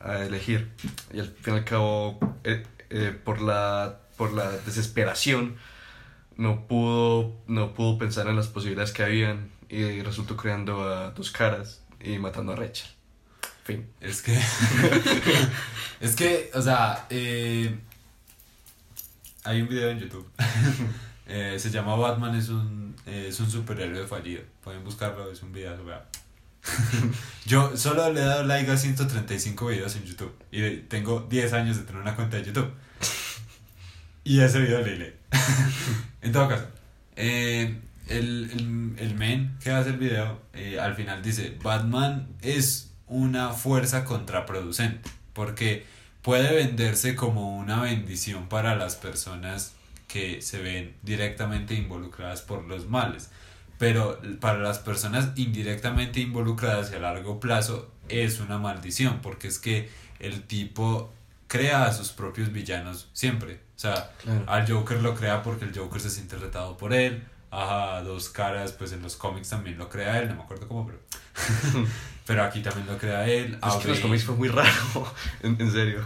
a 0.00 0.18
elegir. 0.24 0.70
Y 1.12 1.20
al 1.20 1.26
fin 1.28 1.54
y 1.54 1.56
al 1.58 1.64
cabo 1.64 2.18
eh, 2.44 2.62
eh, 2.90 3.18
por 3.24 3.40
la 3.42 3.98
por 4.16 4.32
la 4.32 4.50
desesperación 4.50 5.56
no 6.36 6.66
pudo 6.68 7.34
no 7.48 7.74
pudo 7.74 7.98
pensar 7.98 8.28
en 8.28 8.36
las 8.36 8.48
posibilidades 8.48 8.92
que 8.92 9.02
habían 9.02 9.50
y 9.68 10.00
resultó 10.02 10.36
creando 10.36 10.82
a 10.84 11.10
dos 11.10 11.30
caras 11.30 11.82
y 12.00 12.18
matando 12.18 12.52
a 12.52 12.56
Rachel 12.56 12.88
Es 14.00 14.22
que. 14.22 14.38
es 16.00 16.14
que, 16.16 16.50
o 16.54 16.60
sea, 16.60 17.06
eh, 17.08 17.74
hay 19.44 19.62
un 19.62 19.68
video 19.68 19.90
en 19.90 20.00
YouTube. 20.00 20.28
Eh, 21.26 21.58
se 21.58 21.70
llama 21.70 21.96
Batman 21.96 22.34
es 22.34 22.50
un, 22.50 22.94
es 23.06 23.40
un 23.40 23.50
superhéroe 23.50 24.06
fallido. 24.06 24.42
Pueden 24.62 24.84
buscarlo, 24.84 25.32
es 25.32 25.42
un 25.42 25.52
video. 25.52 25.82
vea. 25.82 26.04
Yo 27.46 27.74
solo 27.78 28.12
le 28.12 28.20
he 28.20 28.24
dado 28.24 28.44
like 28.44 28.70
a 28.70 28.76
135 28.76 29.66
videos 29.68 29.96
en 29.96 30.04
YouTube. 30.04 30.34
Y 30.52 30.80
tengo 30.80 31.20
10 31.20 31.52
años 31.54 31.78
de 31.78 31.84
tener 31.84 32.02
una 32.02 32.14
cuenta 32.14 32.36
de 32.36 32.44
YouTube. 32.44 32.70
Y 34.22 34.40
ese 34.40 34.60
video 34.60 34.82
le 34.82 34.96
leí. 34.96 35.14
en 36.20 36.32
todo 36.32 36.48
caso, 36.48 36.66
eh, 37.16 37.80
el, 38.08 38.50
el, 38.52 38.94
el 38.98 39.14
men 39.14 39.56
que 39.62 39.70
hace 39.70 39.90
el 39.90 39.96
video 39.98 40.42
eh, 40.52 40.78
al 40.78 40.94
final 40.94 41.22
dice, 41.22 41.56
Batman 41.62 42.28
es 42.42 42.93
una 43.14 43.50
fuerza 43.52 44.04
contraproducente, 44.04 45.08
porque 45.32 45.86
puede 46.22 46.52
venderse 46.54 47.14
como 47.14 47.56
una 47.56 47.80
bendición 47.82 48.48
para 48.48 48.74
las 48.74 48.96
personas 48.96 49.72
que 50.08 50.42
se 50.42 50.60
ven 50.60 50.94
directamente 51.02 51.74
involucradas 51.74 52.42
por 52.42 52.64
los 52.64 52.88
males, 52.88 53.30
pero 53.78 54.18
para 54.40 54.58
las 54.58 54.78
personas 54.80 55.30
indirectamente 55.36 56.20
involucradas 56.20 56.90
y 56.90 56.96
a 56.96 56.98
largo 56.98 57.38
plazo 57.40 57.90
es 58.08 58.40
una 58.40 58.58
maldición, 58.58 59.20
porque 59.22 59.48
es 59.48 59.58
que 59.58 59.88
el 60.18 60.42
tipo 60.42 61.12
crea 61.46 61.84
a 61.84 61.92
sus 61.92 62.10
propios 62.10 62.52
villanos 62.52 63.08
siempre. 63.12 63.60
O 63.76 63.78
sea, 63.78 64.10
Claro. 64.22 64.44
al 64.48 64.68
Joker 64.70 65.00
lo 65.02 65.14
crea 65.14 65.42
porque 65.42 65.64
el 65.64 65.76
Joker 65.76 66.00
se 66.00 66.10
siente 66.10 66.36
retado 66.36 66.76
por 66.76 66.92
él. 66.92 67.22
Ajá, 67.54 68.02
dos 68.02 68.28
caras, 68.28 68.72
pues 68.72 68.92
en 68.92 69.02
los 69.02 69.16
cómics 69.16 69.48
también 69.50 69.78
lo 69.78 69.88
crea 69.88 70.18
él, 70.20 70.28
no 70.28 70.34
me 70.36 70.42
acuerdo 70.42 70.66
cómo, 70.68 70.86
pero. 70.86 70.98
pero 72.26 72.42
aquí 72.44 72.60
también 72.62 72.86
lo 72.86 72.98
crea 72.98 73.26
él. 73.28 73.58
A 73.62 73.68
es 73.68 73.74
que 73.76 73.88
los 73.88 73.98
Bane- 73.98 74.02
cómics 74.02 74.24
fue 74.24 74.34
muy 74.34 74.48
raro 74.48 74.70
en, 75.42 75.56
en 75.60 75.70
serio 75.72 76.04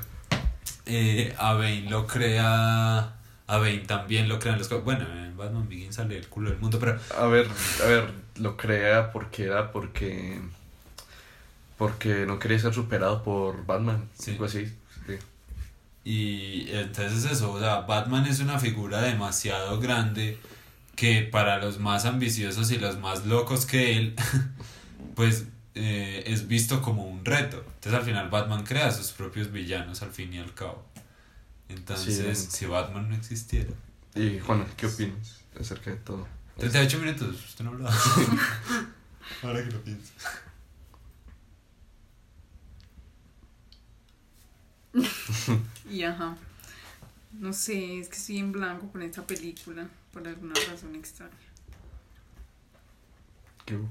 eh, 0.87 1.35
a 1.39 1.53
Bane 1.55 1.89
lo 1.91 2.07
crea. 2.07 2.99
A 3.47 3.57
Bane 3.59 3.79
también 3.81 4.29
lo 4.29 4.39
crean 4.39 4.59
los 4.59 4.69
cómics. 4.69 4.85
Bueno, 4.85 5.05
en 5.25 5.37
Batman 5.37 5.69
Begins 5.69 5.97
sale 5.97 6.17
el 6.19 6.29
culo 6.29 6.51
del 6.51 6.59
mundo, 6.59 6.79
pero. 6.79 6.99
a 7.19 7.27
ver 7.27 7.47
a 7.83 7.87
ver 7.87 8.11
lo 8.37 8.57
crea 8.57 9.11
porque 9.13 9.45
era 9.45 9.71
porque 9.73 10.41
porque 11.77 12.25
no 12.27 12.39
quería 12.39 12.59
ser 12.59 12.75
superado 12.75 13.23
por 13.23 13.65
Batman 13.67 14.09
Sí. 14.19 14.33
algo 14.33 14.45
así 14.47 14.67
sí. 15.07 15.17
Y 16.05 16.71
entonces 16.71 17.25
es 17.25 17.33
eso, 17.33 17.53
o 17.53 17.61
sea, 17.61 17.81
Batman 17.81 18.27
es 18.27 18.41
una 18.41 18.59
figura 18.59 19.01
demasiado 19.03 19.79
grande 19.79 20.39
que 20.99 21.23
para 21.23 21.59
los 21.59 21.79
más 21.79 22.07
ambiciosos 22.07 22.73
y 22.73 22.79
los 22.79 22.99
más 22.99 23.25
locos 23.25 23.67
que 23.67 23.97
él, 23.97 24.17
pues 25.15 25.45
eh, 25.77 26.25
es 26.27 26.49
visto 26.49 26.83
como 26.83 27.05
un 27.07 27.25
reto. 27.25 27.59
Entonces 27.59 27.93
al 27.95 28.03
final 28.03 28.29
Batman 28.31 28.65
crea 28.65 28.91
sus 28.91 29.13
propios 29.13 29.53
villanos 29.53 30.03
al 30.03 30.11
fin 30.11 30.35
y 30.35 30.39
al 30.39 30.53
cabo. 30.55 30.85
Entonces, 31.69 32.37
Sí. 32.37 32.49
si 32.51 32.67
Batman 32.67 33.09
no 33.11 33.15
existiera. 33.15 33.71
y 34.17 34.41
Juan 34.41 34.67
¿qué 34.77 34.87
opinas 34.87 35.39
acerca 35.61 35.93
de 35.93 35.99
todo 35.99 36.27
38 36.57 36.99
minutos, 36.99 37.45
usted 37.45 37.65
no 37.65 37.71
hablaba. 37.71 37.95
Ahora 39.45 39.63
que 39.65 39.71
lo 39.71 39.81
pienso. 39.85 40.13
Y 45.89 46.03
ajá. 46.03 46.37
No 47.33 47.53
sé, 47.53 48.01
es 48.01 48.09
que 48.09 48.17
estoy 48.17 48.39
en 48.39 48.51
blanco 48.51 48.89
con 48.91 49.03
esta 49.03 49.25
película 49.25 49.87
por 50.19 50.27
alguna 50.29 50.55
razón 50.71 50.95
extraña. 50.97 51.33
¿Qué? 53.65 53.79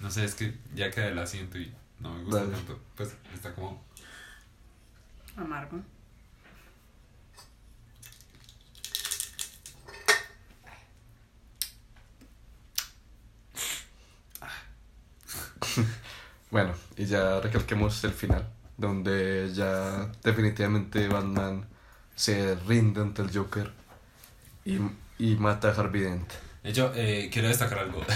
No 0.00 0.10
sé, 0.10 0.24
es 0.24 0.34
que 0.34 0.58
ya 0.74 0.90
queda 0.90 1.06
el 1.08 1.18
asiento 1.20 1.58
y 1.58 1.72
no 2.00 2.12
me 2.12 2.24
gusta 2.24 2.40
Dale. 2.40 2.56
tanto. 2.56 2.80
Pues 2.96 3.14
está 3.32 3.54
como. 3.54 3.80
Amargo. 5.36 5.80
Bueno, 16.50 16.74
y 16.98 17.06
ya 17.06 17.40
recalquemos 17.40 18.04
el 18.04 18.12
final, 18.12 18.46
donde 18.76 19.52
ya 19.54 20.12
definitivamente 20.22 21.08
Batman 21.08 21.66
se 22.14 22.56
rinde 22.56 23.00
ante 23.00 23.22
el 23.22 23.34
Joker 23.34 23.72
y, 24.64 24.78
y 25.18 25.36
mata 25.36 25.68
a 25.68 25.72
Harvey 25.72 26.02
Dent. 26.02 26.30
De 26.62 26.70
hecho, 26.70 26.92
eh, 26.94 27.28
quiero 27.32 27.48
destacar 27.48 27.78
algo. 27.80 28.02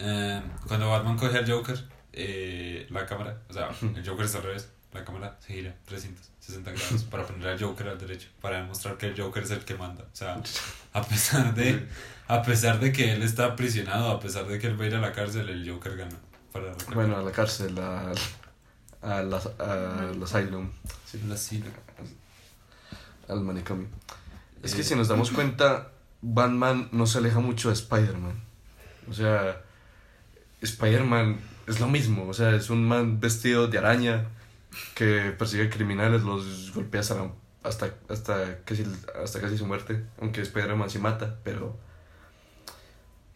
Eh, 0.00 0.40
cuando 0.68 0.88
Batman 0.88 1.16
coge 1.16 1.38
al 1.38 1.50
Joker, 1.50 1.76
eh, 2.12 2.86
la 2.90 3.04
cámara, 3.04 3.42
o 3.50 3.52
sea, 3.52 3.68
el 3.82 4.08
Joker 4.08 4.26
está 4.26 4.38
al 4.38 4.44
revés, 4.44 4.68
la 4.92 5.04
cámara 5.04 5.36
se 5.44 5.54
gira 5.54 5.74
360 5.86 6.70
grados 6.70 7.02
para 7.02 7.26
poner 7.26 7.48
al 7.48 7.60
Joker 7.60 7.88
al 7.88 7.98
derecho, 7.98 8.28
para 8.40 8.58
demostrar 8.62 8.96
que 8.96 9.06
el 9.06 9.20
Joker 9.20 9.42
es 9.42 9.50
el 9.50 9.64
que 9.64 9.74
manda. 9.74 10.04
O 10.04 10.14
sea, 10.14 10.40
a 10.92 11.02
pesar 11.02 11.52
de, 11.52 11.88
a 12.28 12.42
pesar 12.42 12.78
de 12.78 12.92
que 12.92 13.10
él 13.12 13.24
está 13.24 13.46
aprisionado, 13.46 14.08
a 14.12 14.20
pesar 14.20 14.46
de 14.46 14.60
que 14.60 14.68
él 14.68 14.80
va 14.80 14.84
a 14.84 14.86
ir 14.86 14.94
a 14.94 15.00
la 15.00 15.12
cárcel, 15.12 15.48
el 15.48 15.68
Joker 15.68 15.96
gana. 15.96 16.16
Para 16.52 16.74
Bueno, 16.94 17.16
a 17.16 17.22
la 17.22 17.32
cárcel, 17.32 17.76
a, 17.80 18.12
a 19.02 19.22
la- 19.22 19.42
al 19.58 20.22
asylum, 20.22 20.70
sí, 21.04 21.20
La 21.26 21.36
sí, 21.36 21.60
al 23.28 23.40
manicomio. 23.40 23.88
Es 24.62 24.74
que 24.74 24.80
Eh. 24.80 24.84
si 24.84 24.94
nos 24.94 25.08
damos 25.08 25.30
cuenta, 25.30 25.92
Batman 26.22 26.88
no 26.92 27.06
se 27.06 27.18
aleja 27.18 27.40
mucho 27.40 27.68
de 27.68 27.74
Spider-Man. 27.74 28.40
O 29.08 29.12
sea, 29.12 29.62
Spider-Man 30.60 31.38
es 31.66 31.80
lo 31.80 31.88
mismo. 31.88 32.26
O 32.28 32.34
sea, 32.34 32.54
es 32.54 32.70
un 32.70 32.86
man 32.86 33.20
vestido 33.20 33.68
de 33.68 33.78
araña 33.78 34.26
que 34.94 35.32
persigue 35.38 35.70
criminales, 35.70 36.22
los 36.22 36.72
golpea 36.74 37.00
hasta, 37.00 37.30
hasta, 38.08 38.58
casi, 38.64 38.84
hasta 39.22 39.40
casi 39.40 39.56
su 39.58 39.66
muerte. 39.66 40.04
Aunque 40.20 40.42
Spider-Man 40.42 40.90
sí 40.90 40.98
mata, 40.98 41.36
pero... 41.44 41.78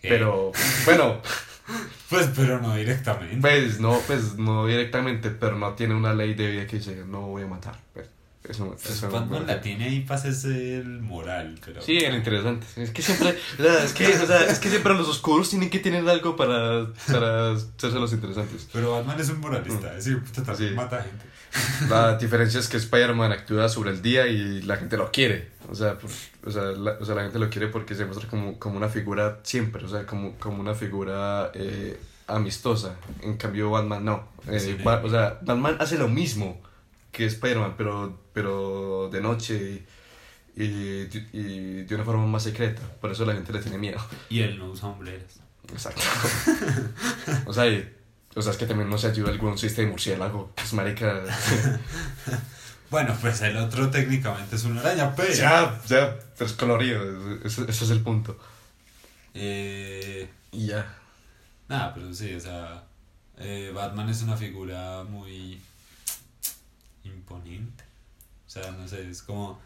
Pero, 0.03 0.51
bueno, 0.85 1.21
Pues, 2.11 2.29
pero 2.37 2.61
no 2.61 2.75
directamente. 2.75 3.37
pues 3.41 3.79
no, 3.81 3.99
pues 4.07 4.37
no 4.37 4.67
directamente, 4.67 5.31
pero 5.31 5.57
no 5.57 5.75
tiene 5.75 5.95
una 5.95 6.13
ley 6.13 6.35
de 6.35 6.51
vida 6.51 6.67
que 6.67 6.77
dice, 6.79 7.05
no 7.07 7.29
voy 7.29 7.43
a 7.43 7.47
matar. 7.47 7.79
Pues, 7.95 8.09
eso, 8.49 8.67
Pues 8.71 8.91
eso 8.91 9.11
Batman 9.11 9.47
la 9.47 9.61
tiene 9.61 9.85
ahí 9.85 10.01
para 10.01 10.19
hacerse 10.21 10.79
el 10.79 11.01
moral, 11.01 11.59
pero... 11.65 11.81
Sí, 11.81 11.99
era 11.99 12.17
interesante. 12.17 12.67
Es 12.77 12.91
que 12.91 13.01
siempre, 13.03 13.37
o 13.59 13.63
sea, 13.63 13.85
es 13.85 13.93
que, 13.93 14.07
o 14.09 14.27
sea, 14.27 14.45
es 14.45 14.59
que 14.59 14.69
siempre 14.69 14.95
los 14.95 15.09
oscuros 15.09 15.49
tienen 15.51 15.71
que 15.71 15.79
tener 15.79 16.09
algo 16.09 16.35
para, 16.37 16.87
para 17.07 17.53
hacerse 17.53 17.99
los 17.99 18.13
interesantes. 18.13 18.69
Pero 18.73 18.93
Batman 18.93 19.21
es 19.21 19.29
un 19.31 19.41
moralista, 19.41 19.91
es 19.97 20.05
decir, 20.05 20.23
puta, 20.23 20.43
también 20.43 20.71
Sí. 20.71 20.75
mata 20.77 21.03
gente. 21.03 21.27
La 21.91 22.17
diferencia 22.17 22.59
es 22.61 22.69
que 22.69 22.79
Spider-Man 22.79 23.31
actúa 23.31 23.69
sobre 23.69 23.91
el 23.91 24.01
día 24.01 24.27
y 24.27 24.63
la 24.63 24.77
gente 24.77 24.97
lo 24.97 25.13
quiere. 25.13 25.51
O 25.71 25.75
sea, 25.75 25.99
o 26.45 26.51
sea, 26.51 26.63
la, 26.63 26.93
o 26.99 27.05
sea, 27.05 27.15
la 27.15 27.23
gente 27.23 27.39
lo 27.39 27.51
quiere 27.51 27.69
porque 27.69 27.95
se 27.95 28.07
muestra 28.07 28.27
como, 28.29 28.59
como 28.59 28.77
una 28.79 28.89
figura 28.89 29.39
siempre, 29.43 29.85
o 29.85 29.89
sea, 29.89 30.07
como, 30.07 30.35
como 30.39 30.61
una 30.61 30.75
figura 30.75 31.51
eh, 31.55 32.01
amistosa. 32.27 32.97
En 33.23 33.37
cambio, 33.37 33.71
Batman 33.71 34.05
no. 34.05 34.29
Eh, 34.49 34.59
Sí, 34.59 34.77
Ba- 34.83 35.03
o 35.05 35.11
sea, 35.11 35.39
Batman 35.43 35.77
hace 35.79 35.99
lo 35.99 36.09
mismo 36.09 36.61
que 37.13 37.27
Spider-Man, 37.27 37.75
pero, 37.77 38.21
pero 38.33 39.09
de 39.13 39.21
noche 39.21 39.85
y, 40.57 40.63
y, 40.65 41.29
y 41.33 41.83
de 41.85 41.95
una 41.95 42.05
forma 42.05 42.27
más 42.27 42.43
secreta. 42.43 42.83
Por 43.01 43.13
eso 43.13 43.25
la 43.25 43.35
gente 43.35 43.53
le 43.53 43.61
tiene 43.61 43.79
miedo. 43.79 43.99
Y 44.29 44.41
él 44.41 44.59
no 44.59 44.67
usa 44.71 44.89
hombreras. 44.89 45.39
Exacto. 45.73 46.03
o 47.47 47.53
sea, 47.53 47.69
y- 47.69 47.89
o 48.35 48.41
sea, 48.41 48.53
es 48.53 48.59
que 48.59 48.65
también 48.67 48.89
no 48.89 48.97
se 48.97 49.09
ayuda 49.09 49.31
algún 49.31 49.59
sistema 49.59 49.85
de 49.87 49.91
murciélago. 49.93 50.51
Pues, 50.57 50.73
marica. 50.73 51.23
Bueno, 52.91 53.17
pues 53.23 53.41
el 53.41 53.57
otro 53.57 53.89
técnicamente 53.89 54.55
es 54.57 54.65
una 54.65 54.83
araña, 54.83 55.15
pero... 55.17 55.33
ya, 55.33 55.81
ya, 55.89 56.19
pero 56.37 56.45
es 56.51 56.53
colorido. 56.53 57.37
Ese, 57.43 57.63
ese 57.63 57.85
es 57.85 57.91
el 57.91 58.01
punto. 58.03 58.39
Eh, 59.35 60.29
Y 60.51 60.67
ya. 60.67 60.95
nada, 61.69 61.95
pero 61.95 62.13
sí, 62.13 62.35
o 62.35 62.41
sea... 62.41 62.85
eh, 63.39 63.73
Batman 63.75 64.11
es 64.11 64.21
una 64.23 64.37
figura 64.37 65.05
muy... 65.05 65.59
imponente. 67.39 67.85
O 68.47 68.51
sea, 68.51 68.71
no 68.73 68.87
sé, 68.87 69.09
es 69.09 69.23
como... 69.23 69.61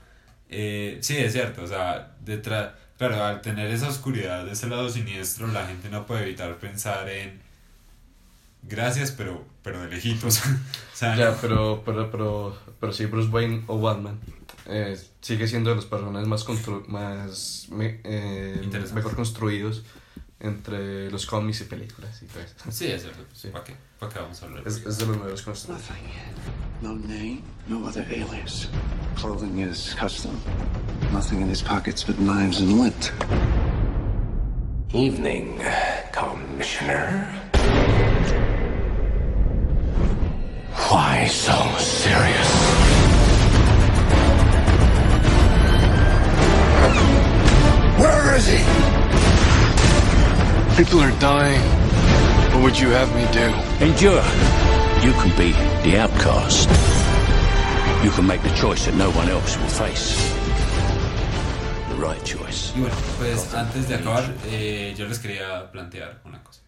eh, 0.49 0.99
sí, 1.01 1.17
es 1.17 1.33
cierto, 1.33 1.63
o 1.63 1.67
sea, 1.67 2.17
detrás... 2.21 2.73
Claro, 2.99 3.23
al 3.23 3.43
tener 3.43 3.71
esa 3.71 3.89
oscuridad 3.89 4.47
de 4.47 4.53
ese 4.53 4.69
lado 4.69 4.89
siniestro, 4.89 5.47
la 5.49 5.67
gente 5.67 5.91
no 5.91 6.07
puede 6.07 6.23
evitar 6.23 6.57
pensar 6.59 7.09
en... 7.09 7.41
Gracias, 8.63 9.13
pero, 9.13 9.45
pero 9.63 9.81
de 9.83 9.89
lejitos. 9.89 10.41
o 10.47 10.97
sea, 10.97 11.15
Ya, 11.15 11.37
pero, 11.41 11.83
pero, 11.85 12.11
pero, 12.11 12.59
pero 12.81 12.93
sí, 12.93 13.07
Bruce 13.07 13.29
Wayne 13.29 13.65
o 13.67 13.81
Batman 13.81 14.19
eh, 14.69 14.99
sigue 15.21 15.47
siendo 15.47 15.71
de 15.71 15.77
los 15.77 15.87
personajes 15.87 16.27
más, 16.27 16.45
constru 16.45 16.85
más 16.89 17.69
eh, 17.79 18.69
mejor 18.95 19.15
construidos 19.15 19.85
entre 20.47 21.11
los 21.11 21.27
cómics 21.27 21.61
y 21.63 21.65
películas 21.65 22.23
y 22.23 22.27
todo 22.27 22.43
eso. 22.43 22.55
Sí, 22.71 22.87
es 22.87 23.03
cierto. 23.03 23.25
Sí. 23.35 23.49
¿Para 23.49 23.65
qué? 23.65 23.77
¿Para 23.99 24.13
qué 24.13 24.19
vamos 24.21 24.43
a 24.43 24.47
hablar? 24.47 24.63
Es, 24.67 24.85
es 24.85 24.99
de 24.99 25.07
los 25.07 25.43
construidos. 25.43 25.83
Nothing. 25.91 26.11
No 26.83 26.95
name, 26.95 27.43
no 27.69 27.87
other 27.87 28.05
alias. 28.11 28.69
Clothing 29.17 29.59
is 29.61 29.95
custom. 29.99 30.39
Nothing 31.13 31.41
in 31.41 31.49
his 31.49 31.63
pockets 31.63 32.05
but 32.05 32.19
knives 32.19 32.61
and 32.61 32.79
lint. 32.81 33.13
Evening, 34.93 35.61
Commissioner. 36.13 37.27
Why 40.91 41.27
so 41.27 41.77
serious? 41.79 42.53
Where 47.99 48.37
is 48.37 48.47
he? 48.47 49.06
People 50.77 51.01
are 51.01 51.19
dying. 51.19 51.63
What 52.53 52.63
would 52.63 52.79
you 52.79 52.91
have 52.91 53.09
me 53.17 53.25
do? 53.33 53.49
Endure. 53.83 54.23
You 55.03 55.13
can 55.13 55.33
be 55.35 55.53
the 55.89 55.97
outcast. 55.97 56.69
You 58.05 58.11
can 58.11 58.27
make 58.27 58.43
the 58.43 58.55
choice 58.61 58.85
that 58.85 58.95
no 58.95 59.11
one 59.13 59.31
else 59.31 59.57
will 59.57 59.69
face. 59.69 60.15
The 61.89 61.95
right 61.95 62.23
choice. 62.25 62.75
Y 62.77 62.81
bueno, 62.81 62.95
pues 63.19 63.55
antes 63.55 63.89
de 63.89 63.95
acabar, 63.95 64.31
eh, 64.51 64.95
yo 64.99 65.07
les 65.07 65.19
quería 65.19 65.73
plantear 65.73 66.21
una 66.27 66.43
cosa. 66.45 66.61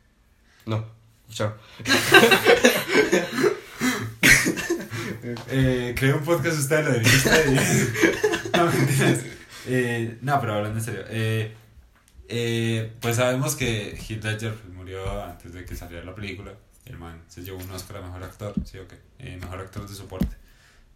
No, 0.65 0.87
chao. 1.31 1.53
Eh, 5.51 5.95
creo 5.97 6.17
un 6.17 6.25
podcast 6.25 6.59
usted 6.59 6.85
lo 6.87 6.99
dijiste 6.99 7.31
y... 7.51 8.57
no, 8.57 8.65
mentiras. 8.67 9.21
Eh, 9.67 10.17
no, 10.23 10.41
pero 10.41 10.55
hablando 10.55 10.79
en 10.79 10.85
serio. 10.85 11.05
Eh, 11.11 11.55
eh, 12.29 12.93
pues 13.01 13.17
sabemos 13.17 13.57
que 13.57 13.97
Heath 13.97 14.23
Ledger 14.23 14.55
murió 14.75 15.25
antes 15.25 15.53
de 15.53 15.65
que 15.65 15.75
saliera 15.75 16.05
la 16.05 16.15
película. 16.15 16.53
El 16.85 16.99
man 16.99 17.23
se 17.29 17.43
llevó 17.43 17.59
un 17.59 17.71
Oscar 17.71 17.99
a 17.99 18.01
Mejor 18.03 18.23
Actor, 18.23 18.55
sí, 18.65 18.79
ok. 18.79 18.93
Eh, 19.19 19.39
mejor 19.41 19.61
Actor 19.61 19.89
de 19.89 19.95
Soporte. 19.95 20.37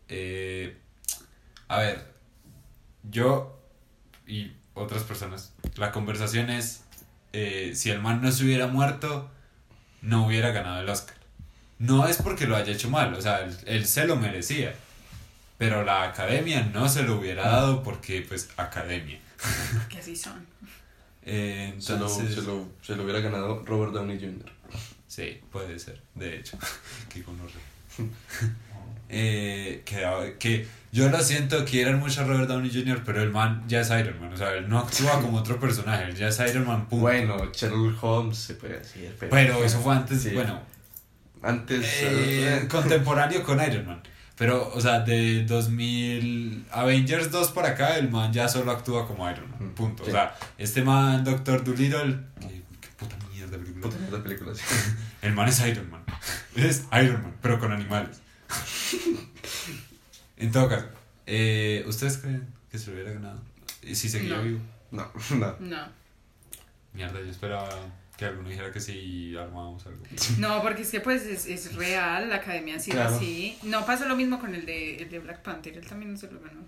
Eh, 0.09 0.77
a 1.69 1.79
ver, 1.79 2.07
yo 3.03 3.59
y 4.27 4.53
otras 4.75 5.03
personas, 5.03 5.53
la 5.77 5.93
conversación 5.93 6.51
es, 6.51 6.83
si 7.33 7.91
el 7.91 8.01
man 8.01 8.23
no 8.23 8.31
se 8.31 8.45
hubiera 8.45 8.67
muerto, 8.67 9.31
no 10.01 10.27
hubiera 10.27 10.51
ganado 10.51 10.81
el 10.81 10.89
Oscar. 10.89 11.17
No 11.79 12.07
es 12.07 12.19
porque 12.19 12.47
lo 12.47 12.57
haya 12.57 12.73
hecho 12.73 12.89
mal, 12.89 13.13
o 13.15 13.21
sea, 13.21 13.41
él, 13.41 13.57
él 13.67 13.87
se 13.87 14.07
lo 14.07 14.17
merecía. 14.17 14.75
Pero 15.59 15.85
la 15.85 16.03
academia 16.03 16.63
no 16.73 16.89
se 16.89 17.05
lo 17.05 17.17
hubiera 17.19 17.45
dado 17.45 17.83
porque, 17.83 18.23
pues, 18.23 18.49
academia. 18.57 19.21
Que 19.89 19.99
así 19.99 20.17
son. 20.17 20.47
Eh, 21.25 21.75
Se 21.79 21.97
lo, 21.99 22.09
se, 22.09 22.25
lo, 22.43 22.69
se 22.83 22.97
lo 22.97 23.05
hubiera 23.05 23.21
ganado 23.21 23.63
Robert 23.65 23.93
Downey 23.93 24.19
Jr. 24.19 24.51
sí, 25.07 25.41
puede 25.51 25.79
ser, 25.79 26.01
de 26.15 26.37
hecho. 26.37 26.59
Qué 27.09 27.23
eh, 29.09 29.83
que, 29.85 30.37
que 30.39 30.67
yo 30.91 31.09
lo 31.11 31.23
siento, 31.23 31.65
quieren 31.65 31.99
mucho 31.99 32.23
a 32.23 32.25
Robert 32.25 32.49
Downey 32.49 32.71
Jr., 32.73 33.03
pero 33.05 33.23
el 33.23 33.31
man 33.31 33.63
ya 33.69 33.81
es 33.81 33.91
Iron 33.91 34.21
Man, 34.21 34.33
o 34.33 34.37
sea, 34.37 34.53
él 34.55 34.69
no 34.69 34.79
actúa 34.79 35.21
como 35.21 35.39
otro 35.39 35.61
personaje, 35.61 36.05
él 36.05 36.15
ya 36.17 36.29
es 36.29 36.39
Iron 36.41 36.67
Man, 36.67 36.87
punto. 36.89 37.03
Bueno, 37.03 37.51
Sherlock 37.53 38.03
Holmes 38.03 38.37
se 38.39 38.55
puede 38.55 38.79
decir, 38.79 39.15
pero... 39.19 39.31
pero 39.31 39.65
eso 39.65 39.81
fue 39.81 39.95
antes, 39.95 40.23
Sí. 40.23 40.31
bueno, 40.31 40.61
Antes... 41.43 41.85
eh, 41.85 42.63
eh, 42.63 42.69
contemporáneo 42.69 43.43
con 43.43 43.61
Iron 43.63 43.87
Man. 43.87 44.03
Pero, 44.39 44.73
o 44.75 44.81
sea, 44.81 45.01
de 45.01 45.45
2000 45.45 46.67
Avengers 46.73 47.31
2 47.31 47.51
para 47.53 47.71
acá, 47.71 47.99
el 47.99 48.11
man 48.11 48.33
ya 48.33 48.49
solo 48.49 48.73
actúa 48.73 49.07
como 49.07 49.31
Iron 49.31 49.49
Man. 49.51 49.71
Punto. 49.75 50.05
sí. 50.05 50.11
O 50.11 50.13
sea, 50.13 50.35
este 50.59 50.83
man, 50.83 51.23
Doctor 51.23 51.63
Dolittle, 51.65 52.19
qué, 52.41 52.63
qué 52.81 52.89
puta 52.97 53.17
mierda 53.33 53.53
de 53.53 53.59
película. 53.59 53.83
puta 53.83 53.99
mierda 53.99 54.17
de 54.17 54.23
películas. 54.23 54.59
El 55.23 55.33
man 55.35 55.49
es 55.49 55.61
Iron 55.67 55.89
Man. 55.91 56.03
Es 56.57 56.85
Iron 56.93 57.23
Man, 57.23 57.37
pero 57.41 57.61
con 57.61 57.71
animales. 57.73 58.21
en 60.37 60.51
todo 60.51 60.69
caso, 60.69 60.87
eh, 61.27 61.85
¿ustedes 61.87 62.19
creen 62.19 62.47
que 62.71 62.79
se 62.79 62.89
lo 62.89 62.95
hubiera 62.95 63.13
ganado? 63.13 63.41
¿Y 63.83 63.95
si 63.95 64.09
seguía 64.09 64.37
No. 64.37 64.43
vivo? 64.43 64.61
No, 64.91 65.11
no. 65.37 65.57
No. 65.61 65.87
Mierda, 66.95 67.21
yo 67.21 67.31
esperaba 67.31 67.69
que 68.17 68.25
alguno 68.27 68.49
dijera 68.49 68.71
que 68.71 68.81
sí 68.81 69.35
armábamos 69.37 69.85
algo. 69.87 70.03
No, 70.39 70.63
porque 70.63 70.83
es 70.83 70.91
que 70.91 71.01
pues 71.01 71.23
es, 71.23 71.47
es 71.47 71.75
real, 71.75 72.29
la 72.29 72.37
academia 72.37 72.77
ha 72.77 72.81
sido 72.81 72.97
Claro. 72.99 73.17
así. 73.17 73.59
No 73.63 73.85
pasó 73.87 74.07
lo 74.07 74.17
mismo 74.17 74.39
con 74.39 74.55
el 74.55 74.65
de, 74.67 74.97
el 75.03 75.11
de 75.11 75.19
Black 75.19 75.43
Panther, 75.43 75.77
él 75.77 75.87
también 75.87 76.13
no 76.13 76.19
se 76.19 76.31
lo 76.31 76.41
ganó. 76.41 76.61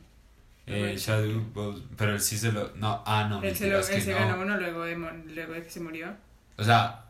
Eh, 0.66 0.96
Shadow, 0.98 1.44
Bows- 1.52 1.82
pero 1.96 2.12
él 2.14 2.20
sí 2.22 2.38
se 2.38 2.50
lo. 2.50 2.74
No, 2.76 3.02
ah, 3.06 3.26
no, 3.28 3.42
él 3.42 3.54
se, 3.54 3.68
lo, 3.68 3.76
mentiras 3.78 3.90
él 3.90 3.96
que 3.96 4.00
se 4.00 4.12
no. 4.12 4.18
ganó 4.26 4.42
uno 4.42 4.56
luego 4.58 4.84
de, 4.84 4.96
luego 4.96 5.52
de 5.52 5.62
que 5.62 5.68
se 5.70 5.80
murió. 5.80 6.14
O 6.56 6.64
sea, 6.64 7.04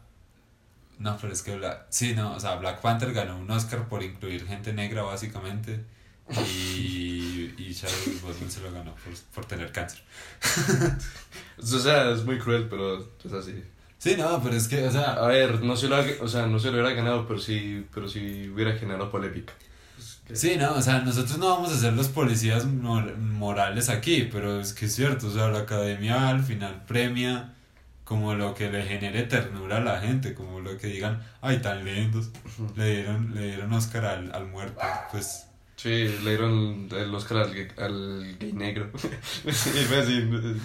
no, 0.99 1.16
pero 1.20 1.32
es 1.32 1.43
que 1.43 1.55
Black, 1.57 1.87
sí, 1.91 2.14
no, 2.16 2.35
o 2.35 2.41
sea, 2.41 2.57
Black 2.57 2.80
Panther 2.80 3.12
ganó 3.12 3.39
un 3.39 3.49
Oscar 3.51 3.89
por 3.89 4.03
incluir 4.03 4.45
gente 4.47 4.72
negra 4.72 5.03
básicamente 5.03 5.85
Y, 6.30 7.55
y 7.59 7.74
Chadwick 7.74 8.20
Boseman 8.22 8.51
se 8.51 8.61
lo 8.61 8.72
ganó 8.72 8.95
por, 8.97 9.12
por 9.35 9.45
tener 9.45 9.70
cáncer. 9.72 10.03
O 11.57 11.64
sea, 11.78 12.11
es 12.11 12.24
muy 12.24 12.39
cruel, 12.39 12.66
pero 12.68 12.99
es 13.24 13.32
así. 13.32 13.62
Sí, 14.05 14.16
no, 14.18 14.42
pero 14.42 14.55
es 14.55 14.68
que, 14.68 14.86
o 14.86 14.90
sea, 14.90 15.12
A 15.14 15.28
ver, 15.28 15.62
no 15.62 15.76
se 15.76 15.88
lo, 15.88 15.96
ha- 15.96 16.05
o 16.20 16.28
sea, 16.28 16.46
no 16.46 16.59
se 16.59 16.66
lo 16.66 16.74
hubiera 16.74 16.90
ganado, 16.94 17.26
pero 17.26 17.40
sí, 17.40 17.86
pero 17.94 18.07
sí 18.07 18.50
hubiera 18.52 18.74
generado 18.74 19.11
polémica. 19.11 19.55
Es 19.98 20.20
que- 20.26 20.36
Sí, 20.36 20.57
no, 20.59 20.74
o 20.74 20.82
sea, 20.82 20.98
nosotros 21.00 21.38
no 21.38 21.48
vamos 21.48 21.72
a 21.72 21.78
ser 21.78 21.94
los 21.94 22.09
policías 22.09 22.66
mor- 22.66 23.16
morales 23.16 23.88
aquí, 23.88 24.28
pero 24.30 24.61
es 24.61 24.74
que 24.74 24.84
es 24.86 24.94
cierto, 24.94 25.28
o 25.28 25.30
sea, 25.30 25.48
la 25.48 25.61
academia 25.61 26.28
al 26.28 26.42
final 26.42 26.84
premia 26.86 27.55
como 28.05 28.34
lo 28.34 28.55
que 28.55 28.70
le 28.70 28.82
genere 28.84 29.22
ternura 29.22 29.78
a 29.78 29.80
la 29.80 29.98
gente, 30.00 30.34
como 30.34 30.61
lo 30.61 30.76
que 30.76 30.88
digan, 30.88 31.22
ay, 31.40 31.59
tan 31.62 31.82
lindos, 31.86 32.30
le 32.76 32.96
dieron, 32.96 33.34
le 33.34 33.46
dieron 33.46 33.72
Oscar 33.72 34.05
al, 34.05 34.32
al 34.34 34.46
muerto, 34.48 34.80
pues, 35.12 35.46
Sí, 35.76 35.90
le 36.22 36.30
dieron 36.30 36.88
el 36.92 37.14
Oscar 37.14 37.38
al, 37.38 37.55
gay- 37.55 37.68
al 37.78 38.36
gay 38.38 38.52
negro. 38.52 38.90
sí, 39.50 39.70
fue 39.88 39.98
así, 39.98 40.20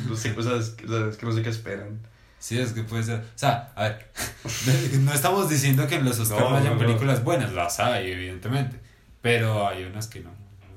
no 0.10 0.16
sé, 0.16 0.34
sea, 0.44 0.58
es 0.58 0.72
que 1.18 1.26
no 1.26 1.32
sé 1.32 1.42
qué 1.42 1.50
esperan. 1.50 2.00
Sí, 2.40 2.58
es 2.60 2.72
que 2.74 2.84
puede 2.84 3.04
ser, 3.04 3.20
o 3.20 3.38
sea, 3.38 3.72
a 3.76 3.84
ver, 3.84 4.12
no 5.00 5.14
estamos 5.14 5.50
diciendo 5.50 5.88
que 5.88 5.96
en 5.96 6.06
los 6.06 6.20
Oscar 6.20 6.40
no, 6.40 6.50
No, 6.52 6.56
hayan 6.58 6.74
no, 6.76 6.80
no. 6.82 6.88
películas 6.88 7.24
buenas, 7.24 7.54
las 7.54 7.80
hay, 7.80 8.12
evidentemente, 8.12 8.80
pero 9.22 9.68
hay 9.68 9.84
unas 9.84 10.08
que 10.08 10.22
no, 10.22 10.32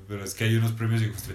pero 0.07 0.23
es 0.23 0.33
que 0.33 0.43
hay 0.45 0.55
unos 0.55 0.73
premios 0.73 1.01
y 1.01 1.09
justo, 1.09 1.33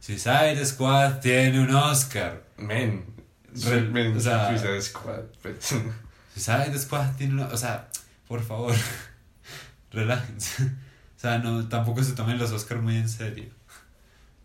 Suicide 0.00 0.64
Squad 0.64 1.20
tiene 1.20 1.60
un 1.60 1.74
Oscar. 1.74 2.42
Men, 2.56 3.04
Re- 3.52 3.82
men, 3.82 4.16
o 4.16 4.20
sea- 4.20 4.48
Suicide 4.48 4.80
Squad, 4.82 5.24
pues. 5.42 5.56
Suicide 6.34 6.78
Squad 6.78 7.16
tiene 7.16 7.34
una... 7.34 7.46
O 7.48 7.56
sea, 7.56 7.88
por 8.28 8.42
favor, 8.42 8.74
relájense. 9.92 10.64
O 10.64 11.20
sea, 11.20 11.38
no, 11.38 11.68
tampoco 11.68 12.02
se 12.02 12.12
tomen 12.12 12.38
los 12.38 12.50
Oscars 12.52 12.80
muy 12.80 12.96
en 12.96 13.08
serio. 13.08 13.50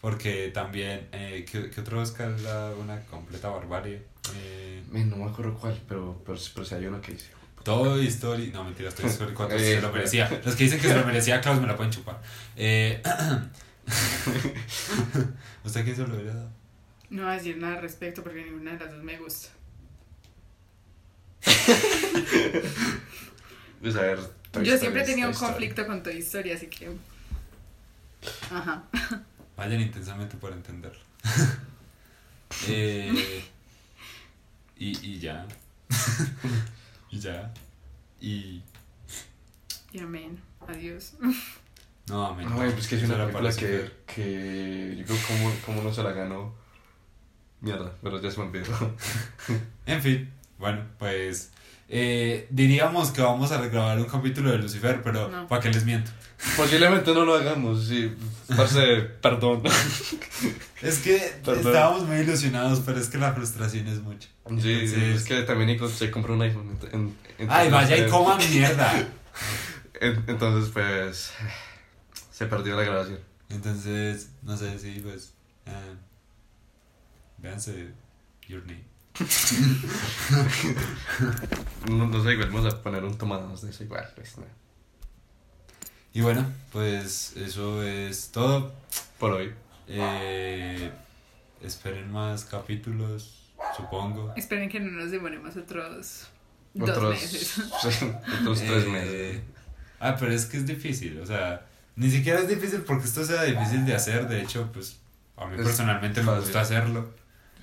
Porque 0.01 0.51
también, 0.53 1.07
eh, 1.13 1.45
¿qué, 1.49 1.69
qué 1.69 1.81
otro 1.81 2.01
Oscar 2.01 2.33
era 2.39 2.71
una 2.71 2.99
completa 3.05 3.49
barbarie? 3.49 4.03
Eh, 4.35 4.83
no 4.91 5.17
me 5.17 5.25
acuerdo 5.25 5.53
cuál, 5.55 5.79
pero, 5.87 6.21
pero, 6.25 6.37
pero 6.53 6.65
si 6.65 6.75
hay 6.75 6.85
uno 6.87 7.01
que 7.01 7.13
dice. 7.13 7.27
Toy 7.63 8.05
Story... 8.07 8.51
No, 8.51 8.63
mentira, 8.63 8.91
Toy 8.91 9.09
Story 9.09 9.33
4 9.37 9.57
Eh, 9.57 9.75
se 9.75 9.81
lo 9.81 9.91
merecía. 9.91 10.29
Los 10.45 10.55
que 10.55 10.63
dicen 10.65 10.79
que 10.79 10.87
se 10.87 10.95
lo 10.95 11.03
merecía, 11.05 11.41
Klaus, 11.41 11.59
me 11.59 11.67
la 11.67 11.75
pueden 11.75 11.91
chupar. 11.91 12.21
Eh, 12.55 13.01
¿Usted 15.63 15.83
quién 15.83 15.95
se 15.95 16.07
lo 16.07 16.15
hubiera 16.15 16.33
dado? 16.35 16.49
No 17.09 17.23
voy 17.23 17.31
a 17.31 17.35
decir 17.35 17.57
nada 17.57 17.75
al 17.75 17.81
respecto 17.81 18.21
porque 18.23 18.43
ninguna 18.45 18.73
de 18.73 18.79
las 18.85 18.93
dos 18.93 19.03
me 19.03 19.17
gusta. 19.17 19.49
Pues 23.81 23.95
a 23.97 24.01
ver. 24.01 24.19
Toy 24.51 24.65
Yo 24.65 24.73
Story 24.73 24.79
siempre 24.79 25.01
he 25.03 25.05
tenido 25.05 25.27
un 25.27 25.33
Story. 25.33 25.51
conflicto 25.51 25.85
con 25.85 26.01
Toy 26.01 26.17
Story, 26.19 26.51
así 26.53 26.67
que. 26.67 26.89
Ajá. 28.51 28.83
Vayan 29.55 29.81
intensamente 29.81 30.37
por 30.37 30.51
entenderlo. 30.53 30.99
Eh, 32.67 33.43
y, 34.77 34.89
y 35.07 35.19
ya. 35.19 35.45
y 37.11 37.19
ya. 37.19 37.53
Y. 38.19 38.61
Y 39.91 39.99
amén. 39.99 40.39
Adiós. 40.67 41.13
No, 42.07 42.25
amén. 42.27 42.49
No, 42.49 42.55
güey, 42.55 42.71
pues 42.71 42.87
que 42.87 42.95
es 42.95 43.03
una 43.03 43.17
película 43.25 43.51
que, 43.53 44.95
yo 44.97 45.05
creo 45.05 45.17
como, 45.27 45.51
como 45.65 45.81
no 45.83 45.93
se 45.93 46.03
la 46.03 46.11
ganó. 46.11 46.53
Mierda, 47.61 47.91
pero 48.03 48.21
ya 48.21 48.29
se 48.29 48.39
me 48.39 48.47
olvidó. 48.47 48.95
En 49.85 50.01
fin, 50.01 50.31
bueno, 50.59 50.83
pues. 50.99 51.51
eh, 51.89 52.47
diríamos 52.49 53.11
que 53.11 53.21
vamos 53.21 53.51
a 53.51 53.59
regrabar 53.61 53.97
un 53.99 54.05
capítulo 54.05 54.51
de 54.51 54.57
Lucifer, 54.57 55.01
pero 55.03 55.29
No. 55.29 55.47
¿para 55.47 55.61
qué 55.61 55.69
les 55.69 55.85
miento? 55.85 56.11
Posiblemente 56.57 57.13
no 57.13 57.25
lo 57.25 57.35
hagamos, 57.35 57.87
sí. 57.87 58.13
Parce, 58.55 59.01
perdón. 59.21 59.63
Es 60.81 60.99
que 60.99 61.17
Perdón. 61.43 61.67
estábamos 61.67 62.03
muy 62.07 62.17
ilusionados, 62.17 62.81
pero 62.85 62.99
es 62.99 63.09
que 63.09 63.17
la 63.17 63.33
frustración 63.33 63.87
es 63.87 64.01
mucha. 64.01 64.27
Sí, 64.27 64.31
Entonces- 64.49 64.93
es 64.93 65.23
que 65.23 65.41
también 65.43 65.67
Nico 65.69 65.87
se 65.89 66.11
compró 66.11 66.33
un 66.35 66.41
iPhone. 66.43 66.77
en- 66.91 67.15
Ay, 67.49 67.69
vaya 67.69 67.97
y 67.97 68.07
coma 68.09 68.37
mierda. 68.37 69.07
en- 69.99 70.23
Entonces, 70.27 70.71
pues. 70.71 71.31
Se 72.31 72.45
perdió 72.45 72.75
la 72.75 72.83
grabación. 72.83 73.19
Entonces, 73.49 74.29
no 74.43 74.55
sé 74.57 74.77
si, 74.79 74.99
pues. 74.99 75.33
eh, 75.65 75.95
véanse 77.39 77.91
Your 78.47 78.61
Name. 78.65 78.83
No, 81.89 82.07
no 82.07 82.23
sé, 82.23 82.33
igual 82.33 82.49
vamos 82.51 82.73
a 82.73 82.81
poner 82.81 83.03
un 83.03 83.17
tomados 83.17 83.61
de 83.61 83.69
eso 83.69 83.83
igual. 83.83 84.07
Pues, 84.15 84.37
no. 84.37 84.43
Y 86.15 86.21
bueno, 86.21 86.45
pues 86.71 87.33
eso 87.35 87.83
es 87.83 88.29
todo. 88.31 88.73
Por 89.19 89.33
hoy. 89.33 89.53
Eh, 89.87 90.89
esperen 91.61 92.11
más 92.11 92.45
capítulos, 92.45 93.51
supongo. 93.77 94.33
Esperen 94.35 94.69
que 94.69 94.79
no 94.79 94.91
nos 94.91 95.11
demoremos 95.11 95.55
otros 95.57 96.27
dos 96.73 96.89
Otros, 96.89 97.09
meses. 97.21 97.47
sí, 97.81 98.11
otros 98.41 98.59
tres 98.59 98.83
Eh, 98.85 98.89
meses. 98.89 99.41
Ah, 99.99 100.15
pero 100.19 100.31
es 100.33 100.45
que 100.45 100.57
es 100.57 100.65
difícil, 100.65 101.19
o 101.21 101.25
sea, 101.25 101.65
ni 101.95 102.09
siquiera 102.11 102.39
es 102.41 102.47
difícil 102.49 102.81
porque 102.81 103.05
esto 103.05 103.23
sea 103.23 103.43
difícil 103.43 103.85
de 103.85 103.95
hacer, 103.95 104.27
de 104.27 104.41
hecho, 104.41 104.69
pues 104.73 104.97
a 105.37 105.45
mí 105.47 105.55
Es 105.57 105.63
personalmente 105.63 106.19
me 106.21 106.25
fácil. 106.27 106.41
gusta 106.43 106.61
hacerlo. 106.61 107.09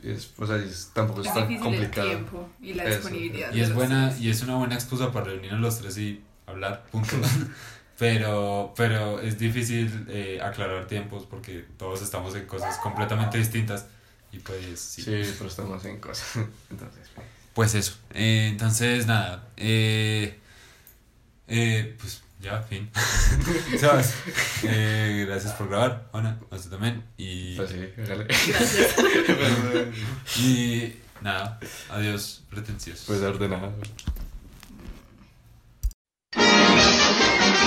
Es, 0.03 0.31
o 0.39 0.47
sea, 0.47 0.57
es- 0.57 0.91
tampoco 0.95 1.21
es, 1.23 1.27
Es 1.29 1.35
tan 1.35 1.59
complicado. 1.59 2.09
el 2.11 2.17
tiempo 2.17 2.51
y 2.61 2.75
la 2.75 2.85
Eso. 2.85 2.95
disponibilidad. 3.01 3.53
Y 3.53 3.59
de 3.59 3.65
es 3.65 3.75
buena, 3.75 4.09
tres. 4.11 4.21
y 4.21 4.31
es 4.31 4.43
una 4.43 4.57
buena 4.57 4.75
excusa 4.75 5.11
para 5.13 5.27
reunirnos 5.27 5.61
los 5.61 5.79
tres 5.79 5.97
y 5.99 6.23
hablar, 6.47 6.85
punto. 6.91 7.17
pero, 8.03 8.75
pero 8.77 9.21
es 9.21 9.39
difícil 9.39 10.07
eh, 10.09 10.41
aclarar 10.43 10.89
tiempos 10.89 11.25
porque 11.25 11.65
todos 11.77 12.03
estamos 12.03 12.35
en 12.35 12.47
cosas 12.47 12.77
completamente 12.79 13.39
distintas. 13.39 13.87
Y 14.33 14.41
pues 14.41 14.81
sí. 14.81 15.03
Sí, 15.03 15.23
pero 15.39 15.49
estamos 15.49 15.85
en 15.85 16.01
cosas. 16.01 16.45
Entonces, 16.71 17.09
pues, 17.15 17.27
Pues 17.55 17.75
eso. 17.77 17.95
Eh, 18.13 18.49
entonces, 18.51 19.07
nada. 19.07 19.47
Eh, 19.57 20.37
eh, 21.47 21.97
pues 22.01 22.25
ya, 22.41 22.61
fin. 22.63 22.91
¿Sabes? 23.79 24.15
Eh, 24.65 25.25
gracias 25.29 25.53
por 25.53 25.69
grabar, 25.69 26.09
Juana. 26.11 26.41
A 26.51 26.57
usted 26.57 26.71
también. 26.71 27.05
Y, 27.17 27.55
pues 27.55 27.71
sí. 27.71 27.89
Gracias. 27.99 28.97
y 30.41 30.97
nada. 31.21 31.61
Adiós, 31.89 32.43
pretenciosos. 32.51 33.05
Pues 33.07 33.21
ordenado. 33.21 33.73